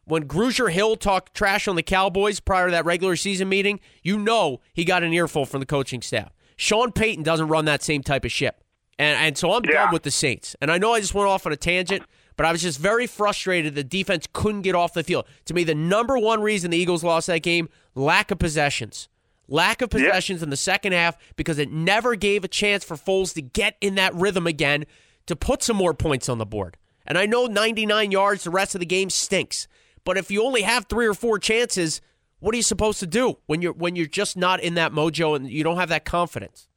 when 0.05 0.27
Gruzier 0.27 0.71
Hill 0.71 0.95
talked 0.95 1.33
trash 1.35 1.67
on 1.67 1.75
the 1.75 1.83
Cowboys 1.83 2.39
prior 2.39 2.67
to 2.67 2.71
that 2.71 2.85
regular 2.85 3.15
season 3.15 3.49
meeting, 3.49 3.79
you 4.03 4.17
know 4.19 4.61
he 4.73 4.85
got 4.85 5.03
an 5.03 5.13
earful 5.13 5.45
from 5.45 5.59
the 5.59 5.65
coaching 5.65 6.01
staff. 6.01 6.31
Sean 6.55 6.91
Payton 6.91 7.23
doesn't 7.23 7.47
run 7.47 7.65
that 7.65 7.83
same 7.83 8.01
type 8.03 8.23
of 8.25 8.31
ship. 8.31 8.63
And 8.97 9.17
and 9.19 9.37
so 9.37 9.51
I'm 9.53 9.63
Yeah. 9.65 9.85
done 9.85 9.93
with 9.93 10.03
the 10.03 10.11
Saints. 10.11 10.55
And 10.61 10.71
I 10.71 10.77
know 10.77 10.93
I 10.93 11.01
just 11.01 11.13
went 11.13 11.27
off 11.27 11.45
on 11.45 11.51
a 11.51 11.57
tangent, 11.57 12.03
but 12.37 12.45
I 12.45 12.51
was 12.51 12.61
just 12.61 12.79
very 12.79 13.07
frustrated 13.07 13.75
the 13.75 13.83
defense 13.83 14.25
couldn't 14.31 14.61
get 14.61 14.73
off 14.75 14.93
the 14.93 15.03
field. 15.03 15.25
To 15.45 15.53
me, 15.53 15.63
the 15.65 15.75
number 15.75 16.17
one 16.17 16.41
reason 16.41 16.71
the 16.71 16.77
Eagles 16.77 17.03
lost 17.03 17.27
that 17.27 17.39
game, 17.43 17.67
lack 17.93 18.31
of 18.31 18.39
possessions. 18.39 19.09
Lack 19.47 19.81
of 19.81 19.89
possessions 19.91 20.41
in 20.41 20.49
the 20.49 20.57
second 20.57 20.93
half 20.93 21.17
because 21.35 21.59
it 21.59 21.71
never 21.71 22.15
gave 22.15 22.43
a 22.43 22.47
chance 22.47 22.83
for 22.83 22.95
Foles 22.95 23.33
to 23.35 23.41
get 23.41 23.75
in 23.81 23.95
that 23.95 24.15
rhythm 24.15 24.47
again 24.47 24.85
to 25.27 25.35
put 25.35 25.61
some 25.61 25.75
more 25.75 25.93
points 25.93 26.29
on 26.29 26.37
the 26.39 26.45
board. 26.45 26.77
And 27.05 27.17
I 27.17 27.25
know 27.27 27.45
99 27.45 28.11
yards 28.11 28.43
the 28.43 28.49
rest 28.49 28.73
of 28.75 28.79
the 28.79 28.85
game 28.87 29.09
stinks. 29.11 29.67
But 30.05 30.17
if 30.17 30.31
you 30.31 30.43
only 30.45 30.61
have 30.61 30.85
three 30.85 31.07
or 31.07 31.13
four 31.13 31.37
chances, 31.39 31.99
what 32.39 32.53
are 32.53 32.57
you 32.57 32.63
supposed 32.63 32.99
to 33.01 33.07
do 33.07 33.37
when 33.47 33.61
you're 33.61 33.73
when 33.73 33.95
you're 33.97 34.05
just 34.05 34.37
not 34.37 34.61
in 34.61 34.75
that 34.75 34.93
mojo 34.93 35.35
and 35.35 35.49
you 35.49 35.63
don't 35.63 35.77
have 35.77 35.89
that 35.89 36.05
confidence? 36.05 36.69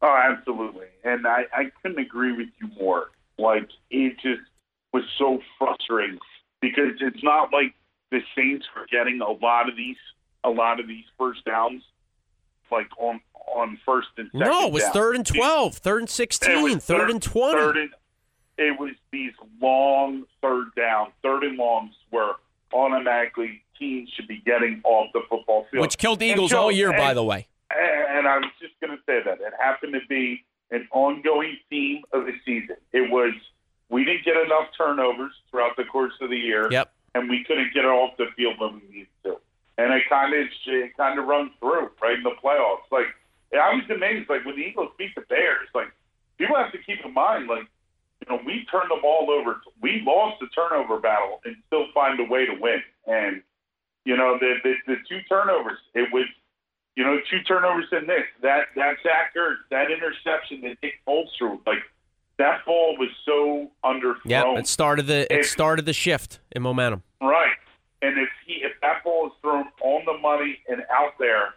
Oh, 0.00 0.16
absolutely. 0.16 0.86
And 1.02 1.26
I, 1.26 1.42
I 1.52 1.64
couldn't 1.82 1.98
agree 1.98 2.32
with 2.32 2.48
you 2.60 2.68
more. 2.80 3.10
Like, 3.38 3.68
it 3.90 4.14
just 4.22 4.42
was 4.92 5.02
so 5.18 5.40
frustrating 5.58 6.18
because 6.60 6.92
it's 7.00 7.22
not 7.22 7.52
like 7.52 7.74
the 8.10 8.20
Saints 8.36 8.66
were 8.76 8.86
getting 8.90 9.20
a 9.20 9.30
lot 9.30 9.68
of 9.68 9.76
these 9.76 9.96
a 10.44 10.50
lot 10.50 10.78
of 10.78 10.86
these 10.86 11.04
first 11.18 11.44
downs 11.44 11.82
like 12.70 12.88
on 12.98 13.20
on 13.48 13.78
first 13.84 14.08
and 14.16 14.28
second 14.32 14.40
No, 14.40 14.66
it 14.66 14.72
was 14.72 14.82
down. 14.84 14.92
third 14.92 15.16
and 15.16 15.26
12, 15.26 15.74
third 15.76 15.98
and 16.02 16.10
16, 16.10 16.62
was 16.62 16.76
third 16.84 17.10
and 17.10 17.22
20. 17.22 17.54
Third 17.60 17.76
and, 17.76 17.90
it 18.56 18.78
was 18.78 18.92
these 19.10 19.32
long 19.60 20.24
third 20.40 20.68
down, 20.76 21.08
third 21.22 21.42
and 21.42 21.56
longs 21.56 21.94
where 22.10 22.32
automatically 22.74 23.62
teams 23.78 24.08
should 24.14 24.28
be 24.28 24.38
getting 24.44 24.80
off 24.84 25.10
the 25.12 25.20
football 25.28 25.66
field. 25.70 25.82
which 25.82 25.96
killed 25.98 26.18
the 26.18 26.26
Eagles 26.26 26.50
Joe, 26.50 26.62
all 26.62 26.72
year, 26.72 26.92
by 26.92 27.14
the 27.14 27.24
way. 27.24 27.46
and 27.70 28.26
I 28.26 28.38
was 28.38 28.50
just 28.60 28.74
going 28.80 28.96
to 28.96 29.02
say 29.06 29.20
that 29.24 29.40
it 29.40 29.52
happened 29.60 29.94
to 29.94 30.00
be 30.08 30.44
an 30.70 30.86
ongoing 30.92 31.56
theme 31.70 32.02
of 32.12 32.26
the 32.26 32.32
season. 32.44 32.76
It 32.92 33.10
was 33.10 33.32
we 33.88 34.04
didn't 34.04 34.24
get 34.24 34.36
enough 34.36 34.68
turnovers 34.76 35.32
throughout 35.50 35.76
the 35.76 35.84
course 35.84 36.12
of 36.20 36.30
the 36.30 36.36
year, 36.36 36.68
Yep. 36.70 36.92
and 37.14 37.28
we 37.28 37.44
couldn't 37.44 37.72
get 37.74 37.84
it 37.84 37.88
off 37.88 38.16
the 38.16 38.26
field 38.36 38.54
when 38.58 38.74
we 38.74 38.80
needed 38.96 39.08
to. 39.24 39.36
And 39.78 39.92
it 39.92 40.02
kind 40.08 40.32
of 40.34 40.46
it 40.66 40.96
kind 40.96 41.18
of 41.18 41.26
runs 41.26 41.50
through 41.60 41.90
right 42.02 42.16
in 42.16 42.22
the 42.22 42.34
playoffs. 42.42 42.86
Like 42.90 43.06
I 43.52 43.74
was 43.74 43.84
amazed, 43.90 44.28
like 44.30 44.44
when 44.44 44.56
the 44.56 44.62
Eagles 44.62 44.90
beat 44.98 45.14
the 45.14 45.22
Bears. 45.22 45.68
Like 45.74 45.88
people 46.38 46.56
have 46.56 46.72
to 46.72 46.78
keep 46.78 47.04
in 47.04 47.12
mind, 47.12 47.46
like 47.48 47.66
you 48.26 48.36
know, 48.36 48.42
we 48.44 48.64
turned 48.70 48.90
the 48.90 49.00
ball 49.00 49.30
over. 49.30 49.60
We 49.80 50.02
lost 50.04 50.40
the 50.40 50.46
turnover 50.48 50.98
battle 50.98 51.40
and 51.44 51.56
still 51.66 51.86
find 51.92 52.18
a 52.20 52.24
way 52.24 52.46
to 52.46 52.54
win. 52.58 52.82
And 53.06 53.42
you 54.04 54.16
know, 54.16 54.38
the 54.38 54.54
the, 54.62 54.74
the 54.86 54.96
two 55.08 55.20
turnovers, 55.28 55.78
it 55.94 56.12
was 56.12 56.26
you 56.96 57.02
know, 57.04 57.18
two 57.28 57.42
turnovers 57.42 57.86
in 57.92 58.06
this, 58.06 58.22
that 58.42 58.66
that 58.76 58.96
Zach 59.02 59.34
Ertz, 59.36 59.56
that 59.70 59.90
interception 59.90 60.60
that 60.62 60.76
Nick 60.82 60.94
Foles 61.06 61.26
threw, 61.36 61.60
like 61.66 61.82
that 62.38 62.64
ball 62.64 62.96
was 62.98 63.08
so 63.24 63.70
underthrown. 63.84 64.20
Yeah, 64.24 64.58
it 64.58 64.66
started 64.66 65.06
the 65.06 65.32
it 65.32 65.40
If- 65.40 65.46
started 65.46 65.86
the 65.86 65.92
shift 65.92 66.40
in 66.52 66.62
momentum. 66.62 67.02
Right. 67.20 67.56
And 68.02 68.18
if 68.18 68.28
he 68.46 68.54
if 68.54 68.72
that 68.82 69.02
ball 69.02 69.26
is 69.26 69.32
thrown 69.40 69.66
on 69.82 70.04
the 70.04 70.18
money 70.18 70.58
and 70.68 70.82
out 70.92 71.18
there, 71.18 71.54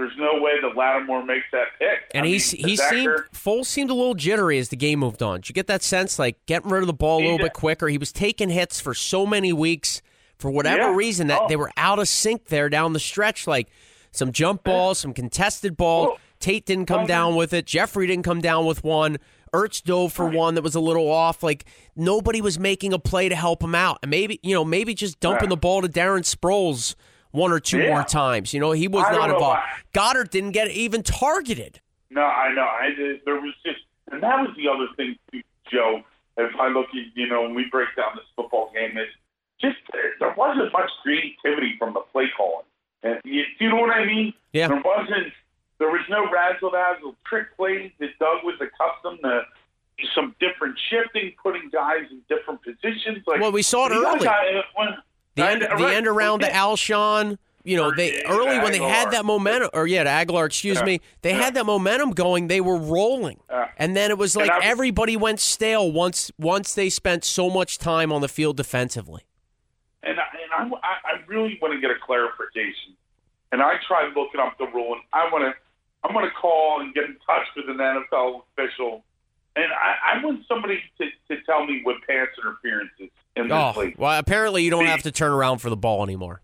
there's 0.00 0.16
no 0.18 0.40
way 0.42 0.52
that 0.62 0.76
Lattimore 0.76 1.24
makes 1.24 1.46
that 1.52 1.68
pick. 1.78 2.10
And 2.14 2.26
he 2.26 2.38
he 2.38 2.76
seemed 2.76 3.08
Foles 3.32 3.66
seemed 3.66 3.90
a 3.90 3.94
little 3.94 4.14
jittery 4.14 4.58
as 4.58 4.68
the 4.70 4.76
game 4.76 4.98
moved 5.00 5.22
on. 5.22 5.40
Did 5.40 5.50
you 5.50 5.52
get 5.52 5.66
that 5.68 5.82
sense, 5.82 6.18
like 6.18 6.44
getting 6.46 6.70
rid 6.70 6.82
of 6.82 6.86
the 6.86 6.92
ball 6.92 7.18
a 7.20 7.22
little 7.22 7.38
did. 7.38 7.44
bit 7.44 7.52
quicker? 7.52 7.88
He 7.88 7.98
was 7.98 8.12
taking 8.12 8.48
hits 8.50 8.80
for 8.80 8.94
so 8.94 9.26
many 9.26 9.52
weeks 9.52 10.02
for 10.38 10.50
whatever 10.50 10.90
Yeah. 10.90 10.94
reason 10.96 11.26
that 11.28 11.42
Oh. 11.42 11.48
they 11.48 11.56
were 11.56 11.70
out 11.76 11.98
of 11.98 12.08
sync 12.08 12.46
there 12.46 12.68
down 12.68 12.92
the 12.94 13.00
stretch. 13.00 13.46
Like 13.46 13.68
some 14.10 14.32
jump 14.32 14.64
balls, 14.64 14.98
some 14.98 15.12
contested 15.12 15.76
balls. 15.76 16.18
Tate 16.40 16.64
didn't 16.64 16.86
come 16.86 17.06
down 17.06 17.36
with 17.36 17.52
it. 17.52 17.66
Jeffery 17.66 18.06
didn't 18.06 18.24
come 18.24 18.40
down 18.40 18.64
with 18.64 18.82
one. 18.82 19.18
Ertz 19.52 19.82
dove 19.82 20.12
for 20.12 20.26
one 20.26 20.54
that 20.54 20.62
was 20.62 20.74
a 20.74 20.80
little 20.80 21.10
off. 21.10 21.42
Like 21.42 21.64
nobody 21.94 22.40
was 22.40 22.58
making 22.58 22.92
a 22.94 22.98
play 22.98 23.28
to 23.28 23.34
help 23.34 23.62
him 23.62 23.74
out. 23.74 23.98
And 24.02 24.10
maybe 24.10 24.40
you 24.42 24.54
know 24.54 24.64
maybe 24.64 24.94
just 24.94 25.20
dumping 25.20 25.44
Yeah. 25.46 25.50
the 25.50 25.56
ball 25.56 25.82
to 25.82 25.88
Darren 25.88 26.20
Sproles 26.24 26.94
one 27.32 27.52
or 27.52 27.60
two 27.60 27.78
Yeah. 27.78 27.90
more 27.90 28.02
times. 28.04 28.52
You 28.54 28.60
know 28.60 28.72
he 28.72 28.88
was 28.88 29.04
I 29.06 29.12
not 29.12 29.30
involved. 29.30 29.60
why. 29.60 29.64
Goedert 29.92 30.30
didn't 30.30 30.52
get 30.52 30.70
even 30.70 31.02
targeted. 31.02 31.80
No, 32.10 32.22
I 32.22 32.52
know. 32.52 32.62
I 32.62 33.18
there 33.24 33.40
was 33.40 33.54
just, 33.64 33.80
and 34.10 34.22
that 34.22 34.40
was 34.40 34.50
the 34.56 34.68
other 34.68 34.88
thing, 34.96 35.16
too, 35.30 35.42
Joe. 35.70 36.02
If 36.36 36.54
I 36.58 36.68
look 36.68 36.86
at, 36.88 37.16
you 37.16 37.28
know, 37.28 37.42
when 37.42 37.54
we 37.54 37.66
break 37.70 37.88
down 37.96 38.12
this 38.16 38.24
football 38.34 38.72
game, 38.74 38.96
is 38.98 39.08
just 39.60 39.76
there- 39.92 40.34
wasn't 40.36 40.72
much 40.72 40.90
creativity 41.02 41.76
from 41.78 41.92
the 41.94 42.00
play 42.12 42.28
calling. 42.36 42.64
And 43.02 43.20
you, 43.24 43.44
you 43.58 43.68
know 43.68 43.76
what 43.76 43.90
I 43.90 44.04
mean? 44.04 44.32
Yeah. 44.52 44.68
There 44.68 44.82
wasn't. 44.84 45.32
There 45.78 45.88
was 45.90 46.02
no 46.10 46.30
razzle 46.30 46.70
dazzle 46.70 47.16
trick 47.26 47.56
plays 47.56 47.90
that 47.98 48.10
Doug 48.18 48.42
was 48.44 48.56
accustomed 48.60 49.20
to. 49.22 49.42
Some 50.14 50.34
different 50.40 50.78
shifting, 50.88 51.32
putting 51.42 51.68
guys 51.68 52.06
in 52.10 52.22
different 52.28 52.62
positions. 52.62 53.22
Like 53.26 53.38
Well, 53.40 53.52
we 53.52 53.60
saw 53.62 53.86
it 53.86 53.92
early. 53.92 54.26
I- 54.26 54.54
uh, 54.58 54.62
when- 54.74 54.96
The 55.40 55.50
end, 55.50 55.62
the 55.62 55.86
end 55.86 56.06
around 56.06 56.42
we 56.42 56.48
to. 56.48 56.52
Alshon. 56.54 57.38
You 57.62 57.76
know, 57.76 57.94
they 57.94 58.22
early 58.24 58.58
when 58.58 58.72
they 58.72 58.78
had 58.78 59.10
that 59.10 59.26
momentum, 59.26 59.68
or 59.74 59.86
yeah, 59.86 60.04
to 60.04 60.08
Agholor, 60.08 60.46
excuse 60.46 60.78
Yeah. 60.78 60.84
me, 60.84 61.00
they 61.20 61.34
had 61.34 61.52
that 61.54 61.66
momentum 61.66 62.12
going. 62.12 62.46
They 62.48 62.62
were 62.62 62.78
rolling, 62.78 63.38
Yeah. 63.50 63.68
and 63.76 63.94
then 63.94 64.10
it 64.10 64.16
was 64.16 64.34
like 64.34 64.50
everybody 64.62 65.14
went 65.14 65.40
stale 65.40 65.92
once 65.92 66.30
once 66.38 66.74
they 66.74 66.88
spent 66.88 67.22
so 67.22 67.50
much 67.50 67.76
time 67.76 68.12
on 68.12 68.22
the 68.22 68.28
field 68.28 68.56
defensively. 68.56 69.22
and 70.02 70.18
I, 70.18 70.24
and 70.58 70.72
I, 70.72 70.76
I 70.82 70.94
I 71.04 71.20
really 71.26 71.58
want 71.60 71.74
to 71.74 71.80
get 71.80 71.90
a 71.90 71.98
clarification. 72.02 72.96
And 73.52 73.60
I 73.60 73.74
tried 73.86 74.14
looking 74.16 74.40
up 74.40 74.56
the 74.56 74.66
rule, 74.68 74.94
and 74.94 75.02
I 75.12 75.28
want 75.30 75.44
to 75.44 75.52
I'm 76.02 76.14
going 76.14 76.24
to 76.24 76.34
call 76.34 76.80
and 76.80 76.94
get 76.94 77.04
in 77.04 77.16
touch 77.26 77.46
with 77.54 77.68
an 77.68 77.76
NFL 77.76 78.44
official, 78.56 79.04
and 79.62 79.72
I, 79.72 80.16
I 80.18 80.24
want 80.24 80.40
somebody 80.48 80.80
to, 80.98 81.06
to 81.34 81.42
tell 81.44 81.66
me 81.66 81.80
what 81.84 81.96
pass 82.08 82.28
interference 82.38 82.90
is 82.98 83.08
in 83.36 83.48
this 83.48 83.52
Oh, 83.52 83.72
league. 83.78 83.94
well, 83.98 84.18
apparently 84.18 84.62
you 84.64 84.70
don't 84.70 84.84
See- 84.84 84.90
have 84.90 85.02
to 85.04 85.12
turn 85.12 85.32
around 85.32 85.58
for 85.58 85.70
the 85.70 85.76
ball 85.76 86.02
anymore. 86.04 86.42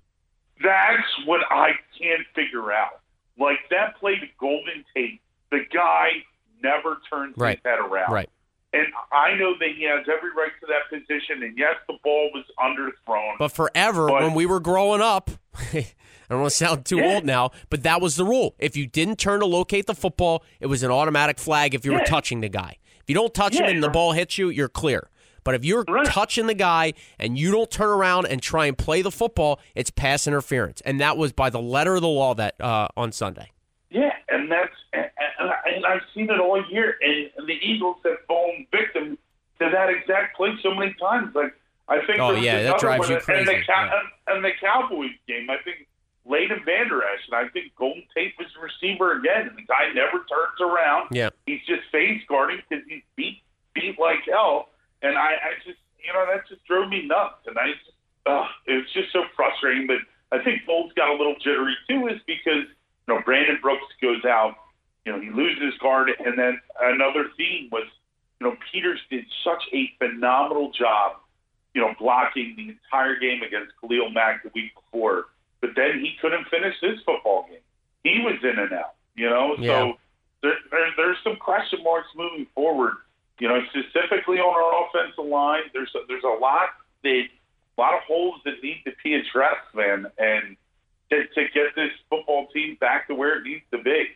That's 0.62 1.02
what 1.26 1.40
I 1.50 1.72
can't 2.00 2.26
figure 2.34 2.72
out. 2.72 3.00
Like 3.38 3.58
that 3.70 3.96
play 3.98 4.14
to 4.16 4.26
Golden 4.40 4.84
Tate, 4.94 5.20
the 5.50 5.60
guy 5.72 6.08
never 6.62 6.98
turns 7.12 7.36
Right. 7.36 7.58
his 7.62 7.70
head 7.70 7.78
around. 7.78 8.12
Right. 8.12 8.30
And 8.72 8.86
I 9.12 9.34
know 9.34 9.54
that 9.58 9.68
he 9.76 9.84
has 9.84 10.06
every 10.12 10.30
right 10.36 10.50
to 10.60 10.66
that 10.68 10.88
position. 10.90 11.42
And 11.42 11.56
yes, 11.56 11.76
the 11.88 11.94
ball 12.02 12.30
was 12.34 12.44
underthrown. 12.58 13.38
But 13.38 13.52
forever, 13.52 14.08
But- 14.08 14.22
when 14.22 14.34
we 14.34 14.46
were 14.46 14.60
growing 14.60 15.00
up, 15.00 15.30
I 15.72 15.84
don't 16.30 16.40
want 16.40 16.50
to 16.50 16.56
sound 16.56 16.84
too 16.86 16.96
Yeah. 16.98 17.14
old 17.14 17.24
now, 17.24 17.50
but 17.70 17.82
that 17.84 18.00
was 18.00 18.16
the 18.16 18.24
rule. 18.24 18.54
If 18.58 18.76
you 18.76 18.86
didn't 18.86 19.16
turn 19.16 19.40
to 19.40 19.46
locate 19.46 19.86
the 19.86 19.94
football, 19.94 20.42
it 20.60 20.66
was 20.66 20.82
an 20.82 20.90
automatic 20.90 21.38
flag 21.38 21.74
if 21.74 21.84
you 21.84 21.92
were 21.92 22.00
touching 22.00 22.40
the 22.40 22.48
guy. 22.48 22.78
If 23.06 23.10
you 23.10 23.14
don't 23.14 23.32
touch 23.32 23.54
him 23.54 23.64
Yeah, 23.64 23.70
and 23.70 23.82
the 23.84 23.88
ball 23.88 24.10
hits 24.12 24.36
you, 24.36 24.48
you're 24.48 24.68
clear. 24.68 25.08
But 25.44 25.54
if 25.54 25.64
you're 25.64 25.84
Right. 25.86 26.04
touching 26.06 26.48
the 26.48 26.54
guy 26.54 26.92
and 27.20 27.38
you 27.38 27.52
don't 27.52 27.70
turn 27.70 27.88
around 27.88 28.26
and 28.26 28.42
try 28.42 28.66
and 28.66 28.76
play 28.76 29.00
the 29.00 29.12
football, 29.12 29.60
it's 29.76 29.90
pass 29.90 30.26
interference. 30.26 30.80
And 30.80 31.00
that 31.00 31.16
was 31.16 31.32
by 31.32 31.50
the 31.50 31.60
letter 31.60 31.94
of 31.94 32.00
the 32.02 32.08
law 32.08 32.34
that 32.34 32.60
uh, 32.60 32.88
on 32.96 33.12
Sunday. 33.12 33.52
Yeah, 33.90 34.10
and 34.28 34.50
that's 34.50 34.74
and, 34.92 35.08
and, 35.38 35.50
and 35.76 35.86
I've 35.86 36.00
seen 36.14 36.28
it 36.30 36.40
all 36.40 36.60
year, 36.68 36.96
and, 37.00 37.30
and 37.38 37.48
the 37.48 37.54
Eagles 37.62 37.98
have 38.04 38.16
fallen 38.26 38.66
victim 38.72 39.16
to 39.60 39.70
that 39.70 39.88
exact 39.88 40.36
play 40.36 40.50
so 40.60 40.74
many 40.74 40.92
times. 41.00 41.32
Like 41.36 41.54
I 41.88 42.04
think, 42.04 42.18
Oh, 42.18 42.32
yeah, 42.32 42.64
that 42.64 42.80
drives 42.80 43.08
you 43.08 43.14
And 43.14 43.24
crazy, 43.24 43.44
the, 43.44 43.62
Cow- 43.64 43.84
yeah. 43.84 44.00
and, 44.26 44.36
and 44.38 44.44
the 44.44 44.50
Cowboys 44.60 45.10
game, 45.28 45.48
I 45.48 45.58
think 45.62 45.86
Leighton 46.28 46.60
Vander 46.64 47.02
Esch, 47.02 47.22
and 47.30 47.36
I 47.36 47.48
think 47.48 47.74
Golden 47.76 48.02
Tate 48.14 48.34
was 48.38 48.48
the 48.54 48.60
receiver 48.60 49.18
again, 49.18 49.48
and 49.48 49.56
the 49.56 49.62
guy 49.62 49.94
never 49.94 50.26
turns 50.26 50.58
around. 50.60 51.08
Yeah. 51.12 51.30
he's 51.46 51.62
just 51.66 51.86
face 51.92 52.20
guarding 52.28 52.60
because 52.68 52.84
he's 52.88 53.02
beat 53.14 53.42
beat 53.74 53.98
like 53.98 54.26
hell, 54.26 54.70
and 55.02 55.16
I, 55.16 55.38
I 55.38 55.50
just 55.64 55.78
you 56.02 56.12
know 56.12 56.26
that 56.26 56.48
just 56.48 56.64
drove 56.64 56.88
me 56.88 57.06
nuts, 57.06 57.46
and 57.46 57.56
I 57.58 57.72
just 57.72 57.96
uh, 58.26 58.46
it 58.66 58.74
was 58.74 58.92
just 58.92 59.12
so 59.12 59.22
frustrating. 59.36 59.86
But 59.86 60.02
I 60.32 60.42
think 60.42 60.66
Bolt's 60.66 60.94
got 60.94 61.10
a 61.10 61.16
little 61.16 61.36
jittery 61.42 61.76
too, 61.88 62.08
is 62.08 62.20
because 62.26 62.66
you 62.66 63.08
know 63.08 63.20
Brandon 63.24 63.58
Brooks 63.62 63.86
goes 64.02 64.24
out, 64.24 64.56
you 65.04 65.12
know 65.12 65.20
he 65.20 65.30
loses 65.30 65.62
his 65.62 65.78
guard, 65.78 66.10
and 66.18 66.36
then 66.38 66.60
another 66.80 67.30
theme 67.36 67.68
was 67.70 67.86
you 68.40 68.48
know 68.48 68.56
Peters 68.72 69.00
did 69.10 69.24
such 69.44 69.62
a 69.72 69.90
phenomenal 69.98 70.72
job, 70.72 71.22
you 71.74 71.80
know 71.80 71.94
blocking 71.98 72.54
the 72.56 72.74
entire 72.74 73.14
game 73.14 73.42
against 73.42 73.72
Khalil 73.80 74.10
Mack 74.10 74.42
the 74.42 74.50
week 74.54 74.74
before, 74.74 75.26
but 75.60 75.70
then 75.76 76.00
he 76.00 76.14
couldn't 76.20 76.46
finish 76.48 76.74
his 76.80 76.98
football 77.04 77.46
game. 77.48 77.58
He 78.04 78.20
was 78.22 78.36
in 78.42 78.58
and 78.58 78.72
out, 78.72 78.94
you 79.14 79.28
know, 79.28 79.56
Yeah. 79.58 79.66
so 79.92 79.98
there, 80.42 80.54
there, 80.70 80.88
there's 80.96 81.16
some 81.24 81.36
question 81.36 81.82
marks 81.82 82.08
moving 82.16 82.46
forward. 82.54 82.94
You 83.38 83.48
know, 83.48 83.60
specifically 83.70 84.38
on 84.38 84.54
our 84.54 84.86
offensive 84.88 85.24
line, 85.26 85.64
there's 85.74 85.94
a, 85.94 86.00
there's 86.08 86.24
a 86.24 86.38
lot 86.40 86.68
that 87.02 87.24
a 87.78 87.80
lot 87.80 87.94
of 87.94 88.00
holes 88.04 88.40
that 88.44 88.62
need 88.62 88.82
to 88.86 88.92
be 89.04 89.14
addressed, 89.14 89.74
man, 89.74 90.06
and 90.18 90.56
to, 91.10 91.26
to 91.34 91.42
get 91.52 91.74
this 91.76 91.90
football 92.08 92.46
team 92.54 92.76
back 92.80 93.06
to 93.08 93.14
where 93.14 93.38
it 93.38 93.44
needs 93.44 93.64
to 93.72 93.78
be. 93.82 94.06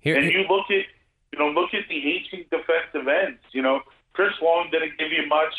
Here, 0.00 0.16
And 0.16 0.32
you 0.32 0.44
look 0.48 0.70
at, 0.70 0.86
you 1.32 1.38
know, 1.38 1.50
look 1.50 1.74
at 1.74 1.86
the 1.88 1.96
aging 1.96 2.46
defensive 2.50 3.06
ends. 3.06 3.40
You 3.52 3.60
know, 3.62 3.82
Chris 4.14 4.32
Long 4.40 4.68
didn't 4.70 4.96
give 4.98 5.12
you 5.12 5.26
much. 5.26 5.52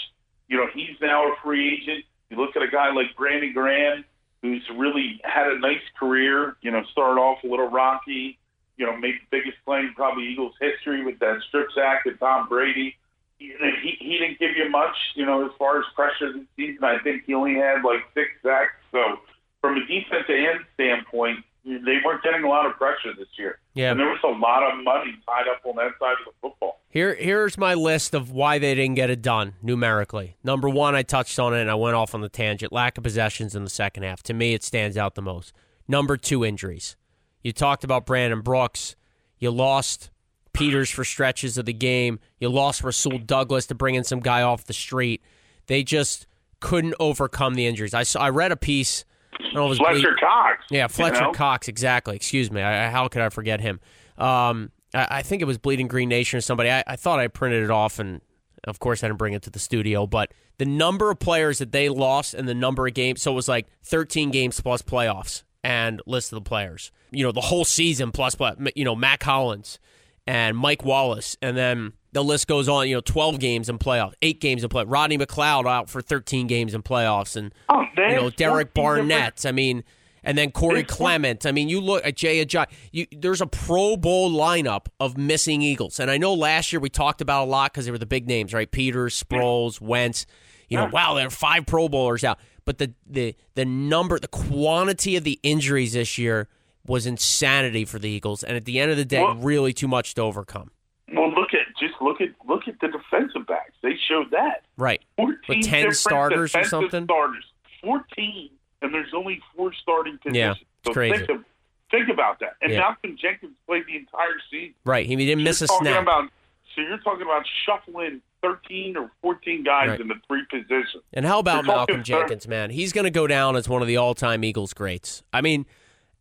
You 0.48 0.58
know, 0.58 0.68
he's 0.74 0.96
now 1.00 1.32
a 1.32 1.36
free 1.44 1.76
agent. 1.76 2.04
You 2.32 2.38
look 2.38 2.56
at 2.56 2.64
a 2.64 2.68
guy 2.68 2.92
like 2.92 3.16
Brandon 3.16 3.54
Graham, 3.54 4.04
who's 4.42 4.64
really 4.76 5.22
had 5.24 5.48
a 5.48 5.60
nice 5.60 5.84
career. 6.00 6.56
You 6.62 6.72
know, 6.72 6.84
started 6.92 7.20
off 7.20 7.44
a 7.44 7.48
little 7.48 7.70
rocky. 7.70 8.38
You 8.78 8.86
know, 8.88 8.98
made 8.98 9.16
the 9.16 9.38
biggest 9.38 9.58
play 9.66 9.80
in 9.80 9.94
probably 9.96 10.28
Eagles 10.28 10.54
history 10.60 11.04
with 11.04 11.20
that 11.20 11.40
strip 11.48 11.68
sack 11.76 12.04
to 12.06 12.14
Tom 12.14 12.48
Brady. 12.48 12.96
He, 13.38 13.54
he 14.00 14.18
didn't 14.20 14.40
give 14.40 14.56
you 14.56 14.70
much, 14.70 14.96
you 15.16 15.26
know, 15.26 15.46
as 15.46 15.52
far 15.58 15.80
as 15.80 15.86
pressure 15.96 16.32
this 16.32 16.46
season. 16.56 16.84
I 16.84 17.00
think 17.00 17.24
he 17.26 17.34
only 17.34 17.56
had 17.56 17.84
like 17.84 18.02
six 18.14 18.30
sacks. 18.44 18.74
So, 18.92 19.20
from 19.62 19.78
a 19.78 19.86
defensive 19.86 20.30
end 20.30 20.66
standpoint, 20.76 21.44
they 21.64 21.98
weren't 22.04 22.24
getting 22.24 22.44
a 22.44 22.50
lot 22.50 22.66
of 22.66 22.76
pressure 22.78 23.14
this 23.18 23.28
year. 23.38 23.60
Yeah. 23.74 23.92
And 23.92 24.00
there 24.00 24.08
was 24.10 24.20
a 24.24 24.28
lot 24.28 24.64
of 24.64 24.84
money 24.84 25.12
tied 25.26 25.48
up 25.48 25.62
on 25.66 25.76
that 25.76 25.92
side 26.00 26.16
of 26.20 26.26
the 26.26 26.32
football. 26.42 26.80
Here, 26.90 27.16
here's 27.16 27.58
my 27.58 27.74
list 27.74 28.14
of 28.14 28.32
why 28.32 28.58
they 28.58 28.76
didn't 28.76 28.96
get 28.96 29.10
it 29.10 29.22
done 29.22 29.54
numerically. 29.62 30.38
Number 30.44 30.68
one, 30.68 30.96
I 30.96 31.04
touched 31.04 31.40
on 31.40 31.54
it 31.54 31.62
and 31.62 31.70
I 31.70 31.76
went 31.76 31.96
off 31.96 32.14
on 32.16 32.22
the 32.22 32.30
tangent. 32.30 32.74
Lack 32.74 32.98
of 32.98 33.04
possessions 33.04 33.56
in 33.56 33.64
the 33.64 33.70
second 33.70 34.04
half. 34.04 34.24
To 34.24 34.34
me, 34.34 34.54
it 34.54 34.64
stands 34.64 34.98
out 34.98 35.16
the 35.16 35.22
most. 35.22 35.54
Number 35.88 36.18
two, 36.18 36.44
injuries. 36.44 36.96
You 37.44 37.54
talked 37.54 37.84
about 37.84 38.06
Brandon 38.06 38.42
Brooks. 38.42 38.96
You 39.40 39.52
lost 39.52 40.10
Peters 40.54 40.90
for 40.90 41.04
stretches 41.04 41.58
of 41.58 41.66
the 41.66 41.74
game. 41.74 42.20
You 42.40 42.50
lost 42.50 42.84
Rasul 42.84 43.20
Douglas 43.20 43.68
to 43.68 43.76
bring 43.76 43.96
in 43.96 44.04
some 44.04 44.20
guy 44.20 44.42
off 44.42 44.66
the 44.66 44.74
street. 44.74 45.22
They 45.68 45.84
just 45.84 46.28
couldn't 46.60 46.96
overcome 47.00 47.54
the 47.54 47.68
injuries. 47.68 47.94
I 47.94 48.04
saw, 48.04 48.22
I 48.22 48.30
read 48.30 48.52
a 48.52 48.58
piece. 48.58 49.06
I 49.50 49.54
don't 49.54 49.54
know 49.54 49.72
if 49.72 49.80
it 49.80 49.82
was 49.84 50.00
Fletcher 50.02 50.16
Cox. 50.20 50.66
yeah, 50.70 50.84
you 50.84 50.88
Fletcher 50.90 51.22
know? 51.22 51.32
Cox, 51.32 51.68
exactly. 51.68 52.16
Excuse 52.16 52.52
me. 52.52 52.62
I, 52.62 52.90
how 52.90 53.08
could 53.08 53.22
I 53.22 53.30
forget 53.30 53.60
him? 53.62 53.80
Um, 54.18 54.72
I, 54.94 55.08
I 55.10 55.22
think 55.22 55.42
it 55.42 55.46
was 55.46 55.58
Bleeding 55.58 55.88
Green 55.88 56.10
Nation 56.10 56.38
or 56.38 56.42
somebody. 56.42 56.70
I, 56.70 56.84
I 56.88 56.96
thought 56.96 57.20
I 57.20 57.28
printed 57.28 57.64
it 57.64 57.72
off, 57.72 58.00
and 58.00 58.22
of 58.66 58.80
course 58.80 59.04
I 59.04 59.08
didn't 59.08 59.20
bring 59.20 59.34
it 59.34 59.42
to 59.44 59.50
the 59.50 59.60
studio. 59.60 60.06
But 60.08 60.34
the 60.58 60.66
number 60.66 61.10
of 61.12 61.20
players 61.20 61.58
that 61.60 61.72
they 61.72 61.90
lost 61.90 62.34
and 62.34 62.48
the 62.48 62.54
number 62.54 62.88
of 62.88 62.94
games, 62.94 63.22
so 63.22 63.32
it 63.32 63.36
was 63.36 63.48
like 63.48 63.68
13 63.84 64.32
games 64.32 64.60
plus 64.62 64.82
playoffs 64.82 65.44
and 65.64 66.02
list 66.06 66.32
of 66.32 66.38
the 66.44 66.48
players. 66.48 66.92
You 67.12 67.24
know, 67.26 67.32
the 67.32 67.42
whole 67.42 67.66
season 67.66 68.12
plus, 68.12 68.36
play- 68.36 68.54
you 68.76 68.86
know, 68.86 68.96
Mack 68.96 69.24
Hollins 69.24 69.80
and 70.28 70.56
Mike 70.58 70.86
Wallace, 70.86 71.36
and 71.42 71.58
then 71.58 71.94
the 72.14 72.24
list 72.24 72.48
goes 72.48 72.68
on. 72.70 72.88
You 72.88 72.96
know, 72.96 73.02
12 73.02 73.40
games 73.40 73.70
in 73.70 73.78
playoffs, 73.80 74.14
eight 74.22 74.42
games 74.42 74.64
in 74.64 74.70
play. 74.70 74.84
Rodney 74.84 75.18
McLeod 75.18 75.68
out 75.68 75.90
for 75.90 76.02
13 76.02 76.48
games 76.48 76.74
in 76.74 76.82
playoffs, 76.84 77.36
and 77.36 77.54
Oh, 77.70 77.84
you 77.98 78.16
know, 78.16 78.30
Derek 78.30 78.72
14 78.76 79.06
different- 79.06 79.10
Barnett. 79.10 79.46
I 79.46 79.52
mean, 79.52 79.84
and 80.24 80.38
then 80.38 80.52
Corey 80.52 80.82
There's 80.84 80.92
Clement. 80.96 81.46
I 81.48 81.52
mean, 81.52 81.68
you 81.68 81.82
look 81.82 82.06
at 82.06 82.16
Jay 82.16 82.46
Ajayi. 82.46 82.68
You, 82.92 83.08
there's 83.12 83.42
a 83.42 83.48
Pro 83.48 83.98
Bowl 83.98 84.32
lineup 84.32 84.86
of 85.00 85.18
missing 85.18 85.62
Eagles, 85.64 86.00
and 86.00 86.12
I 86.12 86.18
know 86.18 86.34
last 86.34 86.72
year 86.72 86.80
we 86.80 86.90
talked 86.90 87.22
about 87.22 87.46
a 87.46 87.50
lot 87.50 87.72
because 87.74 87.86
they 87.86 87.92
were 87.92 87.98
the 87.98 88.06
big 88.06 88.28
names, 88.28 88.54
right? 88.54 88.70
Peters, 88.70 89.22
Sproles, 89.22 89.82
Wentz. 89.82 90.26
You 90.70 90.78
know, 90.78 90.84
Yeah. 90.84 90.90
wow, 90.92 91.14
there 91.16 91.28
are 91.28 91.32
five 91.32 91.66
Pro 91.66 91.90
Bowlers 91.90 92.24
out, 92.24 92.40
but 92.66 92.78
the 92.78 92.94
the 93.06 93.36
the 93.56 93.66
number, 93.66 94.20
the 94.20 94.28
quantity 94.28 95.16
of 95.16 95.24
the 95.24 95.40
injuries 95.44 95.94
this 95.94 96.18
year 96.18 96.48
was 96.86 97.06
insanity 97.06 97.84
for 97.84 97.98
the 98.00 98.10
Eagles, 98.10 98.44
and 98.44 98.56
at 98.56 98.66
the 98.66 98.80
end 98.80 98.92
of 98.92 98.98
the 98.98 99.06
day, 99.06 99.22
Well- 99.22 99.36
really 99.36 99.74
too 99.74 99.88
much 99.88 100.14
to 100.16 100.22
overcome. 100.22 100.72
Well, 101.14 101.30
look 101.34 101.54
at 101.54 101.61
just 101.82 101.96
look 102.02 102.22
at 102.22 102.30
look 102.48 102.68
at 102.68 102.80
the 102.80 102.88
defensive 102.88 103.46
backs. 103.48 103.74
They 103.84 103.96
showed 104.08 104.32
that. 104.32 104.64
Right. 104.78 105.02
14 105.18 105.38
With 105.50 105.66
10 105.66 105.94
starters 105.94 106.56
or 106.56 106.64
something? 106.64 107.04
Starters. 107.06 107.44
14, 107.84 108.50
and 108.84 108.94
there's 108.94 109.14
only 109.14 109.42
four 109.56 109.74
starting 109.74 110.18
positions. 110.20 110.38
Yeah, 110.38 110.52
it's 110.52 110.62
so 110.86 110.94
crazy. 110.94 111.18
Think, 111.18 111.30
of, 111.30 111.46
think 111.90 112.10
about 112.10 112.40
that. 112.40 112.54
And 112.62 112.72
Yeah. 112.72 112.80
Malcolm 112.80 113.18
Jenkins 113.20 113.54
played 113.68 113.84
the 113.88 113.96
entire 113.98 114.38
season. 114.50 114.76
Right. 114.86 115.06
He 115.06 115.16
didn't 115.16 115.44
miss 115.44 115.62
a 115.62 115.68
snap. 115.68 116.04
About, 116.04 116.30
so 116.76 116.82
you're 116.82 117.00
talking 117.00 117.24
about 117.24 117.44
shuffling 117.66 118.22
13 118.44 118.96
or 118.98 119.10
14 119.24 119.64
guys 119.64 119.90
Right. 119.90 120.00
in 120.02 120.08
the 120.08 120.16
three 120.28 120.44
positions. 120.50 121.04
And 121.14 121.26
how 121.26 121.40
about 121.40 121.66
Malcolm. 121.66 122.04
Jenkins, 122.04 122.48
man? 122.48 122.70
He's 122.70 122.94
going 122.94 123.06
to 123.06 123.12
go 123.12 123.26
down 123.28 123.56
as 123.56 123.68
one 123.68 123.82
of 123.82 123.88
the 123.88 123.98
all-time 123.98 124.44
Eagles 124.44 124.74
greats. 124.74 125.24
I 125.34 125.42
mean, 125.42 125.66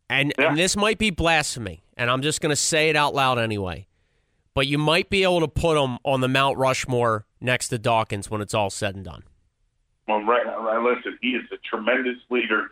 and, 0.09 0.33
Yeah. 0.37 0.49
and 0.49 0.57
this 0.57 0.75
might 0.75 0.97
be 0.97 1.09
blasphemy, 1.11 1.83
and 1.95 2.09
I'm 2.09 2.21
just 2.21 2.41
going 2.41 2.49
to 2.51 2.55
say 2.55 2.89
it 2.89 2.95
out 2.95 3.13
loud 3.13 3.37
anyway. 3.39 3.87
But 4.53 4.67
you 4.67 4.77
might 4.77 5.09
be 5.09 5.23
able 5.23 5.39
to 5.39 5.47
put 5.47 5.81
him 5.81 5.97
on 6.03 6.21
the 6.21 6.27
Mount 6.27 6.57
Rushmore 6.57 7.25
next 7.39 7.69
to 7.69 7.77
Dawkins 7.77 8.29
when 8.29 8.41
it's 8.41 8.53
all 8.53 8.69
said 8.69 8.95
and 8.95 9.05
done. 9.05 9.23
Well, 10.07 10.23
right, 10.23 10.45
right. 10.45 10.81
Listen, 10.81 11.17
he 11.21 11.29
is 11.29 11.43
a 11.51 11.57
tremendous 11.57 12.17
leader. 12.29 12.71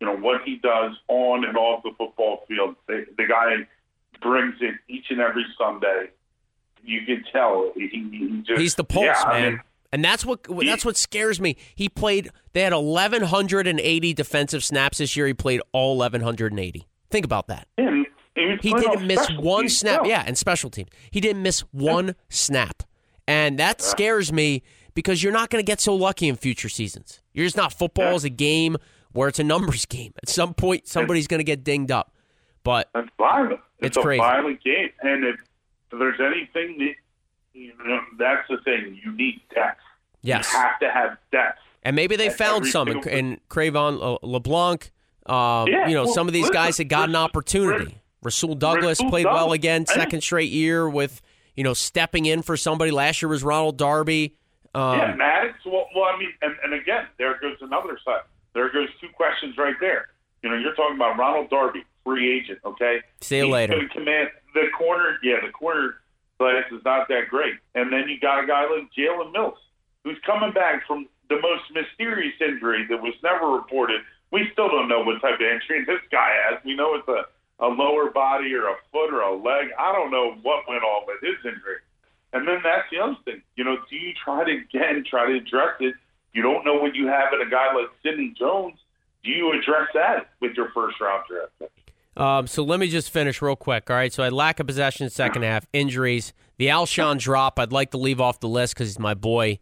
You 0.00 0.06
know 0.08 0.16
what 0.16 0.42
he 0.44 0.56
does 0.56 0.92
on 1.08 1.44
and 1.44 1.56
off 1.56 1.82
the 1.82 1.92
football 1.96 2.44
field. 2.46 2.76
The, 2.88 3.06
the 3.16 3.26
guy 3.26 3.66
brings 4.20 4.56
it 4.60 4.74
each 4.88 5.06
and 5.10 5.20
every 5.20 5.46
Sunday. 5.56 6.10
You 6.84 7.00
can 7.06 7.24
tell 7.32 7.72
he, 7.74 7.88
he 7.88 8.42
just 8.46 8.60
He's 8.60 8.74
the 8.74 8.84
pulse, 8.84 9.04
yeah, 9.04 9.22
I 9.24 9.40
man. 9.40 9.52
mean, 9.52 9.60
and 9.92 10.04
that's 10.04 10.26
what 10.26 10.40
that's 10.66 10.84
what 10.84 10.96
scares 10.98 11.40
me. 11.40 11.56
He 11.74 11.88
played. 11.88 12.30
They 12.52 12.62
had 12.62 12.74
1,180 12.74 14.12
defensive 14.14 14.62
snaps 14.64 14.98
this 14.98 15.16
year. 15.16 15.26
He 15.26 15.34
played 15.34 15.62
all 15.72 15.96
1,180. 15.96 16.86
Think 17.10 17.24
about 17.24 17.46
that. 17.46 17.68
him, 17.78 18.03
he 18.34 18.46
was 18.46 18.58
He 18.62 18.70
playing 18.70 18.88
didn't 18.90 19.06
miss 19.06 19.30
one 19.32 19.68
snap. 19.68 20.02
Yeah, 20.06 20.24
and 20.26 20.36
special 20.36 20.70
teams. 20.70 20.88
He 21.10 21.20
didn't 21.20 21.42
miss 21.42 21.60
one 21.72 22.14
snap. 22.28 22.82
And 23.26 23.58
that 23.58 23.80
scares 23.80 24.32
me 24.32 24.62
because 24.94 25.22
you're 25.22 25.32
not 25.32 25.50
going 25.50 25.64
to 25.64 25.66
get 25.66 25.80
so 25.80 25.94
lucky 25.94 26.28
in 26.28 26.36
future 26.36 26.68
seasons. 26.68 27.20
You're 27.32 27.46
just 27.46 27.56
not 27.56 27.72
football 27.72 28.10
Yeah. 28.10 28.14
is 28.14 28.24
a 28.24 28.30
game 28.30 28.76
where 29.12 29.28
it's 29.28 29.38
a 29.38 29.44
numbers 29.44 29.86
game. 29.86 30.12
At 30.22 30.28
some 30.28 30.54
point, 30.54 30.86
somebody's 30.88 31.26
going 31.26 31.38
to 31.40 31.44
get 31.44 31.64
dinged 31.64 31.90
up. 31.90 32.12
But 32.64 32.88
That's 32.94 33.08
violent. 33.18 33.60
It's 33.78 33.88
It's, 33.88 33.96
a 33.96 34.02
crazy. 34.02 34.18
violent 34.20 34.62
game, 34.64 34.90
and 35.02 35.24
if 35.24 35.36
there's 35.90 36.18
anything 36.20 36.78
that 36.78 36.94
you 37.52 37.72
know, 37.86 38.00
that's 38.18 38.48
the 38.48 38.56
thing. 38.64 38.98
You 39.04 39.12
need 39.12 39.40
depth. 39.54 39.78
yes, 40.22 40.50
You 40.52 40.58
have 40.58 40.78
to 40.80 40.90
have 40.90 41.18
depth. 41.30 41.58
and 41.84 41.94
maybe 41.94 42.16
they 42.16 42.28
found 42.30 42.66
some 42.66 42.88
in, 42.88 43.08
in 43.08 43.40
Cre'Von 43.48 44.18
LeBlanc. 44.22 44.90
Um, 45.26 45.68
Yeah, 45.68 45.86
you 45.86 45.94
know, 45.94 46.04
well, 46.04 46.14
some 46.14 46.26
of 46.26 46.32
these 46.34 46.42
listen, 46.44 46.54
guys 46.54 46.78
had 46.78 46.88
got 46.88 47.08
an 47.08 47.12
Rasul- 47.14 47.24
opportunity. 47.24 47.98
Rasul 48.24 48.54
Douglas 48.54 48.98
Rasul 49.00 49.10
played 49.10 49.26
well 49.26 49.52
again, 49.52 49.86
second 49.86 50.22
straight 50.22 50.50
year 50.50 50.88
with 50.88 51.20
you 51.54 51.62
know 51.62 51.74
stepping 51.74 52.26
in 52.26 52.42
for 52.42 52.56
somebody. 52.56 52.90
Last 52.90 53.22
year 53.22 53.28
was 53.28 53.44
Ronald 53.44 53.76
Darby. 53.76 54.34
Um, 54.74 54.98
yeah, 54.98 55.14
Maddox. 55.14 55.58
Well, 55.64 55.86
well, 55.94 56.04
I 56.04 56.18
mean, 56.18 56.30
and, 56.42 56.54
and 56.64 56.74
again, 56.74 57.06
there 57.18 57.38
goes 57.40 57.56
another 57.60 57.98
side. 58.04 58.22
There 58.54 58.68
goes 58.72 58.88
two 59.00 59.08
questions 59.14 59.56
right 59.56 59.76
there. 59.80 60.08
You 60.42 60.50
know, 60.50 60.56
you're 60.56 60.74
talking 60.74 60.96
about 60.96 61.16
Ronald 61.16 61.50
Darby, 61.50 61.84
free 62.04 62.38
agent. 62.38 62.58
Okay. 62.64 63.00
See 63.20 63.36
you 63.38 63.44
He's 63.44 63.52
later. 63.52 63.76
gonna 63.76 63.88
command 63.88 64.28
the 64.54 64.66
corner. 64.76 65.18
Yeah, 65.22 65.36
the 65.44 65.52
corner 65.52 65.96
class 66.38 66.64
is 66.72 66.82
not 66.84 67.08
that 67.08 67.28
great. 67.30 67.54
And 67.74 67.92
then 67.92 68.08
you 68.08 68.18
got 68.20 68.42
a 68.42 68.46
guy 68.46 68.62
like 68.62 68.90
Jalen 68.96 69.32
Mills, 69.32 69.58
who's 70.02 70.18
coming 70.26 70.52
back 70.52 70.86
from 70.86 71.06
the 71.28 71.36
most 71.40 71.62
mysterious 71.72 72.34
injury 72.40 72.86
that 72.88 73.00
was 73.00 73.14
never 73.22 73.46
reported. 73.48 74.00
We 74.30 74.48
still 74.52 74.68
don't 74.68 74.88
know 74.88 75.02
what 75.02 75.20
type 75.22 75.34
of 75.34 75.40
injury 75.40 75.84
this 75.86 76.00
guy 76.10 76.30
has. 76.48 76.58
We 76.64 76.74
know 76.74 76.94
it's 76.96 77.08
a, 77.08 77.24
a 77.60 77.66
lower 77.66 78.10
body 78.10 78.52
or 78.54 78.68
a 78.68 78.76
foot 78.92 79.12
or 79.12 79.20
a 79.22 79.34
leg. 79.34 79.68
I 79.78 79.92
don't 79.92 80.10
know 80.10 80.34
what 80.42 80.68
went 80.68 80.82
on 80.82 81.02
with 81.06 81.20
his 81.22 81.38
injury. 81.44 81.78
And 82.32 82.46
then 82.48 82.58
that's 82.64 82.88
the 82.90 82.98
other 82.98 83.16
thing. 83.24 83.42
You 83.56 83.64
know, 83.64 83.76
do 83.88 83.96
you 83.96 84.12
try 84.24 84.44
to 84.44 84.50
again 84.50 85.04
try 85.08 85.26
to 85.26 85.36
address 85.36 85.76
it? 85.80 85.94
You 86.32 86.42
don't 86.42 86.64
know 86.64 86.74
what 86.74 86.94
you 86.94 87.06
have 87.06 87.32
in 87.32 87.46
a 87.46 87.48
guy 87.48 87.72
like 87.72 87.90
Sidney 88.02 88.34
Jones. 88.36 88.74
Do 89.22 89.30
you 89.30 89.52
address 89.52 89.88
that 89.94 90.30
with 90.40 90.52
your 90.56 90.70
first 90.74 91.00
round 91.00 91.22
draft 91.28 91.52
pick? 91.58 91.70
Um, 92.16 92.46
so 92.46 92.62
let 92.62 92.80
me 92.80 92.88
just 92.88 93.10
finish 93.10 93.40
real 93.40 93.56
quick. 93.56 93.88
All 93.88 93.96
right. 93.96 94.12
So 94.12 94.22
I 94.22 94.28
lack 94.28 94.60
of 94.60 94.66
possession 94.66 95.08
second 95.10 95.42
half, 95.42 95.66
injuries, 95.72 96.32
the 96.58 96.68
Alshon 96.68 97.18
drop. 97.18 97.58
I'd 97.58 97.72
like 97.72 97.92
to 97.92 97.98
leave 97.98 98.20
off 98.20 98.40
the 98.40 98.48
list 98.48 98.74
because 98.74 98.88
he's 98.88 98.98
my 98.98 99.14
boy, 99.14 99.58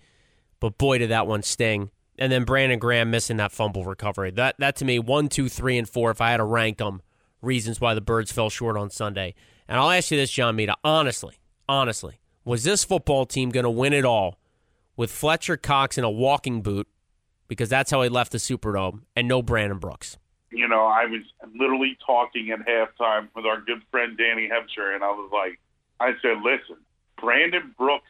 but 0.61 0.79
boy 0.79 0.99
did 0.99 1.11
that 1.11 1.27
one 1.27 1.43
sting. 1.43 1.91
And 2.19 2.31
then 2.31 2.45
Brandon 2.45 2.79
Graham 2.79 3.11
missing 3.11 3.39
that 3.39 3.53
fumble 3.53 3.85
recovery. 3.85 4.31
That 4.31 4.57
that 4.59 4.77
to 4.77 4.85
me 4.85 4.99
one, 4.99 5.29
two, 5.29 5.49
three, 5.49 5.79
and 5.79 5.89
four. 5.89 6.11
If 6.11 6.21
I 6.21 6.31
had 6.31 6.39
to 6.39 6.45
rank 6.45 6.79
them, 6.79 7.03
reasons 7.43 7.81
why 7.81 7.95
the 7.95 8.01
Birds 8.01 8.33
fell 8.33 8.49
short 8.49 8.77
on 8.77 8.91
Sunday. 8.91 9.35
And 9.69 9.79
I'll 9.79 9.91
ask 9.91 10.11
you 10.11 10.17
this, 10.17 10.31
John 10.31 10.57
Mita. 10.57 10.77
Honestly, 10.83 11.37
honestly, 11.69 12.21
was 12.45 12.65
this 12.65 12.85
football 12.85 13.27
team 13.27 13.51
going 13.51 13.65
to 13.65 13.71
win 13.71 13.93
it 13.93 14.05
all 14.05 14.39
with 14.97 15.11
Fletcher 15.11 15.57
Cox 15.57 15.99
in 15.99 16.05
a 16.05 16.11
walking 16.11 16.63
boot 16.63 16.89
because 17.49 17.69
that's 17.69 17.91
how 17.91 18.03
he 18.03 18.09
left 18.09 18.33
the 18.33 18.39
Superdome 18.39 19.03
and 19.15 19.29
no 19.29 19.43
Brandon 19.43 19.79
Brooks? 19.79 20.17
you 20.53 20.69
know, 20.69 20.85
I 20.85 21.07
was 21.07 21.23
literally 21.59 21.97
talking 22.05 22.51
at 22.51 22.61
halftime 22.67 23.29
with 23.35 23.47
our 23.47 23.61
good 23.61 23.83
friend 23.91 24.17
Danny 24.17 24.49
Hemsher, 24.49 24.95
and 24.95 25.03
I 25.03 25.09
was 25.09 25.31
like, 25.33 25.59
I 25.99 26.13
said, 26.21 26.43
listen, 26.45 26.77
Brandon 27.19 27.75
Brooks 27.79 28.05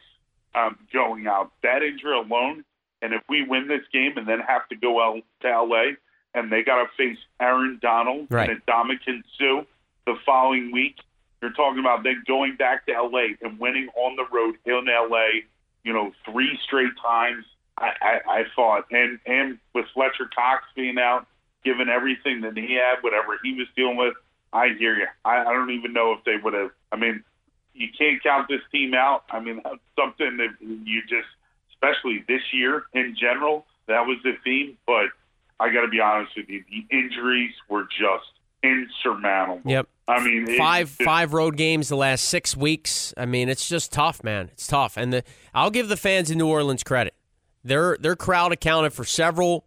um, 0.53 0.77
going 0.91 1.25
out, 1.25 1.51
that 1.63 1.81
injury 1.81 2.17
alone, 2.17 2.65
and 3.01 3.13
if 3.13 3.21
we 3.29 3.45
win 3.47 3.67
this 3.67 3.83
game 3.91 4.17
and 4.17 4.27
then 4.27 4.39
have 4.39 4.67
to 4.69 4.75
go 4.75 5.01
out 5.01 5.23
to 5.41 5.47
LA 5.47 5.95
and 6.33 6.51
they 6.51 6.63
got 6.63 6.83
to 6.83 6.89
face 6.97 7.17
Aaron 7.39 7.79
Donald 7.81 8.27
right. 8.29 8.49
and 8.49 8.65
Ndamukong 8.65 9.23
Suh 9.37 9.65
the 10.05 10.15
following 10.25 10.71
week, 10.71 10.97
you're 11.41 11.53
talking 11.53 11.79
about 11.79 12.03
then 12.03 12.23
going 12.27 12.55
back 12.55 12.85
to 12.85 12.93
LA 12.93 13.35
and 13.41 13.59
winning 13.59 13.89
on 13.95 14.15
the 14.15 14.25
road 14.31 14.55
in 14.65 14.85
LA, 14.85 15.41
you 15.83 15.93
know, 15.93 16.11
three 16.29 16.57
straight 16.63 16.93
times. 17.01 17.45
I, 17.77 17.91
I, 18.01 18.19
I 18.27 18.43
thought, 18.55 18.85
and 18.91 19.19
and 19.25 19.57
with 19.73 19.85
Fletcher 19.93 20.29
Cox 20.33 20.63
being 20.75 20.99
out, 20.99 21.25
given 21.65 21.89
everything 21.89 22.41
that 22.41 22.55
he 22.55 22.75
had, 22.75 23.01
whatever 23.01 23.39
he 23.43 23.53
was 23.53 23.67
dealing 23.75 23.97
with, 23.97 24.13
I 24.53 24.69
hear 24.77 24.95
you. 24.95 25.07
I, 25.25 25.41
I 25.41 25.53
don't 25.53 25.71
even 25.71 25.91
know 25.91 26.13
if 26.13 26.23
they 26.23 26.37
would 26.37 26.53
have. 26.53 26.69
I 26.91 26.97
mean, 26.97 27.23
you 27.73 27.87
can't 27.97 28.21
count 28.21 28.47
this 28.47 28.61
team 28.71 28.93
out. 28.93 29.23
I 29.31 29.39
mean, 29.39 29.59
that's 29.63 29.77
something 29.97 30.37
that 30.37 30.49
you 30.61 31.01
just, 31.09 31.27
especially 31.71 32.23
this 32.27 32.41
year 32.53 32.85
in 32.93 33.15
general, 33.19 33.65
that 33.87 34.05
was 34.05 34.17
the 34.23 34.33
theme. 34.43 34.77
But 34.85 35.07
I 35.59 35.71
got 35.73 35.81
to 35.81 35.87
be 35.87 35.99
honest 35.99 36.31
with 36.35 36.49
you, 36.49 36.63
the 36.69 36.85
injuries 36.95 37.53
were 37.69 37.83
just 37.83 38.25
insurmountable. 38.63 39.61
Yep. 39.69 39.87
I 40.07 40.23
mean, 40.23 40.49
it- 40.49 40.57
five 40.57 40.95
it- 40.99 41.03
five 41.03 41.33
road 41.33 41.55
games 41.57 41.89
the 41.89 41.95
last 41.95 42.25
six 42.25 42.55
weeks. 42.57 43.13
I 43.17 43.25
mean, 43.25 43.49
it's 43.49 43.67
just 43.67 43.91
tough, 43.91 44.23
man. 44.23 44.49
It's 44.53 44.67
tough, 44.67 44.97
and 44.97 45.13
the, 45.13 45.23
I'll 45.53 45.71
give 45.71 45.87
the 45.87 45.97
fans 45.97 46.29
in 46.31 46.37
New 46.37 46.47
Orleans 46.47 46.83
credit. 46.83 47.13
Their 47.63 47.97
their 47.99 48.15
crowd 48.15 48.51
accounted 48.51 48.93
for 48.93 49.05
several 49.05 49.65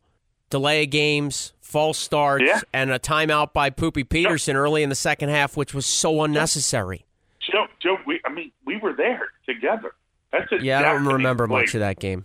delay 0.50 0.84
of 0.84 0.90
games, 0.90 1.52
false 1.60 1.98
starts, 1.98 2.44
Yeah. 2.46 2.60
and 2.72 2.90
a 2.90 2.98
timeout 2.98 3.52
by 3.52 3.70
Poopy 3.70 4.04
Pederson 4.04 4.54
early 4.54 4.82
in 4.82 4.90
the 4.90 4.94
second 4.94 5.30
half, 5.30 5.56
which 5.56 5.72
was 5.74 5.86
so 5.86 6.22
unnecessary. 6.22 7.04
Joe, 7.40 7.66
Joe, 7.80 7.96
we, 8.06 8.20
I 8.24 8.32
mean, 8.32 8.52
we 8.64 8.76
were 8.76 8.92
there 8.92 9.28
together. 9.48 9.92
That's 10.32 10.50
a 10.52 10.62
Yeah, 10.62 10.80
I 10.80 10.82
don't 10.82 11.06
remember 11.06 11.46
place. 11.48 11.68
much 11.68 11.74
of 11.74 11.80
that 11.80 11.98
game. 11.98 12.24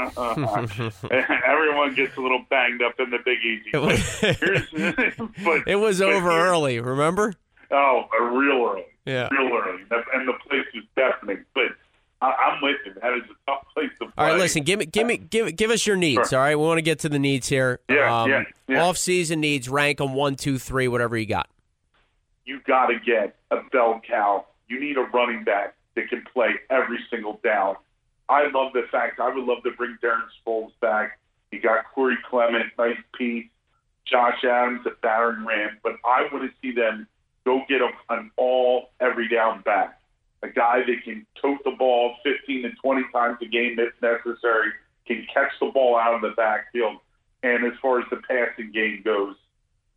Everyone 1.46 1.94
gets 1.94 2.16
a 2.16 2.20
little 2.20 2.44
banged 2.48 2.82
up 2.82 2.98
in 2.98 3.10
the 3.10 3.18
Big 3.24 3.38
Easy. 3.44 3.70
It 3.72 3.78
was, 3.78 5.34
but 5.44 5.68
it 5.68 5.76
was 5.76 6.00
over 6.00 6.30
early. 6.30 6.80
Remember? 6.80 7.34
Oh, 7.70 8.04
uh, 8.18 8.24
real 8.24 8.70
early. 8.70 8.84
Yeah. 9.04 9.28
Real 9.30 9.52
early. 9.52 9.82
And 10.14 10.28
the 10.28 10.34
place 10.48 10.66
was 10.74 10.84
deafening. 10.96 11.44
But 11.54 11.72
I, 12.20 12.32
I'm 12.32 12.62
with 12.62 12.76
you. 12.84 12.94
That 13.00 13.14
is 13.14 13.22
a 13.24 13.50
tough 13.50 13.66
place 13.74 13.90
to 14.00 14.06
play. 14.06 14.12
All 14.18 14.26
right, 14.26 14.38
listen. 14.38 14.62
Give 14.62 14.78
me, 14.78 14.86
give 14.86 15.06
me, 15.06 15.16
give, 15.16 15.54
give 15.56 15.70
us 15.70 15.86
your 15.86 15.96
needs. 15.96 16.28
Sure. 16.30 16.38
All 16.38 16.44
right, 16.44 16.56
we 16.56 16.64
want 16.64 16.78
to 16.78 16.82
get 16.82 17.00
to 17.00 17.08
the 17.08 17.18
needs 17.18 17.48
here. 17.48 17.80
Yeah, 17.88 18.22
um, 18.22 18.30
yeah, 18.30 18.44
yeah. 18.68 18.82
Off-season 18.84 19.40
needs. 19.40 19.68
Rank 19.68 19.98
them 19.98 20.14
one, 20.14 20.34
two, 20.34 20.58
three, 20.58 20.88
whatever 20.88 21.16
you 21.16 21.26
got. 21.26 21.48
You 22.44 22.60
got 22.66 22.86
to 22.86 22.98
get 22.98 23.36
a 23.50 23.58
bell 23.70 24.00
cow. 24.06 24.46
You 24.68 24.80
need 24.80 24.96
a 24.96 25.02
running 25.02 25.44
back 25.44 25.74
that 25.94 26.08
can 26.08 26.22
play 26.32 26.50
every 26.68 26.98
single 27.10 27.40
down. 27.42 27.76
I 28.30 28.48
love 28.54 28.72
the 28.72 28.84
fact 28.92 29.18
I 29.18 29.34
would 29.34 29.44
love 29.44 29.64
to 29.64 29.72
bring 29.72 29.98
Darren 30.02 30.22
Sproles 30.38 30.70
back. 30.80 31.18
You 31.50 31.60
got 31.60 31.84
Corey 31.92 32.16
Clement, 32.28 32.66
nice 32.78 32.96
piece. 33.18 33.46
Josh 34.06 34.44
Adams, 34.44 34.86
a 34.86 34.90
battering 35.02 35.44
ram. 35.44 35.78
But 35.82 35.94
I 36.04 36.28
want 36.32 36.44
to 36.44 36.50
see 36.62 36.72
them 36.72 37.08
go 37.44 37.62
get 37.68 37.80
a, 37.80 37.90
an 38.08 38.30
all 38.36 38.90
every 39.00 39.28
down 39.28 39.62
back. 39.62 40.00
A 40.42 40.48
guy 40.48 40.80
that 40.86 40.96
can 41.04 41.26
tote 41.42 41.58
the 41.64 41.72
ball 41.72 42.14
15 42.24 42.62
to 42.62 42.70
20 42.70 43.02
times 43.12 43.38
a 43.42 43.46
game 43.46 43.78
if 43.78 43.92
necessary, 44.00 44.70
can 45.06 45.26
catch 45.34 45.50
the 45.60 45.66
ball 45.66 45.98
out 45.98 46.14
of 46.14 46.22
the 46.22 46.30
backfield. 46.36 46.98
And 47.42 47.64
as 47.64 47.72
far 47.82 47.98
as 47.98 48.06
the 48.10 48.20
passing 48.28 48.70
game 48.72 49.02
goes, 49.04 49.34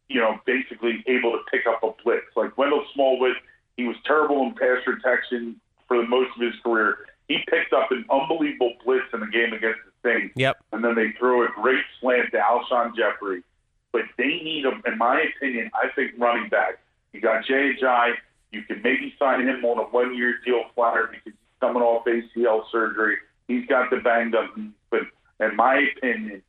you 0.10 0.20
know, 0.20 0.40
basically 0.46 1.04
able 1.08 1.32
to 1.34 1.40
pick 1.52 1.68
up 1.68 1.84
a 1.84 1.92
blitz. 2.04 2.26
Like 2.36 2.58
Wendell 2.58 2.86
Smallwood, 2.94 3.36
he 3.78 3.86
was 3.86 3.96
terrible 4.06 4.42
in 4.44 4.56
pass 4.56 4.84
protection 4.84 5.60
for 5.88 5.98
the 5.98 6.08
most 6.08 6.32
of 6.36 6.42
his 6.42 6.60
career. 6.64 6.98
He 7.28 7.40
picked 7.50 7.74
up 7.74 7.92
an 7.92 8.06
unbelievable 8.12 8.74
blitz 8.84 9.06
in 9.14 9.22
the 9.22 9.28
game 9.28 9.54
against 9.54 9.80
the 9.86 10.10
Saints 10.10 10.34
Yep. 10.36 10.58
and 10.72 10.84
then 10.84 10.96
they 10.96 11.12
threw 11.18 11.46
a 11.46 11.50
great 11.50 11.84
slant 12.00 12.32
to 12.32 12.38
Alshon 12.38 12.96
Jeffery. 12.96 13.44
But 13.92 14.04
they 14.18 14.28
need 14.28 14.66
him, 14.66 14.82
in 14.86 14.98
my 14.98 15.22
opinion, 15.22 15.72
I 15.74 15.88
think 15.96 16.14
running 16.18 16.50
back. 16.50 16.80
You 17.14 17.22
got 17.22 17.46
Ajayi. 17.46 18.14
You 18.52 18.64
can 18.64 18.82
maybe 18.84 19.14
sign 19.18 19.48
him 19.48 19.64
on 19.64 19.80
a 19.80 19.84
one-year 19.84 20.40
deal 20.46 20.64
flyer 20.76 21.08
because 21.08 21.24
he's 21.26 21.34
coming 21.60 21.82
off 21.82 22.06
ACL 22.06 22.64
surgery. 22.72 23.18
He's 23.48 23.66
got 23.68 23.90
the 23.90 23.98
banged 23.98 24.36
up, 24.36 24.50
but 24.90 25.02
in 25.40 25.56
my 25.56 25.88
opinion, 25.96 26.42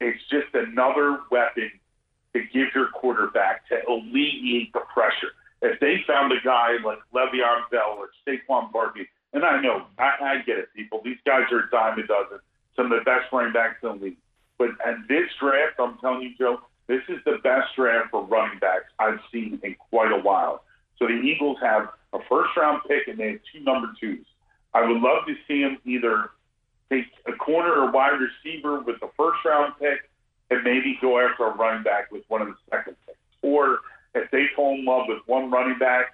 it's 0.00 0.22
just 0.30 0.54
another 0.54 1.20
weapon 1.30 1.70
to 2.34 2.40
give 2.52 2.68
your 2.74 2.88
quarterback 2.88 3.68
to 3.68 3.80
alleviate 3.88 4.72
the 4.72 4.80
pressure. 4.92 5.32
If 5.62 5.80
they 5.80 6.02
found 6.06 6.32
a 6.32 6.40
guy 6.42 6.76
like 6.84 6.98
Le'Veon 7.14 7.68
Bell 7.70 7.98
or 7.98 8.10
Saquon 8.26 8.72
Barkley, 8.72 9.08
and 9.32 9.44
I 9.44 9.60
know, 9.60 9.86
I, 9.98 10.12
I 10.22 10.42
get 10.44 10.58
it, 10.58 10.68
people. 10.74 11.00
These 11.04 11.18
guys 11.24 11.44
are 11.52 11.60
a 11.60 11.70
dime 11.70 11.98
a 11.98 12.06
dozen. 12.06 12.38
Some 12.76 12.92
of 12.92 12.98
the 12.98 13.04
best 13.04 13.32
running 13.32 13.52
backs 13.52 13.76
in 13.82 13.88
the 13.88 14.04
league. 14.06 14.16
But 14.58 14.70
at 14.84 14.96
this 15.08 15.28
draft, 15.40 15.78
I'm 15.78 15.98
telling 15.98 16.22
you, 16.22 16.30
Joe, 16.36 16.60
this 16.86 17.02
is 17.08 17.18
the 17.24 17.38
best 17.42 17.74
draft 17.76 18.10
for 18.10 18.24
running 18.24 18.58
backs 18.58 18.86
I've 18.98 19.20
seen 19.32 19.60
in 19.62 19.76
quite 19.90 20.12
a 20.12 20.20
while. 20.20 20.64
So 20.98 21.06
the 21.06 21.14
Eagles 21.14 21.58
have 21.62 21.88
a 22.12 22.18
first 22.28 22.50
round 22.56 22.82
pick 22.88 23.08
and 23.08 23.18
they 23.18 23.32
have 23.32 23.40
two 23.52 23.60
number 23.60 23.88
twos. 24.00 24.26
I 24.74 24.86
would 24.86 25.00
love 25.00 25.26
to 25.26 25.34
see 25.46 25.62
them 25.62 25.78
either 25.84 26.30
take 26.90 27.06
a 27.26 27.32
corner 27.32 27.72
or 27.72 27.90
wide 27.90 28.18
receiver 28.20 28.80
with 28.80 29.00
the 29.00 29.08
first 29.16 29.38
round 29.44 29.74
pick 29.78 30.10
and 30.50 30.62
maybe 30.64 30.98
go 31.00 31.20
after 31.20 31.46
a 31.46 31.54
running 31.54 31.84
back 31.84 32.10
with 32.10 32.22
one 32.28 32.42
of 32.42 32.48
the 32.48 32.56
second 32.68 32.96
picks. 33.06 33.18
Or 33.42 33.78
if 34.14 34.30
they 34.30 34.46
fall 34.54 34.74
in 34.74 34.84
love 34.84 35.06
with 35.08 35.18
one 35.26 35.50
running 35.50 35.78
back, 35.78 36.12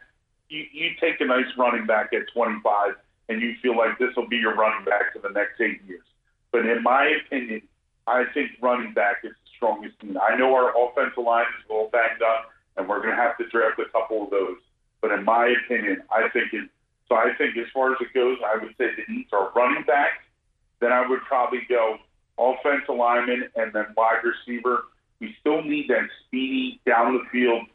you, 0.48 0.64
you 0.72 0.90
take 1.00 1.20
a 1.20 1.24
nice 1.24 1.46
running 1.56 1.86
back 1.86 2.12
at 2.12 2.22
25 2.32 2.94
and 3.28 3.40
you 3.40 3.54
feel 3.62 3.76
like 3.76 3.98
this 3.98 4.14
will 4.16 4.28
be 4.28 4.36
your 4.36 4.54
running 4.54 4.84
back 4.84 5.12
for 5.12 5.18
the 5.20 5.30
next 5.30 5.60
eight 5.60 5.80
years. 5.86 6.04
But 6.52 6.66
in 6.66 6.82
my 6.82 7.16
opinion, 7.24 7.62
I 8.06 8.24
think 8.32 8.52
running 8.62 8.94
back 8.94 9.16
is 9.24 9.32
the 9.32 9.50
strongest 9.56 9.98
team. 10.00 10.16
I 10.16 10.36
know 10.36 10.54
our 10.54 10.70
offensive 10.70 11.24
line 11.24 11.46
is 11.58 11.68
a 11.68 11.72
little 11.72 11.90
banged 11.90 12.22
up, 12.22 12.50
and 12.76 12.88
we're 12.88 13.02
going 13.02 13.16
to 13.16 13.20
have 13.20 13.36
to 13.38 13.48
draft 13.48 13.80
a 13.80 13.90
couple 13.90 14.24
of 14.24 14.30
those. 14.30 14.58
But 15.00 15.10
in 15.12 15.24
my 15.24 15.54
opinion, 15.64 16.02
I 16.10 16.28
think 16.28 16.52
it. 16.52 16.68
So 17.08 17.14
I 17.14 17.30
think 17.38 17.56
as 17.56 17.66
far 17.72 17.92
as 17.92 17.98
it 18.00 18.12
goes, 18.14 18.38
I 18.44 18.58
would 18.58 18.74
say 18.78 18.90
the 18.96 19.12
needs 19.12 19.30
are 19.32 19.52
running 19.54 19.84
back. 19.84 20.24
Then 20.80 20.92
I 20.92 21.06
would 21.08 21.20
probably 21.22 21.60
go 21.68 21.98
offensive 22.38 22.94
lineman 22.94 23.48
and 23.54 23.72
then 23.72 23.86
wide 23.96 24.22
receiver. 24.24 24.84
We 25.20 25.34
still 25.40 25.62
need 25.62 25.88
that 25.88 26.08
speedy 26.26 26.80
down 26.84 27.14
the 27.14 27.24
field 27.30 27.66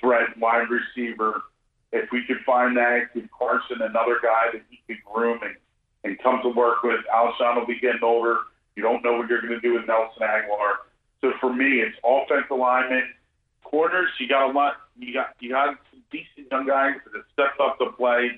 threat 0.00 0.36
wide 0.38 0.68
receiver. 0.68 1.42
If 1.92 2.10
we 2.12 2.24
could 2.26 2.38
find 2.46 2.76
that, 2.76 3.12
give 3.14 3.28
Carson 3.36 3.78
another 3.82 4.18
guy 4.22 4.52
that 4.52 4.62
he 4.70 4.80
could 4.86 5.02
groom 5.04 5.40
and, 5.42 5.56
and 6.04 6.18
come 6.22 6.40
to 6.42 6.48
work 6.50 6.82
with. 6.82 7.00
Alshon 7.12 7.56
will 7.56 7.66
be 7.66 7.78
getting 7.80 8.02
older. 8.02 8.38
You 8.76 8.82
don't 8.82 9.02
know 9.04 9.14
what 9.18 9.28
you're 9.28 9.40
going 9.40 9.52
to 9.54 9.60
do 9.60 9.74
with 9.74 9.86
Nelson 9.86 10.22
Agholor. 10.22 10.74
So 11.20 11.32
for 11.40 11.52
me, 11.52 11.80
it's 11.80 11.96
offensive 12.04 12.56
lineman, 12.56 13.02
corners. 13.64 14.08
You 14.18 14.28
got 14.28 14.48
a 14.48 14.52
lot. 14.52 14.74
You 14.98 15.12
got 15.12 15.34
you 15.40 15.50
got 15.50 15.76
some 15.90 16.02
decent 16.10 16.50
young 16.50 16.66
guys 16.66 16.94
that 17.04 17.14
have 17.16 17.24
stepped 17.32 17.60
up 17.60 17.78
to 17.78 17.90
play, 17.92 18.30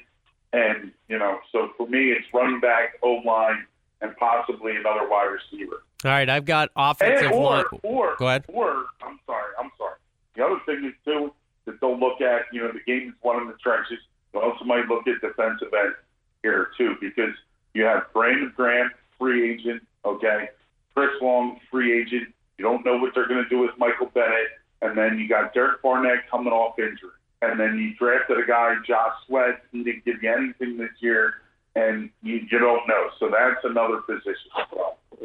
and 0.53 0.91
you 1.09 1.19
know. 1.19 1.39
So 1.53 1.71
for 1.77 1.87
me, 1.87 2.11
it's 2.11 2.27
running 2.33 2.59
back, 2.61 2.95
O 3.03 3.21
line, 3.25 3.67
and 4.01 4.17
possibly 4.17 4.75
another 4.77 5.09
wide 5.09 5.27
receiver. 5.29 5.83
All 6.05 6.11
right, 6.11 6.29
I've 6.29 6.45
got 6.47 6.71
And, 6.75 6.91
offensive 6.91 7.31
or, 7.33 7.45
line. 7.45 7.65
or, 7.85 8.17
Go 8.19 8.27
ahead. 8.27 8.45
Or, 8.49 8.87
I'm 9.03 9.21
sorry, 9.27 9.53
I'm 9.61 9.71
sorry. 9.79 9.95
The 10.35 10.45
other 10.45 10.59
thing 10.67 10.85
is, 10.85 10.95
too, 11.05 11.33
that 11.67 11.81
they'll 11.81 11.99
look 11.99 12.21
at, 12.21 12.43
you 12.53 12.61
know, 12.61 12.73
the 12.73 12.81
game 12.87 13.09
is 13.09 13.15
won 13.23 13.43
in 13.43 13.49
the 13.49 13.55
trenches. 13.63 13.99
They 14.33 14.41
also 14.41 14.65
might 14.65 14.87
look 14.89 15.07
at 15.07 15.21
defensive 15.21 15.73
end 15.73 15.95
here, 16.43 16.69
too, 16.77 16.97
because 17.01 17.35
you 17.75 17.85
have 17.85 18.05
Brandon 18.13 18.53
Graham, 18.57 18.91
free 19.19 19.53
agent, 19.53 19.83
okay? 20.05 20.49
Chris 20.95 21.11
Long, 21.21 21.61
free 21.71 22.01
agent. 22.01 22.33
You 22.59 22.65
don't 22.65 22.85
know 22.85 22.99
what 22.99 23.15
they're 23.15 23.29
going 23.29 23.43
to 23.43 23.49
do 23.49 23.59
with 23.59 23.71
Michael 23.79 24.07
Bennett. 24.07 24.49
And 24.83 24.99
then 24.99 25.19
you 25.19 25.29
got 25.29 25.55
Derek 25.55 25.81
Barnett 25.83 26.29
coming 26.31 26.53
off 26.53 26.79
injury. 26.79 27.11
And 27.41 27.59
then 27.59 27.79
you 27.79 27.95
drafted 27.95 28.39
a 28.39 28.47
guy, 28.47 28.75
Josh 28.87 29.13
Sweat. 29.27 29.63
He 29.73 29.83
didn't 29.83 30.05
give 30.05 30.23
you 30.23 30.33
anything 30.33 30.77
this 30.77 30.91
year, 31.01 31.35
and 31.75 32.11
you, 32.23 32.47
you 32.51 32.59
don't 32.59 32.87
know. 32.87 33.09
So 33.19 33.31
that's 33.31 33.65
another 33.65 33.99
position. 34.03 34.37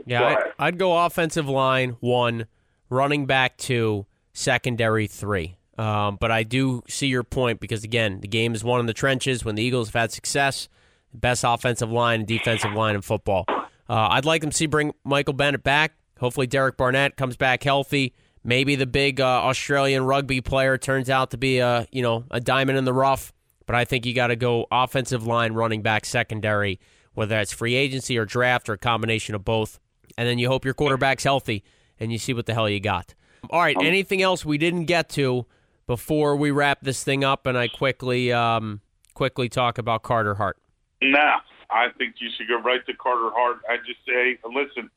Yeah, 0.06 0.24
I'd, 0.24 0.52
I'd, 0.58 0.78
go 0.80 1.06
offensive 1.06 1.48
line 1.48 1.98
one, 2.00 2.48
running 2.90 3.26
back 3.26 3.58
two, 3.58 4.08
secondary 4.34 5.06
three. 5.06 5.57
Um, 5.78 6.18
but 6.20 6.32
I 6.32 6.44
do 6.44 6.84
see 6.88 7.08
your 7.08 7.24
point 7.24 7.60
because 7.60 7.84
again, 7.84 8.20
the 8.22 8.28
game 8.28 8.56
is 8.56 8.64
won 8.64 8.80
in 8.80 8.86
the 8.88 8.94
trenches. 8.94 9.46
When 9.46 9.56
the 9.56 9.64
Eagles 9.64 9.90
have 9.90 10.02
had 10.02 10.12
success, 10.12 10.70
best 11.14 11.44
offensive 11.46 11.92
line 11.92 12.22
and 12.22 12.28
defensive 12.28 12.74
line 12.74 12.96
in 12.96 13.02
football. 13.02 13.46
Uh, 13.48 14.08
I'd 14.12 14.26
like 14.26 14.42
them 14.42 14.50
to 14.50 14.58
see 14.58 14.66
bring 14.66 14.94
Michael 15.04 15.34
Bennett 15.34 15.64
back. 15.64 15.94
Hopefully, 16.20 16.48
Derek 16.48 16.78
Barnett 16.78 17.16
comes 17.16 17.38
back 17.38 17.64
healthy. 17.64 18.14
Maybe 18.44 18.76
the 18.76 18.88
big 18.88 19.22
uh, 19.22 19.26
Australian 19.26 20.04
rugby 20.04 20.42
player 20.42 20.78
turns 20.78 21.10
out 21.10 21.32
to 21.32 21.38
be 21.38 21.60
a 21.60 21.88
you 21.92 22.02
know 22.02 22.26
a 22.32 22.40
diamond 22.40 22.78
in 22.78 22.86
the 22.86 22.94
rough. 22.94 23.34
But 23.66 23.76
I 23.76 23.86
think 23.86 24.06
you 24.06 24.14
got 24.14 24.28
to 24.28 24.38
go 24.38 24.66
offensive 24.72 25.28
line, 25.28 25.52
running 25.54 25.82
back, 25.82 26.06
secondary, 26.06 26.80
whether 27.14 27.36
that's 27.36 27.52
free 27.52 27.76
agency 27.76 28.18
or 28.18 28.24
draft 28.24 28.70
or 28.70 28.74
a 28.74 28.78
combination 28.78 29.36
of 29.36 29.44
both. 29.44 29.80
And 30.18 30.28
then 30.28 30.40
you 30.40 30.48
hope 30.48 30.64
your 30.64 30.74
quarterback's 30.74 31.26
healthy 31.26 31.66
and 32.00 32.12
you 32.12 32.18
see 32.18 32.34
what 32.34 32.46
the 32.46 32.54
hell 32.54 32.70
you 32.70 32.80
got. 32.80 33.14
All 33.50 33.60
right. 33.60 33.76
Um, 33.76 33.86
anything 33.86 34.22
else 34.22 34.46
we 34.46 34.58
didn't 34.58 34.86
get 34.86 35.10
to 35.10 35.46
before 35.88 36.36
we 36.36 36.52
wrap 36.52 36.82
this 36.82 37.04
thing 37.04 37.24
up? 37.24 37.48
And 37.48 37.58
I 37.58 37.68
quickly 37.68 38.32
um, 38.32 38.82
quickly 39.14 39.50
talk 39.50 39.78
about 39.78 40.04
Carter 40.04 40.36
Hart. 40.36 40.58
Nah, 41.02 41.40
I 41.70 41.88
think 41.98 42.16
you 42.20 42.30
should 42.38 42.48
go 42.48 42.62
right 42.62 42.86
to 42.86 42.94
Carter 42.94 43.32
Hart. 43.34 43.58
I 43.70 43.78
just 43.78 44.00
say, 44.06 44.38
listen, 44.46 44.90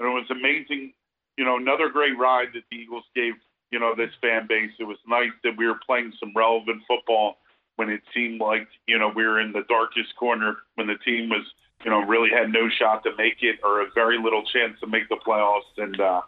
it 0.00 0.04
was 0.04 0.26
amazing. 0.30 0.92
You 1.36 1.44
know, 1.44 1.56
another 1.56 1.88
great 1.88 2.16
ride 2.18 2.48
that 2.54 2.62
the 2.70 2.76
Eagles 2.76 3.04
gave. 3.14 3.34
You 3.70 3.80
know, 3.80 3.94
this 3.96 4.10
fan 4.22 4.46
base. 4.48 4.70
It 4.78 4.84
was 4.84 4.96
nice 5.06 5.34
that 5.42 5.56
we 5.58 5.66
were 5.66 5.78
playing 5.84 6.12
some 6.20 6.32
relevant 6.34 6.82
football 6.86 7.38
when 7.76 7.90
it 7.90 8.00
seemed 8.14 8.40
like 8.40 8.68
you 8.86 8.98
know 8.98 9.12
we 9.14 9.24
were 9.24 9.40
in 9.40 9.52
the 9.52 9.62
darkest 9.68 10.16
corner 10.16 10.56
when 10.76 10.86
the 10.86 10.96
team 11.04 11.28
was 11.28 11.44
you 11.84 11.90
know 11.90 12.00
really 12.00 12.30
had 12.30 12.50
no 12.50 12.68
shot 12.68 13.02
to 13.04 13.10
make 13.16 13.42
it 13.42 13.56
or 13.62 13.82
a 13.82 13.86
very 13.94 14.18
little 14.18 14.44
chance 14.44 14.78
to 14.80 14.86
make 14.86 15.08
the 15.08 15.18
playoffs. 15.26 15.68
And 15.76 16.00
uh, 16.00 16.22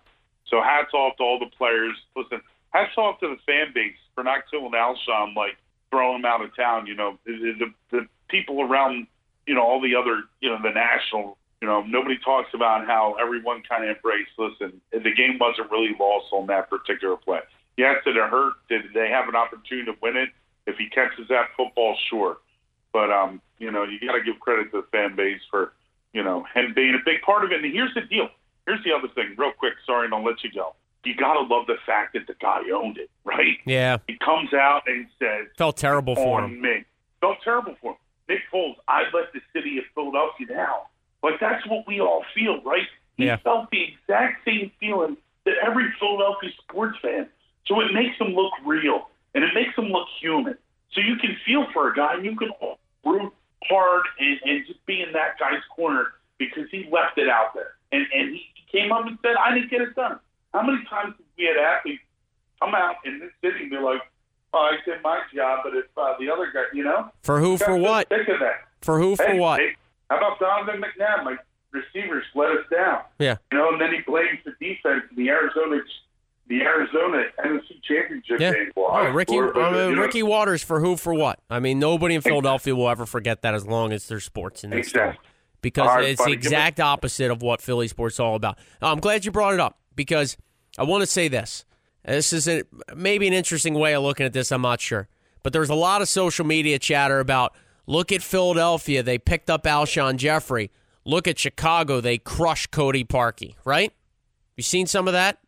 so 0.46 0.62
hats 0.62 0.92
off 0.94 1.16
to 1.16 1.22
all 1.22 1.38
the 1.38 1.50
players. 1.56 1.96
Listen, 2.16 2.40
hats 2.70 2.92
off 2.96 3.20
to 3.20 3.28
the 3.28 3.38
fan 3.46 3.72
base 3.74 3.96
for 4.18 4.24
not 4.24 4.50
killing 4.50 4.72
Alshon 4.72 5.36
like 5.36 5.56
throwing 5.92 6.18
him 6.18 6.24
out 6.24 6.42
of 6.42 6.50
town. 6.56 6.88
You 6.88 6.96
know, 6.96 7.18
the, 7.24 7.54
the, 7.56 7.66
the 7.92 8.06
people 8.28 8.60
around 8.62 9.06
you 9.46 9.54
know 9.54 9.62
all 9.62 9.80
the 9.80 9.94
other 9.94 10.22
you 10.40 10.50
know 10.50 10.58
the 10.60 10.72
national 10.72 11.38
you 11.62 11.68
know 11.68 11.82
nobody 11.82 12.18
talks 12.18 12.50
about 12.52 12.84
how 12.84 13.14
everyone 13.22 13.62
kind 13.62 13.84
of 13.84 13.96
embraced 13.96 14.32
listen 14.36 14.80
the 14.92 15.14
game 15.14 15.38
wasn't 15.40 15.70
really 15.70 15.94
lost 15.98 16.26
on 16.32 16.48
that 16.48 16.68
particular 16.68 17.16
play. 17.16 17.38
Yes 17.76 18.02
did 18.04 18.16
it 18.16 18.28
hurt? 18.28 18.54
Did 18.68 18.86
they 18.92 19.08
have 19.08 19.28
an 19.28 19.36
opportunity 19.36 19.86
to 19.86 19.96
win 20.02 20.16
it? 20.16 20.30
If 20.66 20.76
he 20.76 20.88
catches 20.90 21.28
that 21.28 21.46
football 21.56 21.96
sure. 22.10 22.38
But 22.92 23.10
um 23.12 23.40
you 23.58 23.70
know 23.70 23.84
you 23.84 24.00
got 24.00 24.18
to 24.18 24.22
give 24.22 24.40
credit 24.40 24.72
to 24.72 24.82
the 24.82 24.86
fan 24.90 25.14
base 25.14 25.40
for 25.48 25.72
you 26.12 26.24
know 26.24 26.44
him 26.54 26.74
being 26.74 26.94
a 26.94 27.04
big 27.04 27.22
part 27.22 27.44
of 27.44 27.52
it. 27.52 27.64
And 27.64 27.72
here's 27.72 27.94
the 27.94 28.02
deal. 28.02 28.28
Here's 28.66 28.82
the 28.82 28.92
other 28.92 29.08
thing 29.14 29.36
real 29.38 29.52
quick. 29.52 29.74
Sorry 29.86 30.06
and 30.06 30.12
i'll 30.12 30.24
let 30.24 30.42
you 30.42 30.50
go 30.52 30.74
you 31.04 31.14
gotta 31.14 31.40
love 31.40 31.66
the 31.66 31.76
fact 31.86 32.14
that 32.14 32.26
the 32.26 32.34
guy 32.40 32.60
owned 32.74 32.98
it 32.98 33.10
right 33.24 33.58
yeah 33.64 33.96
he 34.06 34.16
comes 34.18 34.52
out 34.52 34.82
and 34.86 35.06
says 35.18 35.46
felt 35.56 35.76
terrible 35.76 36.14
for 36.14 36.44
him 36.44 36.60
me 36.60 36.84
felt 37.20 37.38
terrible 37.42 37.74
for 37.80 37.92
him 37.92 37.98
Nick 38.28 38.42
Foles, 38.52 38.76
I 38.86 39.04
let 39.14 39.32
the 39.32 39.40
city 39.52 39.78
of 39.78 39.84
Philadelphia 39.94 40.46
down. 40.46 40.80
But 41.22 41.34
that's 41.40 41.66
what 41.66 41.86
we 41.86 42.00
all 42.00 42.24
feel, 42.34 42.62
right? 42.62 42.86
He 43.16 43.26
yeah. 43.26 43.38
felt 43.38 43.70
the 43.70 43.82
exact 43.82 44.44
same 44.44 44.70
feeling 44.78 45.16
that 45.44 45.54
every 45.66 45.86
Philadelphia 45.98 46.50
sports 46.62 46.98
fan. 47.02 47.28
So 47.66 47.80
it 47.80 47.92
makes 47.92 48.18
him 48.20 48.34
look 48.34 48.52
real 48.64 49.08
and 49.34 49.42
it 49.42 49.50
makes 49.54 49.76
him 49.76 49.86
look 49.86 50.06
human. 50.20 50.56
So 50.92 51.00
you 51.00 51.16
can 51.16 51.36
feel 51.44 51.66
for 51.72 51.90
a 51.90 51.94
guy 51.94 52.14
and 52.14 52.24
you 52.24 52.36
can 52.36 52.50
root 53.04 53.32
hard 53.64 54.02
and, 54.20 54.38
and 54.44 54.66
just 54.66 54.84
be 54.86 55.02
in 55.02 55.12
that 55.12 55.38
guy's 55.38 55.62
corner 55.74 56.12
because 56.38 56.70
he 56.70 56.88
left 56.92 57.18
it 57.18 57.28
out 57.28 57.54
there. 57.54 57.72
And, 57.90 58.06
and 58.14 58.34
he 58.34 58.46
came 58.70 58.92
up 58.92 59.06
and 59.06 59.18
said, 59.22 59.34
I 59.40 59.54
didn't 59.54 59.70
get 59.70 59.80
it 59.80 59.96
done. 59.96 60.20
How 60.58 60.66
many 60.66 60.84
times 60.90 61.14
have 61.16 61.26
we 61.38 61.44
had 61.44 61.56
athletes 61.56 62.02
come 62.60 62.74
out 62.74 62.96
in 63.04 63.20
this 63.20 63.30
city 63.40 63.62
and 63.62 63.70
be 63.70 63.76
like, 63.76 64.00
oh, 64.52 64.58
I 64.58 64.76
did 64.84 65.00
my 65.02 65.20
job, 65.32 65.60
but 65.62 65.74
if 65.76 65.84
uh, 65.96 66.14
the 66.18 66.30
other 66.30 66.50
guy, 66.52 66.64
you 66.72 66.82
know, 66.82 67.10
for 67.22 67.38
who, 67.38 67.56
for 67.56 67.76
what? 67.76 68.08
Think 68.08 68.26
of 68.28 68.40
that. 68.40 68.66
For 68.82 68.98
who, 68.98 69.14
for 69.14 69.24
hey, 69.24 69.38
what? 69.38 69.60
Hey, 69.60 69.76
how 70.10 70.16
about 70.16 70.40
Donovan 70.40 70.82
McNabb? 70.82 71.24
My 71.24 71.36
receivers 71.70 72.24
let 72.34 72.50
us 72.50 72.64
down. 72.72 73.02
Yeah. 73.20 73.36
You 73.52 73.58
know, 73.58 73.70
and 73.70 73.80
then 73.80 73.92
he 73.92 74.00
blames 74.00 74.40
the 74.44 74.50
defense 74.58 75.04
in 75.10 75.16
the 75.16 75.28
Arizona, 75.28 75.80
the 76.48 76.62
Arizona 76.62 77.24
NFC 77.44 77.80
Championship 77.82 78.40
yeah. 78.40 78.52
game. 78.52 78.72
Well, 78.74 78.88
oh, 78.90 79.10
Ricky, 79.10 79.38
uh, 79.38 79.90
Ricky 79.90 80.24
Watters 80.24 80.64
for 80.64 80.80
who, 80.80 80.96
for 80.96 81.14
what? 81.14 81.38
I 81.48 81.60
mean, 81.60 81.78
nobody 81.78 82.16
in 82.16 82.20
Philadelphia 82.20 82.74
will 82.74 82.88
ever 82.88 83.06
forget 83.06 83.42
that 83.42 83.54
as 83.54 83.64
long 83.64 83.92
as 83.92 84.08
there's 84.08 84.24
sports 84.24 84.64
in 84.64 84.70
this 84.70 84.88
exactly. 84.88 85.24
Because 85.60 85.86
right, 85.88 86.04
it's 86.04 86.24
the 86.24 86.30
exact 86.30 86.80
opposite 86.80 87.30
of 87.30 87.42
what 87.42 87.60
Philly 87.60 87.86
sports 87.86 88.16
is 88.16 88.20
all 88.20 88.34
about. 88.34 88.58
I'm 88.80 89.00
glad 89.00 89.24
you 89.24 89.30
brought 89.30 89.54
it 89.54 89.60
up 89.60 89.78
because 89.96 90.36
I 90.78 90.84
want 90.84 91.02
to 91.02 91.06
say 91.06 91.28
this. 91.28 91.64
This 92.04 92.32
is 92.32 92.48
a, 92.48 92.62
maybe 92.94 93.26
an 93.26 93.34
interesting 93.34 93.74
way 93.74 93.94
of 93.94 94.02
looking 94.02 94.24
at 94.24 94.32
this. 94.32 94.50
I'm 94.50 94.62
not 94.62 94.80
sure. 94.80 95.08
But 95.42 95.52
there's 95.52 95.68
a 95.68 95.74
lot 95.74 96.00
of 96.00 96.08
social 96.08 96.46
media 96.46 96.78
chatter 96.78 97.20
about 97.20 97.54
look 97.86 98.12
at 98.12 98.22
Philadelphia. 98.22 99.02
They 99.02 99.18
picked 99.18 99.50
up 99.50 99.64
Alshon 99.64 100.16
Jeffery. 100.16 100.70
Look 101.04 101.26
at 101.28 101.38
Chicago. 101.38 102.00
They 102.00 102.18
crushed 102.18 102.70
Cody 102.70 103.04
Parkey, 103.04 103.56
right? 103.64 103.92
You 104.56 104.62
seen 104.62 104.86
some 104.86 105.06
of 105.06 105.12
that? 105.12 105.38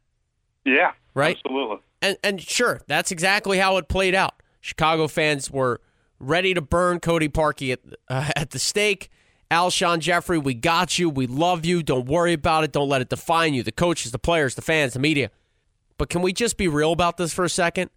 Yeah. 0.64 0.92
Right? 1.14 1.36
Absolutely. 1.36 1.78
And, 2.02 2.16
and 2.22 2.40
sure, 2.40 2.80
that's 2.86 3.10
exactly 3.10 3.58
how 3.58 3.76
it 3.76 3.88
played 3.88 4.14
out. 4.14 4.34
Chicago 4.60 5.08
fans 5.08 5.50
were 5.50 5.80
ready 6.18 6.54
to 6.54 6.60
burn 6.60 7.00
Cody 7.00 7.28
Parkey 7.28 7.72
at, 7.72 7.80
uh, 8.08 8.30
at 8.36 8.50
the 8.50 8.58
stake. 8.58 9.10
Alshon 9.50 9.98
Jeffery, 9.98 10.38
we 10.38 10.54
got 10.54 10.98
you. 10.98 11.10
We 11.10 11.26
love 11.26 11.64
you. 11.64 11.82
Don't 11.82 12.06
worry 12.06 12.32
about 12.32 12.64
it. 12.64 12.72
Don't 12.72 12.88
let 12.88 13.00
it 13.00 13.08
define 13.08 13.52
you. 13.52 13.62
The 13.62 13.72
coaches, 13.72 14.12
the 14.12 14.18
players, 14.18 14.54
the 14.54 14.62
fans, 14.62 14.92
the 14.92 15.00
media. 15.00 15.30
But 15.98 16.08
can 16.08 16.22
we 16.22 16.32
just 16.32 16.56
be 16.56 16.68
real 16.68 16.92
about 16.92 17.16
this 17.16 17.32
for 17.32 17.44
a 17.44 17.50
second? 17.50 17.90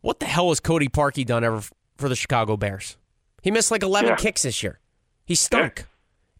What 0.00 0.20
the 0.20 0.26
hell 0.26 0.48
has 0.48 0.60
Cody 0.60 0.88
Parkey 0.88 1.24
done 1.24 1.44
ever 1.44 1.62
for 1.96 2.08
the 2.08 2.16
Chicago 2.16 2.56
Bears? 2.56 2.96
He 3.42 3.50
missed 3.50 3.70
like 3.70 3.82
11 3.82 4.10
yeah. 4.10 4.16
kicks 4.16 4.42
this 4.42 4.62
year. 4.62 4.80
He 5.24 5.34
stunk. 5.34 5.78
Yeah. 5.78 5.84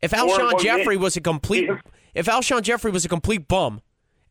If 0.02 0.10
Alshon 0.10 0.60
Jeffery 0.60 0.96
was 0.96 1.16
a 1.16 1.20
complete 1.20 1.70
if 2.16 2.26
Alshon 2.26 2.62
Jeffery 2.62 2.90
was 2.90 3.04
a 3.04 3.08
complete 3.08 3.46
bum 3.46 3.82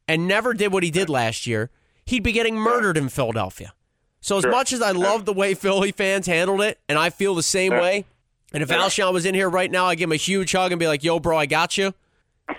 and 0.08 0.28
never 0.28 0.54
did 0.56 0.74
what 0.74 0.82
he 0.82 0.90
did 0.90 1.08
last 1.08 1.46
year, 1.46 1.70
he'd 2.06 2.24
be 2.24 2.32
getting 2.32 2.58
murdered 2.58 2.98
in 2.98 3.10
Philadelphia. 3.10 3.74
So 4.22 4.38
as 4.38 4.42
sure. 4.42 4.52
much 4.52 4.74
as 4.74 4.82
I 4.82 4.92
love 4.92 5.26
the 5.26 5.34
way 5.34 5.54
Philly 5.54 5.92
fans 5.92 6.26
handled 6.26 6.62
it, 6.62 6.80
and 6.90 6.98
I 6.98 7.12
feel 7.12 7.36
the 7.36 7.44
same 7.44 7.74
way, 7.74 8.06
and 8.54 8.64
if 8.64 8.70
Alshon 8.70 9.14
was 9.14 9.26
in 9.26 9.36
here 9.36 9.50
right 9.50 9.70
now, 9.70 9.88
I'd 9.88 9.98
give 9.98 10.08
him 10.08 10.14
a 10.14 10.18
huge 10.18 10.52
hug 10.52 10.72
and 10.72 10.80
be 10.80 10.88
like, 10.88 11.04
"Yo, 11.04 11.20
bro, 11.20 11.38
I 11.38 11.46
got 11.46 11.78
you." 11.78 11.94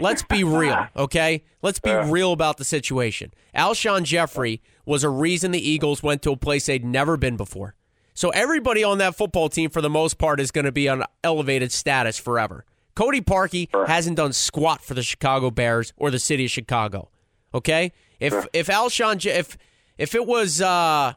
Let's 0.01 0.22
be 0.22 0.43
real, 0.45 0.89
okay? 0.97 1.45
Let's 1.62 1.78
be 1.78 1.93
real 1.93 2.32
about 2.32 2.57
the 2.57 2.64
situation. 2.64 3.32
Alshon 3.55 4.03
Jeffery 4.03 4.61
was 4.84 5.05
a 5.05 5.09
reason 5.09 5.53
the 5.53 5.68
Eagles 5.68 6.03
went 6.03 6.22
to 6.22 6.32
a 6.32 6.37
place 6.37 6.66
they'd 6.66 6.84
never 6.84 7.16
been 7.16 7.37
before. 7.37 7.74
So 8.14 8.30
everybody 8.30 8.82
on 8.82 8.99
that 8.99 9.14
football 9.14 9.49
team, 9.49 9.70
for 9.70 9.82
the 9.82 9.91
most 9.91 10.18
part, 10.18 10.41
is 10.41 10.51
going 10.51 10.64
to 10.64 10.72
be 10.72 10.89
on 10.89 11.05
elevated 11.22 11.70
status 11.70 12.18
forever. 12.18 12.64
Cody 12.95 13.20
Parkey 13.20 13.68
hasn't 13.87 14.16
done 14.16 14.32
squat 14.32 14.82
for 14.82 14.95
the 14.95 15.03
Chicago 15.03 15.51
Bears 15.51 15.93
or 15.97 16.11
the 16.11 16.18
city 16.18 16.47
of 16.47 16.51
Chicago. 16.51 17.11
Okay, 17.55 17.93
if 18.18 18.47
if 18.53 18.68
Alshon 18.68 19.24
if 19.24 19.57
if 19.99 20.14
it 20.14 20.26
was 20.26 20.61
uh, 20.62 21.12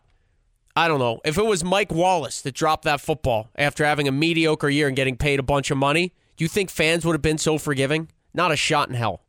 I 0.80 0.88
don't 0.88 1.00
know 1.00 1.20
if 1.26 1.38
it 1.38 1.46
was 1.46 1.62
Mike 1.62 1.92
Wallace 1.92 2.40
that 2.44 2.56
dropped 2.56 2.86
that 2.86 3.02
football 3.02 3.50
after 3.58 3.84
having 3.84 4.08
a 4.08 4.14
mediocre 4.14 4.70
year 4.70 4.88
and 4.88 4.96
getting 4.96 5.18
paid 5.18 5.38
a 5.38 5.44
bunch 5.44 5.72
of 5.72 5.78
money, 5.78 6.14
do 6.38 6.46
you 6.46 6.48
think 6.48 6.70
fans 6.70 7.04
would 7.04 7.12
have 7.12 7.22
been 7.22 7.38
so 7.38 7.58
forgiving? 7.58 8.10
Not 8.34 8.54
a 8.54 8.56
shot 8.56 8.88
in 8.88 8.96
hell. 8.96 9.26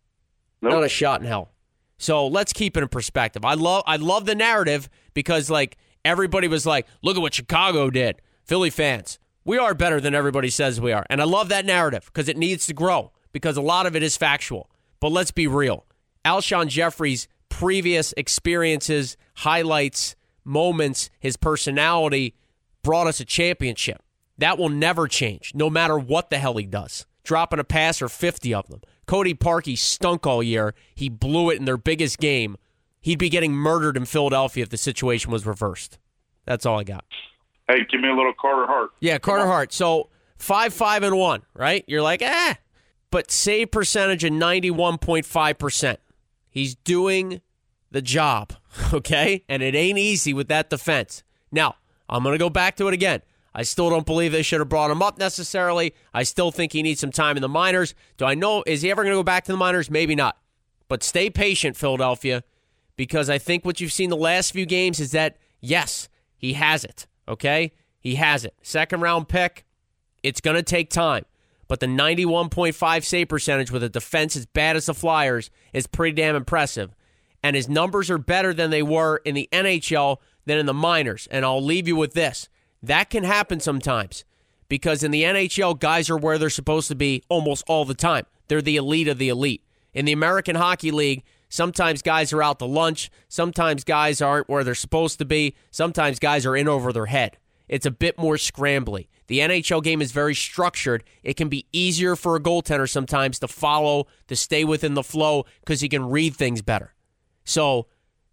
Nope. 0.62 0.74
Not 0.74 0.84
a 0.84 0.88
shot 0.88 1.22
in 1.22 1.26
hell. 1.26 1.50
So 1.98 2.28
let's 2.28 2.52
keep 2.52 2.76
it 2.76 2.84
in 2.84 2.88
perspective. 2.88 3.44
I 3.44 3.54
love 3.54 3.82
I 3.84 3.96
love 3.96 4.26
the 4.26 4.36
narrative 4.36 4.88
because 5.12 5.50
like 5.50 5.76
everybody 6.04 6.46
was 6.46 6.66
like, 6.66 6.86
look 7.02 7.16
at 7.16 7.20
what 7.20 7.34
Chicago 7.34 7.90
did. 7.90 8.22
Philly 8.44 8.70
fans, 8.70 9.18
we 9.44 9.58
are 9.58 9.74
better 9.74 10.00
than 10.00 10.14
everybody 10.14 10.50
says 10.50 10.80
we 10.80 10.92
are. 10.92 11.04
And 11.10 11.20
I 11.20 11.24
love 11.24 11.48
that 11.48 11.66
narrative 11.66 12.04
because 12.06 12.28
it 12.28 12.36
needs 12.36 12.64
to 12.66 12.74
grow 12.74 13.10
because 13.32 13.56
a 13.56 13.60
lot 13.60 13.86
of 13.86 13.96
it 13.96 14.04
is 14.04 14.16
factual. 14.16 14.70
But 15.00 15.10
let's 15.10 15.32
be 15.32 15.48
real. 15.48 15.84
Alshon 16.24 16.68
Jeffery's 16.68 17.26
previous 17.48 18.14
experiences, 18.16 19.16
highlights, 19.34 20.14
moments, 20.50 21.08
his 21.18 21.36
personality 21.36 22.34
brought 22.82 23.06
us 23.06 23.20
a 23.20 23.24
championship. 23.24 24.02
That 24.36 24.58
will 24.58 24.68
never 24.68 25.08
change, 25.08 25.52
no 25.54 25.70
matter 25.70 25.98
what 25.98 26.30
the 26.30 26.38
hell 26.38 26.56
he 26.56 26.66
does 26.66 27.06
dropping 27.24 27.60
a 27.60 27.64
pass 27.64 28.02
or 28.02 28.08
50 28.08 28.52
of 28.54 28.68
them. 28.68 28.80
Cody 29.06 29.34
Parkey 29.34 29.76
stunk 29.76 30.26
all 30.26 30.42
year. 30.42 30.74
He 30.94 31.08
blew 31.08 31.50
it 31.50 31.58
in 31.58 31.64
their 31.64 31.76
biggest 31.76 32.18
game. 32.18 32.56
He'd 33.00 33.18
be 33.18 33.28
getting 33.28 33.52
murdered 33.52 33.96
in 33.96 34.04
Philadelphia 34.04 34.62
if 34.62 34.68
the 34.68 34.76
situation 34.76 35.30
was 35.30 35.46
reversed. 35.46 35.98
That's 36.44 36.66
all 36.66 36.78
I 36.78 36.84
got. 36.84 37.04
Hey, 37.68 37.86
give 37.90 38.00
me 38.00 38.08
a 38.08 38.14
little 38.14 38.32
Carter 38.38 38.66
Hart. 38.66 38.90
Yeah, 39.00 39.18
Carter 39.18 39.46
Hart. 39.46 39.72
So 39.72 40.10
five, 40.36 40.74
five, 40.74 41.02
and 41.02 41.16
one, 41.16 41.42
right? 41.54 41.84
You're 41.86 42.02
like, 42.02 42.22
eh. 42.22 42.54
But 43.10 43.30
save 43.30 43.70
percentage 43.70 44.24
of 44.24 44.32
91.5%. 44.32 45.96
He's 46.50 46.74
doing 46.74 47.40
the 47.90 48.02
job, 48.02 48.54
okay? 48.92 49.44
And 49.48 49.62
it 49.62 49.74
ain't 49.74 49.98
easy 49.98 50.32
with 50.32 50.48
that 50.48 50.70
defense. 50.70 51.22
Now, 51.52 51.76
I'm 52.08 52.22
going 52.22 52.34
to 52.34 52.38
go 52.38 52.50
back 52.50 52.76
to 52.76 52.88
it 52.88 52.94
again. 52.94 53.22
I 53.54 53.62
still 53.62 53.90
don't 53.90 54.06
believe 54.06 54.30
they 54.30 54.42
should 54.42 54.60
have 54.60 54.68
brought 54.68 54.90
him 54.90 55.02
up 55.02 55.18
necessarily. 55.18 55.94
I 56.14 56.22
still 56.22 56.52
think 56.52 56.72
he 56.72 56.82
needs 56.82 57.00
some 57.00 57.10
time 57.10 57.36
in 57.36 57.42
the 57.42 57.48
minors. 57.48 57.94
Do 58.16 58.24
I 58.24 58.34
know, 58.34 58.62
is 58.66 58.82
he 58.82 58.90
ever 58.90 59.02
going 59.02 59.12
to 59.12 59.18
go 59.18 59.24
back 59.24 59.44
to 59.44 59.52
the 59.52 59.58
minors? 59.58 59.90
Maybe 59.90 60.14
not. 60.14 60.36
But 60.88 61.02
stay 61.02 61.30
patient, 61.30 61.76
Philadelphia, 61.76 62.44
because 62.96 63.28
I 63.28 63.38
think 63.38 63.64
what 63.64 63.80
you've 63.80 63.92
seen 63.92 64.10
the 64.10 64.16
last 64.16 64.52
few 64.52 64.66
games 64.66 65.00
is 65.00 65.12
that, 65.12 65.36
yes, 65.60 66.08
he 66.36 66.52
has 66.54 66.84
it, 66.84 67.06
okay? 67.28 67.72
He 67.98 68.16
has 68.16 68.44
it. 68.44 68.54
Second 68.62 69.00
round 69.00 69.28
pick, 69.28 69.64
it's 70.22 70.40
going 70.40 70.56
to 70.56 70.62
take 70.62 70.90
time. 70.90 71.24
But 71.68 71.80
the 71.80 71.86
91.5 71.86 73.04
save 73.04 73.28
percentage 73.28 73.70
with 73.70 73.84
a 73.84 73.88
defense 73.88 74.36
as 74.36 74.46
bad 74.46 74.76
as 74.76 74.86
the 74.86 74.94
Flyers 74.94 75.50
is 75.72 75.86
pretty 75.86 76.14
damn 76.14 76.34
impressive. 76.34 76.94
And 77.42 77.56
his 77.56 77.68
numbers 77.68 78.10
are 78.10 78.18
better 78.18 78.52
than 78.52 78.70
they 78.70 78.82
were 78.82 79.16
in 79.24 79.34
the 79.34 79.48
NHL 79.52 80.18
than 80.44 80.58
in 80.58 80.66
the 80.66 80.74
minors. 80.74 81.26
And 81.30 81.44
I'll 81.44 81.62
leave 81.62 81.88
you 81.88 81.96
with 81.96 82.12
this 82.12 82.48
that 82.82 83.10
can 83.10 83.24
happen 83.24 83.60
sometimes 83.60 84.24
because 84.68 85.02
in 85.02 85.10
the 85.10 85.22
NHL, 85.22 85.78
guys 85.78 86.08
are 86.08 86.16
where 86.16 86.38
they're 86.38 86.48
supposed 86.48 86.88
to 86.88 86.94
be 86.94 87.22
almost 87.28 87.64
all 87.68 87.84
the 87.84 87.94
time. 87.94 88.24
They're 88.48 88.62
the 88.62 88.76
elite 88.76 89.08
of 89.08 89.18
the 89.18 89.28
elite. 89.28 89.62
In 89.92 90.04
the 90.04 90.12
American 90.12 90.56
Hockey 90.56 90.90
League, 90.90 91.24
sometimes 91.48 92.02
guys 92.02 92.32
are 92.32 92.42
out 92.42 92.58
to 92.60 92.64
lunch. 92.64 93.10
Sometimes 93.28 93.84
guys 93.84 94.22
aren't 94.22 94.48
where 94.48 94.64
they're 94.64 94.74
supposed 94.74 95.18
to 95.18 95.24
be. 95.24 95.54
Sometimes 95.70 96.18
guys 96.18 96.46
are 96.46 96.56
in 96.56 96.68
over 96.68 96.92
their 96.92 97.06
head. 97.06 97.36
It's 97.68 97.86
a 97.86 97.90
bit 97.90 98.18
more 98.18 98.36
scrambly. 98.36 99.08
The 99.26 99.40
NHL 99.40 99.82
game 99.82 100.02
is 100.02 100.10
very 100.10 100.34
structured. 100.34 101.04
It 101.22 101.34
can 101.36 101.48
be 101.48 101.66
easier 101.72 102.16
for 102.16 102.34
a 102.34 102.40
goaltender 102.40 102.88
sometimes 102.88 103.38
to 103.40 103.48
follow, 103.48 104.06
to 104.26 104.34
stay 104.34 104.64
within 104.64 104.94
the 104.94 105.04
flow 105.04 105.44
because 105.60 105.80
he 105.80 105.88
can 105.88 106.08
read 106.08 106.34
things 106.34 106.62
better. 106.62 106.94
So 107.50 107.88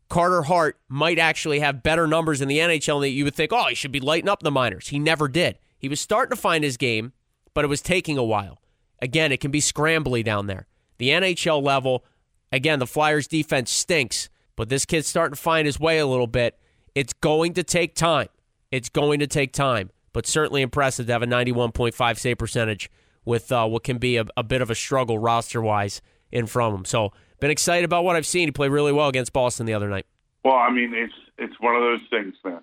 Carter 0.09 0.43
Hart 0.43 0.79
might 0.87 1.17
actually 1.17 1.59
have 1.59 1.81
better 1.81 2.05
numbers 2.05 2.39
in 2.39 2.47
the 2.47 2.59
NHL 2.59 3.01
that 3.01 3.09
you 3.09 3.23
would 3.23 3.35
think, 3.35 3.51
oh, 3.51 3.65
he 3.65 3.75
should 3.75 3.91
be 3.91 3.99
lighting 3.99 4.29
up 4.29 4.43
the 4.43 4.51
minors. 4.51 4.89
He 4.89 4.99
never 4.99 5.27
did. 5.27 5.57
He 5.79 5.89
was 5.89 5.99
starting 5.99 6.35
to 6.35 6.41
find 6.41 6.63
his 6.63 6.77
game, 6.77 7.13
but 7.53 7.65
it 7.65 7.67
was 7.67 7.81
taking 7.81 8.17
a 8.17 8.23
while. 8.23 8.61
Again, 9.01 9.31
it 9.31 9.39
can 9.39 9.51
be 9.51 9.59
scrambly 9.59 10.23
down 10.23 10.45
there. 10.45 10.67
The 10.99 11.09
NHL 11.09 11.63
level, 11.63 12.05
again, 12.51 12.79
the 12.79 12.87
Flyers 12.87 13.27
defense 13.27 13.71
stinks, 13.71 14.29
but 14.55 14.69
this 14.69 14.85
kid's 14.85 15.07
starting 15.07 15.35
to 15.35 15.41
find 15.41 15.65
his 15.65 15.79
way 15.79 15.97
a 15.97 16.07
little 16.07 16.27
bit. 16.27 16.57
It's 16.95 17.13
going 17.13 17.53
to 17.55 17.63
take 17.63 17.95
time. 17.95 18.29
It's 18.71 18.89
going 18.89 19.19
to 19.19 19.27
take 19.27 19.51
time, 19.51 19.91
but 20.13 20.27
certainly 20.27 20.61
impressive 20.61 21.07
to 21.07 21.11
have 21.11 21.23
a 21.23 21.27
91.5 21.27 22.19
save 22.19 22.37
percentage 22.37 22.89
with 23.25 23.51
uh, 23.51 23.67
what 23.67 23.83
can 23.83 23.97
be 23.97 24.17
a, 24.17 24.25
a 24.35 24.43
bit 24.43 24.61
of 24.61 24.69
a 24.69 24.75
struggle 24.75 25.19
roster 25.19 25.61
wise 25.61 26.01
in 26.31 26.45
front 26.45 26.73
of 26.73 26.79
him. 26.79 26.85
So, 26.85 27.13
been 27.39 27.51
excited 27.51 27.85
about 27.85 28.03
what 28.03 28.15
I've 28.15 28.25
seen. 28.25 28.47
He 28.47 28.51
played 28.51 28.71
really 28.71 28.91
well 28.91 29.07
against 29.07 29.33
Boston 29.33 29.65
the 29.65 29.73
other 29.73 29.89
night. 29.89 30.05
Well, 30.43 30.55
I 30.55 30.71
mean, 30.71 30.93
it's 30.93 31.13
it's 31.37 31.59
one 31.59 31.75
of 31.75 31.81
those 31.81 32.01
things, 32.09 32.35
man. 32.43 32.61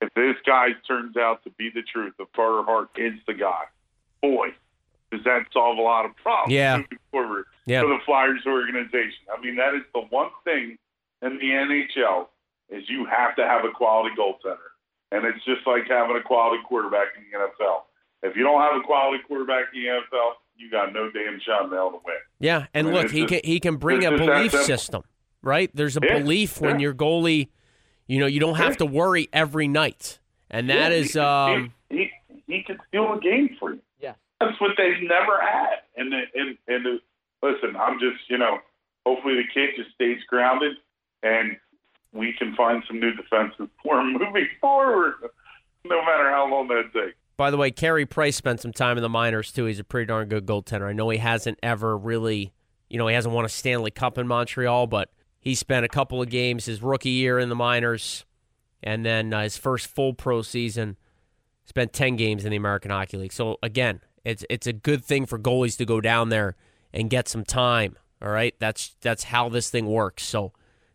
If 0.00 0.12
this 0.14 0.36
guy 0.46 0.68
turns 0.86 1.16
out 1.16 1.42
to 1.44 1.50
be 1.50 1.70
the 1.74 1.82
truth, 1.82 2.14
if 2.18 2.28
Carter 2.32 2.62
Hart 2.64 2.90
is 2.96 3.14
the 3.26 3.34
guy, 3.34 3.64
boy, 4.20 4.48
does 5.10 5.24
that 5.24 5.46
solve 5.52 5.78
a 5.78 5.82
lot 5.82 6.04
of 6.04 6.14
problems 6.16 6.52
yeah. 6.52 6.76
moving 6.76 6.98
forward 7.10 7.44
yeah. 7.66 7.82
for 7.82 7.88
the 7.88 7.98
Flyers 8.04 8.42
organization. 8.46 9.24
I 9.32 9.40
mean, 9.40 9.56
that 9.56 9.74
is 9.74 9.82
the 9.94 10.02
one 10.10 10.30
thing 10.44 10.76
in 11.22 11.38
the 11.38 11.50
NHL 11.50 12.28
is 12.68 12.88
you 12.88 13.06
have 13.06 13.36
to 13.36 13.46
have 13.46 13.64
a 13.64 13.70
quality 13.70 14.14
goaltender, 14.18 14.74
and 15.12 15.24
it's 15.24 15.44
just 15.44 15.66
like 15.66 15.88
having 15.88 16.16
a 16.16 16.22
quality 16.22 16.62
quarterback 16.66 17.08
in 17.16 17.24
the 17.30 17.38
NFL. 17.38 17.88
If 18.22 18.36
you 18.36 18.42
don't 18.42 18.60
have 18.60 18.76
a 18.76 18.84
quality 18.84 19.22
quarterback 19.26 19.66
in 19.74 19.82
the 19.82 19.88
NFL, 19.88 20.32
you 20.56 20.70
got 20.70 20.92
no 20.92 21.10
damn 21.10 21.40
shot 21.40 21.64
in 21.64 21.70
hell 21.70 21.90
to 21.90 21.98
win. 22.04 22.16
Yeah, 22.40 22.66
and 22.74 22.88
I 22.88 22.90
mean, 22.90 23.02
look, 23.02 23.10
he 23.10 23.20
just, 23.20 23.28
can 23.28 23.40
he 23.44 23.60
can 23.60 23.76
bring 23.76 24.04
a 24.04 24.10
belief 24.16 24.52
system, 24.52 25.02
right? 25.42 25.70
There's 25.74 25.96
a 25.96 26.00
yeah, 26.02 26.18
belief 26.18 26.60
when 26.60 26.76
yeah. 26.76 26.84
your 26.84 26.94
goalie, 26.94 27.48
you 28.06 28.20
know, 28.20 28.26
you 28.26 28.40
don't 28.40 28.56
have 28.56 28.72
yeah. 28.72 28.76
to 28.78 28.86
worry 28.86 29.28
every 29.32 29.68
night, 29.68 30.18
and 30.50 30.70
that 30.70 30.92
yeah, 30.92 30.98
is, 30.98 31.12
he, 31.12 31.20
um, 31.20 31.72
he, 31.90 32.10
he, 32.28 32.42
he 32.46 32.62
could 32.62 32.78
steal 32.88 33.12
a 33.12 33.20
game 33.20 33.56
for 33.58 33.72
you. 33.72 33.80
Yeah, 34.00 34.14
that's 34.40 34.60
what 34.60 34.72
they've 34.76 35.02
never 35.02 35.40
had. 35.40 35.78
And 35.96 36.12
the, 36.12 36.22
and 36.34 36.58
and 36.68 36.84
the, 36.84 36.98
listen, 37.42 37.76
I'm 37.76 37.98
just 37.98 38.28
you 38.28 38.38
know, 38.38 38.58
hopefully 39.06 39.36
the 39.36 39.48
kid 39.52 39.70
just 39.76 39.94
stays 39.94 40.18
grounded, 40.28 40.76
and 41.22 41.56
we 42.12 42.32
can 42.38 42.54
find 42.54 42.82
some 42.86 43.00
new 43.00 43.12
defenses 43.12 43.68
for 43.82 44.00
him 44.00 44.12
moving 44.12 44.48
forward, 44.60 45.14
no 45.84 46.04
matter 46.04 46.30
how 46.30 46.48
long 46.50 46.68
that 46.68 46.92
takes. 46.92 47.16
By 47.36 47.50
the 47.50 47.56
way, 47.56 47.70
Carey 47.70 48.06
Price 48.06 48.36
spent 48.36 48.60
some 48.60 48.72
time 48.72 48.96
in 48.96 49.02
the 49.02 49.08
minors 49.08 49.50
too. 49.50 49.64
He's 49.64 49.80
a 49.80 49.84
pretty 49.84 50.06
darn 50.06 50.28
good 50.28 50.46
goaltender. 50.46 50.88
I 50.88 50.92
know 50.92 51.08
he 51.10 51.18
hasn't 51.18 51.58
ever 51.62 51.98
really, 51.98 52.52
you 52.88 52.98
know, 52.98 53.08
he 53.08 53.14
hasn't 53.14 53.34
won 53.34 53.44
a 53.44 53.48
Stanley 53.48 53.90
Cup 53.90 54.18
in 54.18 54.28
Montreal, 54.28 54.86
but 54.86 55.10
he 55.40 55.54
spent 55.54 55.84
a 55.84 55.88
couple 55.88 56.22
of 56.22 56.30
games 56.30 56.66
his 56.66 56.80
rookie 56.82 57.10
year 57.10 57.38
in 57.38 57.48
the 57.48 57.54
minors, 57.54 58.24
and 58.82 59.04
then 59.04 59.32
uh, 59.32 59.42
his 59.42 59.56
first 59.56 59.88
full 59.88 60.14
pro 60.14 60.42
season, 60.42 60.96
spent 61.64 61.92
ten 61.92 62.16
games 62.16 62.44
in 62.44 62.50
the 62.50 62.56
American 62.56 62.90
Hockey 62.90 63.16
League. 63.16 63.32
So 63.32 63.58
again, 63.62 64.00
it's 64.24 64.44
it's 64.48 64.66
a 64.66 64.72
good 64.72 65.04
thing 65.04 65.26
for 65.26 65.38
goalies 65.38 65.76
to 65.78 65.84
go 65.84 66.00
down 66.00 66.28
there 66.28 66.56
and 66.92 67.10
get 67.10 67.28
some 67.28 67.44
time. 67.44 67.96
All 68.22 68.30
right, 68.30 68.54
that's 68.58 68.96
that's 69.00 69.24
how 69.24 69.48
this 69.48 69.70
thing 69.70 69.86
works. 69.86 70.22
So 70.22 70.52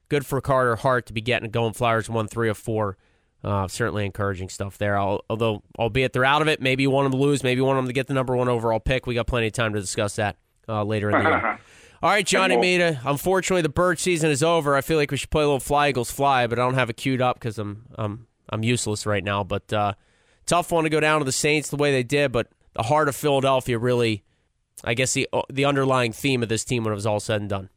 good 0.07 0.25
for 0.25 0.41
Carter 0.41 0.77
Hart 0.77 1.05
to 1.07 1.13
be 1.13 1.21
getting 1.21 1.51
going. 1.51 1.73
Flyers 1.73 2.09
won 2.09 2.27
three 2.27 2.49
of 2.49 2.57
four. 2.57 2.97
Uh, 3.41 3.67
certainly 3.69 4.05
encouraging 4.05 4.49
stuff 4.49 4.77
there. 4.77 4.97
I'll, 4.97 5.23
although, 5.29 5.63
albeit 5.77 6.11
they're 6.11 6.25
out 6.25 6.41
of 6.41 6.49
it, 6.49 6.61
maybe 6.61 6.83
you 6.83 6.89
want 6.89 7.05
them 7.05 7.13
to 7.13 7.25
lose, 7.25 7.41
maybe 7.41 7.59
you 7.59 7.65
want 7.65 7.77
them 7.77 7.87
to 7.87 7.93
get 7.93 8.07
the 8.07 8.13
number 8.13 8.35
one 8.35 8.49
overall 8.49 8.81
pick. 8.81 9.07
We 9.07 9.15
got 9.15 9.27
plenty 9.27 9.47
of 9.47 9.53
time 9.53 9.73
to 9.73 9.79
discuss 9.79 10.17
that 10.17 10.35
uh, 10.67 10.83
later 10.83 11.09
in 11.09 11.23
the 11.23 11.29
year. 11.29 11.59
All 12.01 12.09
right, 12.09 12.25
Johnny 12.25 12.55
Mita. 12.55 13.01
Unfortunately, 13.03 13.61
the 13.61 13.67
bird 13.69 13.99
season 13.99 14.31
is 14.31 14.41
over. 14.41 14.75
I 14.75 14.81
feel 14.81 14.97
like 14.97 15.11
we 15.11 15.17
should 15.17 15.29
play 15.29 15.43
a 15.43 15.45
little 15.45 15.59
Fly 15.59 15.89
Eagles 15.89 16.09
Fly, 16.11 16.47
but 16.47 16.57
I 16.57 16.61
don't 16.61 16.75
have 16.75 16.89
it 16.89 16.95
queued 16.95 17.21
up 17.21 17.35
because 17.35 17.59
I'm 17.59 17.87
I'm 17.95 18.27
I'm 18.49 18.63
useless 18.63 19.05
right 19.05 19.23
now. 19.23 19.43
But 19.43 19.71
uh, 19.73 19.93
tough 20.45 20.71
one 20.71 20.85
to 20.85 20.89
go 20.89 21.01
down 21.01 21.19
to 21.19 21.25
the 21.25 21.33
Saints 21.33 21.69
the 21.69 21.75
way 21.75 21.91
they 21.91 22.03
did. 22.03 22.31
But 22.31 22.47
the 22.73 22.83
heart 22.83 23.09
of 23.09 23.17
Philadelphia 23.17 23.77
really, 23.77 24.23
I 24.83 24.93
guess 24.93 25.11
the 25.13 25.27
the 25.49 25.65
underlying 25.65 26.13
theme 26.13 26.41
of 26.41 26.47
this 26.47 26.63
team 26.63 26.85
when 26.85 26.93
it 26.93 26.95
was 26.95 27.05
all 27.05 27.19
said 27.19 27.41
and 27.41 27.49
done. 27.49 27.69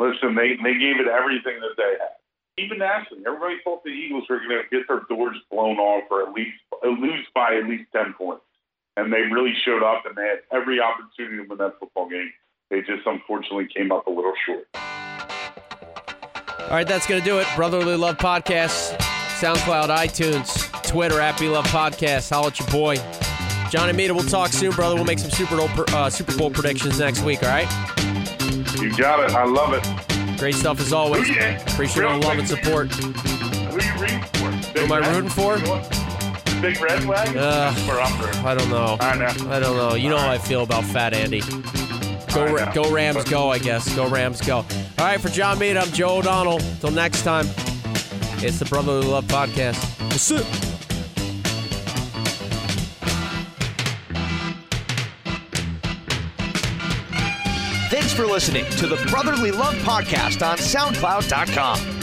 Listen, 0.00 0.34
they 0.34 0.56
they 0.62 0.74
gave 0.74 0.98
it 0.98 1.06
everything 1.06 1.60
that 1.60 1.76
they 1.76 1.94
had. 2.00 2.17
Even 2.58 2.78
nationally, 2.78 3.22
everybody 3.26 3.56
thought 3.62 3.84
the 3.84 3.90
Eagles 3.90 4.24
were 4.28 4.38
going 4.38 4.50
to 4.50 4.62
get 4.70 4.88
their 4.88 5.02
doors 5.08 5.36
blown 5.50 5.78
off 5.78 6.04
or 6.10 6.26
at 6.26 6.32
least 6.32 6.56
lose 6.82 7.26
by 7.34 7.54
at 7.54 7.68
least 7.68 7.84
ten 7.92 8.14
points, 8.14 8.42
and 8.96 9.12
they 9.12 9.20
really 9.20 9.54
showed 9.64 9.82
up 9.82 10.04
and 10.06 10.16
they 10.16 10.22
had 10.22 10.38
every 10.52 10.80
opportunity 10.80 11.42
to 11.42 11.48
win 11.48 11.58
that 11.58 11.78
football 11.78 12.08
game. 12.08 12.32
They 12.70 12.80
just 12.80 13.06
unfortunately 13.06 13.68
came 13.74 13.92
up 13.92 14.06
a 14.06 14.10
little 14.10 14.34
short. 14.44 14.66
All 14.74 16.74
right, 16.74 16.86
that's 16.86 17.06
going 17.06 17.22
to 17.22 17.24
do 17.24 17.38
it. 17.38 17.46
Brotherly 17.56 17.96
Love 17.96 18.18
Podcast, 18.18 18.98
SoundCloud, 19.40 19.88
iTunes, 19.88 20.82
Twitter 20.82 21.20
at 21.20 21.38
Be 21.38 21.48
Love 21.48 21.66
Podcast. 21.66 22.30
Holla 22.30 22.48
at 22.48 22.58
your 22.58 22.68
boy. 22.68 22.96
Johnny 23.70 23.92
Mita, 23.92 24.12
we'll 24.12 24.24
talk 24.24 24.50
soon, 24.50 24.72
brother. 24.72 24.96
We'll 24.96 25.04
make 25.04 25.18
some 25.18 25.30
Super 25.30 25.56
Bowl, 25.56 25.68
uh, 25.88 26.10
Super 26.10 26.36
Bowl 26.36 26.50
predictions 26.50 26.98
next 26.98 27.22
week, 27.22 27.42
all 27.42 27.50
right? 27.50 27.68
You 28.80 28.94
got 28.96 29.20
it. 29.20 29.34
I 29.34 29.44
love 29.44 29.74
it. 29.74 30.07
Great 30.38 30.54
stuff 30.54 30.80
as 30.80 30.92
always. 30.92 31.26
Who 31.26 31.34
you- 31.34 31.40
Appreciate 31.66 32.02
real 32.02 32.10
all 32.12 32.20
the 32.20 32.26
love 32.26 32.38
and 32.38 32.48
support. 32.48 32.92
Who 32.92 33.08
you 33.08 33.92
rooting 34.00 34.22
for? 34.22 34.72
Big 34.74 34.82
am 34.84 34.92
I 34.92 34.98
Red? 35.00 35.14
rooting 35.16 35.30
for? 35.30 35.56
Big 36.60 36.80
Red 36.80 37.04
Wagon? 37.06 37.36
Uh, 37.38 37.72
That's 37.72 37.86
where 37.86 38.00
I'm 38.00 38.20
rooting. 38.20 38.44
I 38.44 38.54
don't 38.54 38.70
know. 38.70 38.96
I 39.00 39.16
know. 39.16 39.50
I 39.50 39.60
don't 39.60 39.76
know. 39.76 39.94
You 39.94 40.08
know 40.10 40.16
how 40.18 40.30
I 40.30 40.38
feel 40.38 40.62
about 40.62 40.84
Fat 40.84 41.12
Andy. 41.14 41.40
Go, 42.32 42.52
Ra- 42.54 42.72
go 42.72 42.90
Rams, 42.92 43.24
go, 43.24 43.50
I 43.50 43.58
guess. 43.58 43.94
Go 43.96 44.08
Rams, 44.08 44.40
go. 44.40 44.56
All 44.58 44.64
right, 45.00 45.20
for 45.20 45.28
John 45.28 45.58
Mead, 45.58 45.76
I'm 45.76 45.90
Joe 45.92 46.18
O'Donnell. 46.18 46.60
Till 46.80 46.90
next 46.90 47.22
time, 47.22 47.46
it's 48.40 48.58
the 48.58 48.66
Brotherly 48.68 49.06
Love 49.06 49.24
Podcast. 49.24 49.76
What's 50.10 50.30
up? 50.30 50.77
For 58.18 58.26
listening 58.26 58.64
to 58.70 58.88
the 58.88 58.96
Brotherly 59.12 59.52
Love 59.52 59.76
Podcast 59.76 60.44
on 60.44 60.58
SoundCloud.com. 60.58 61.97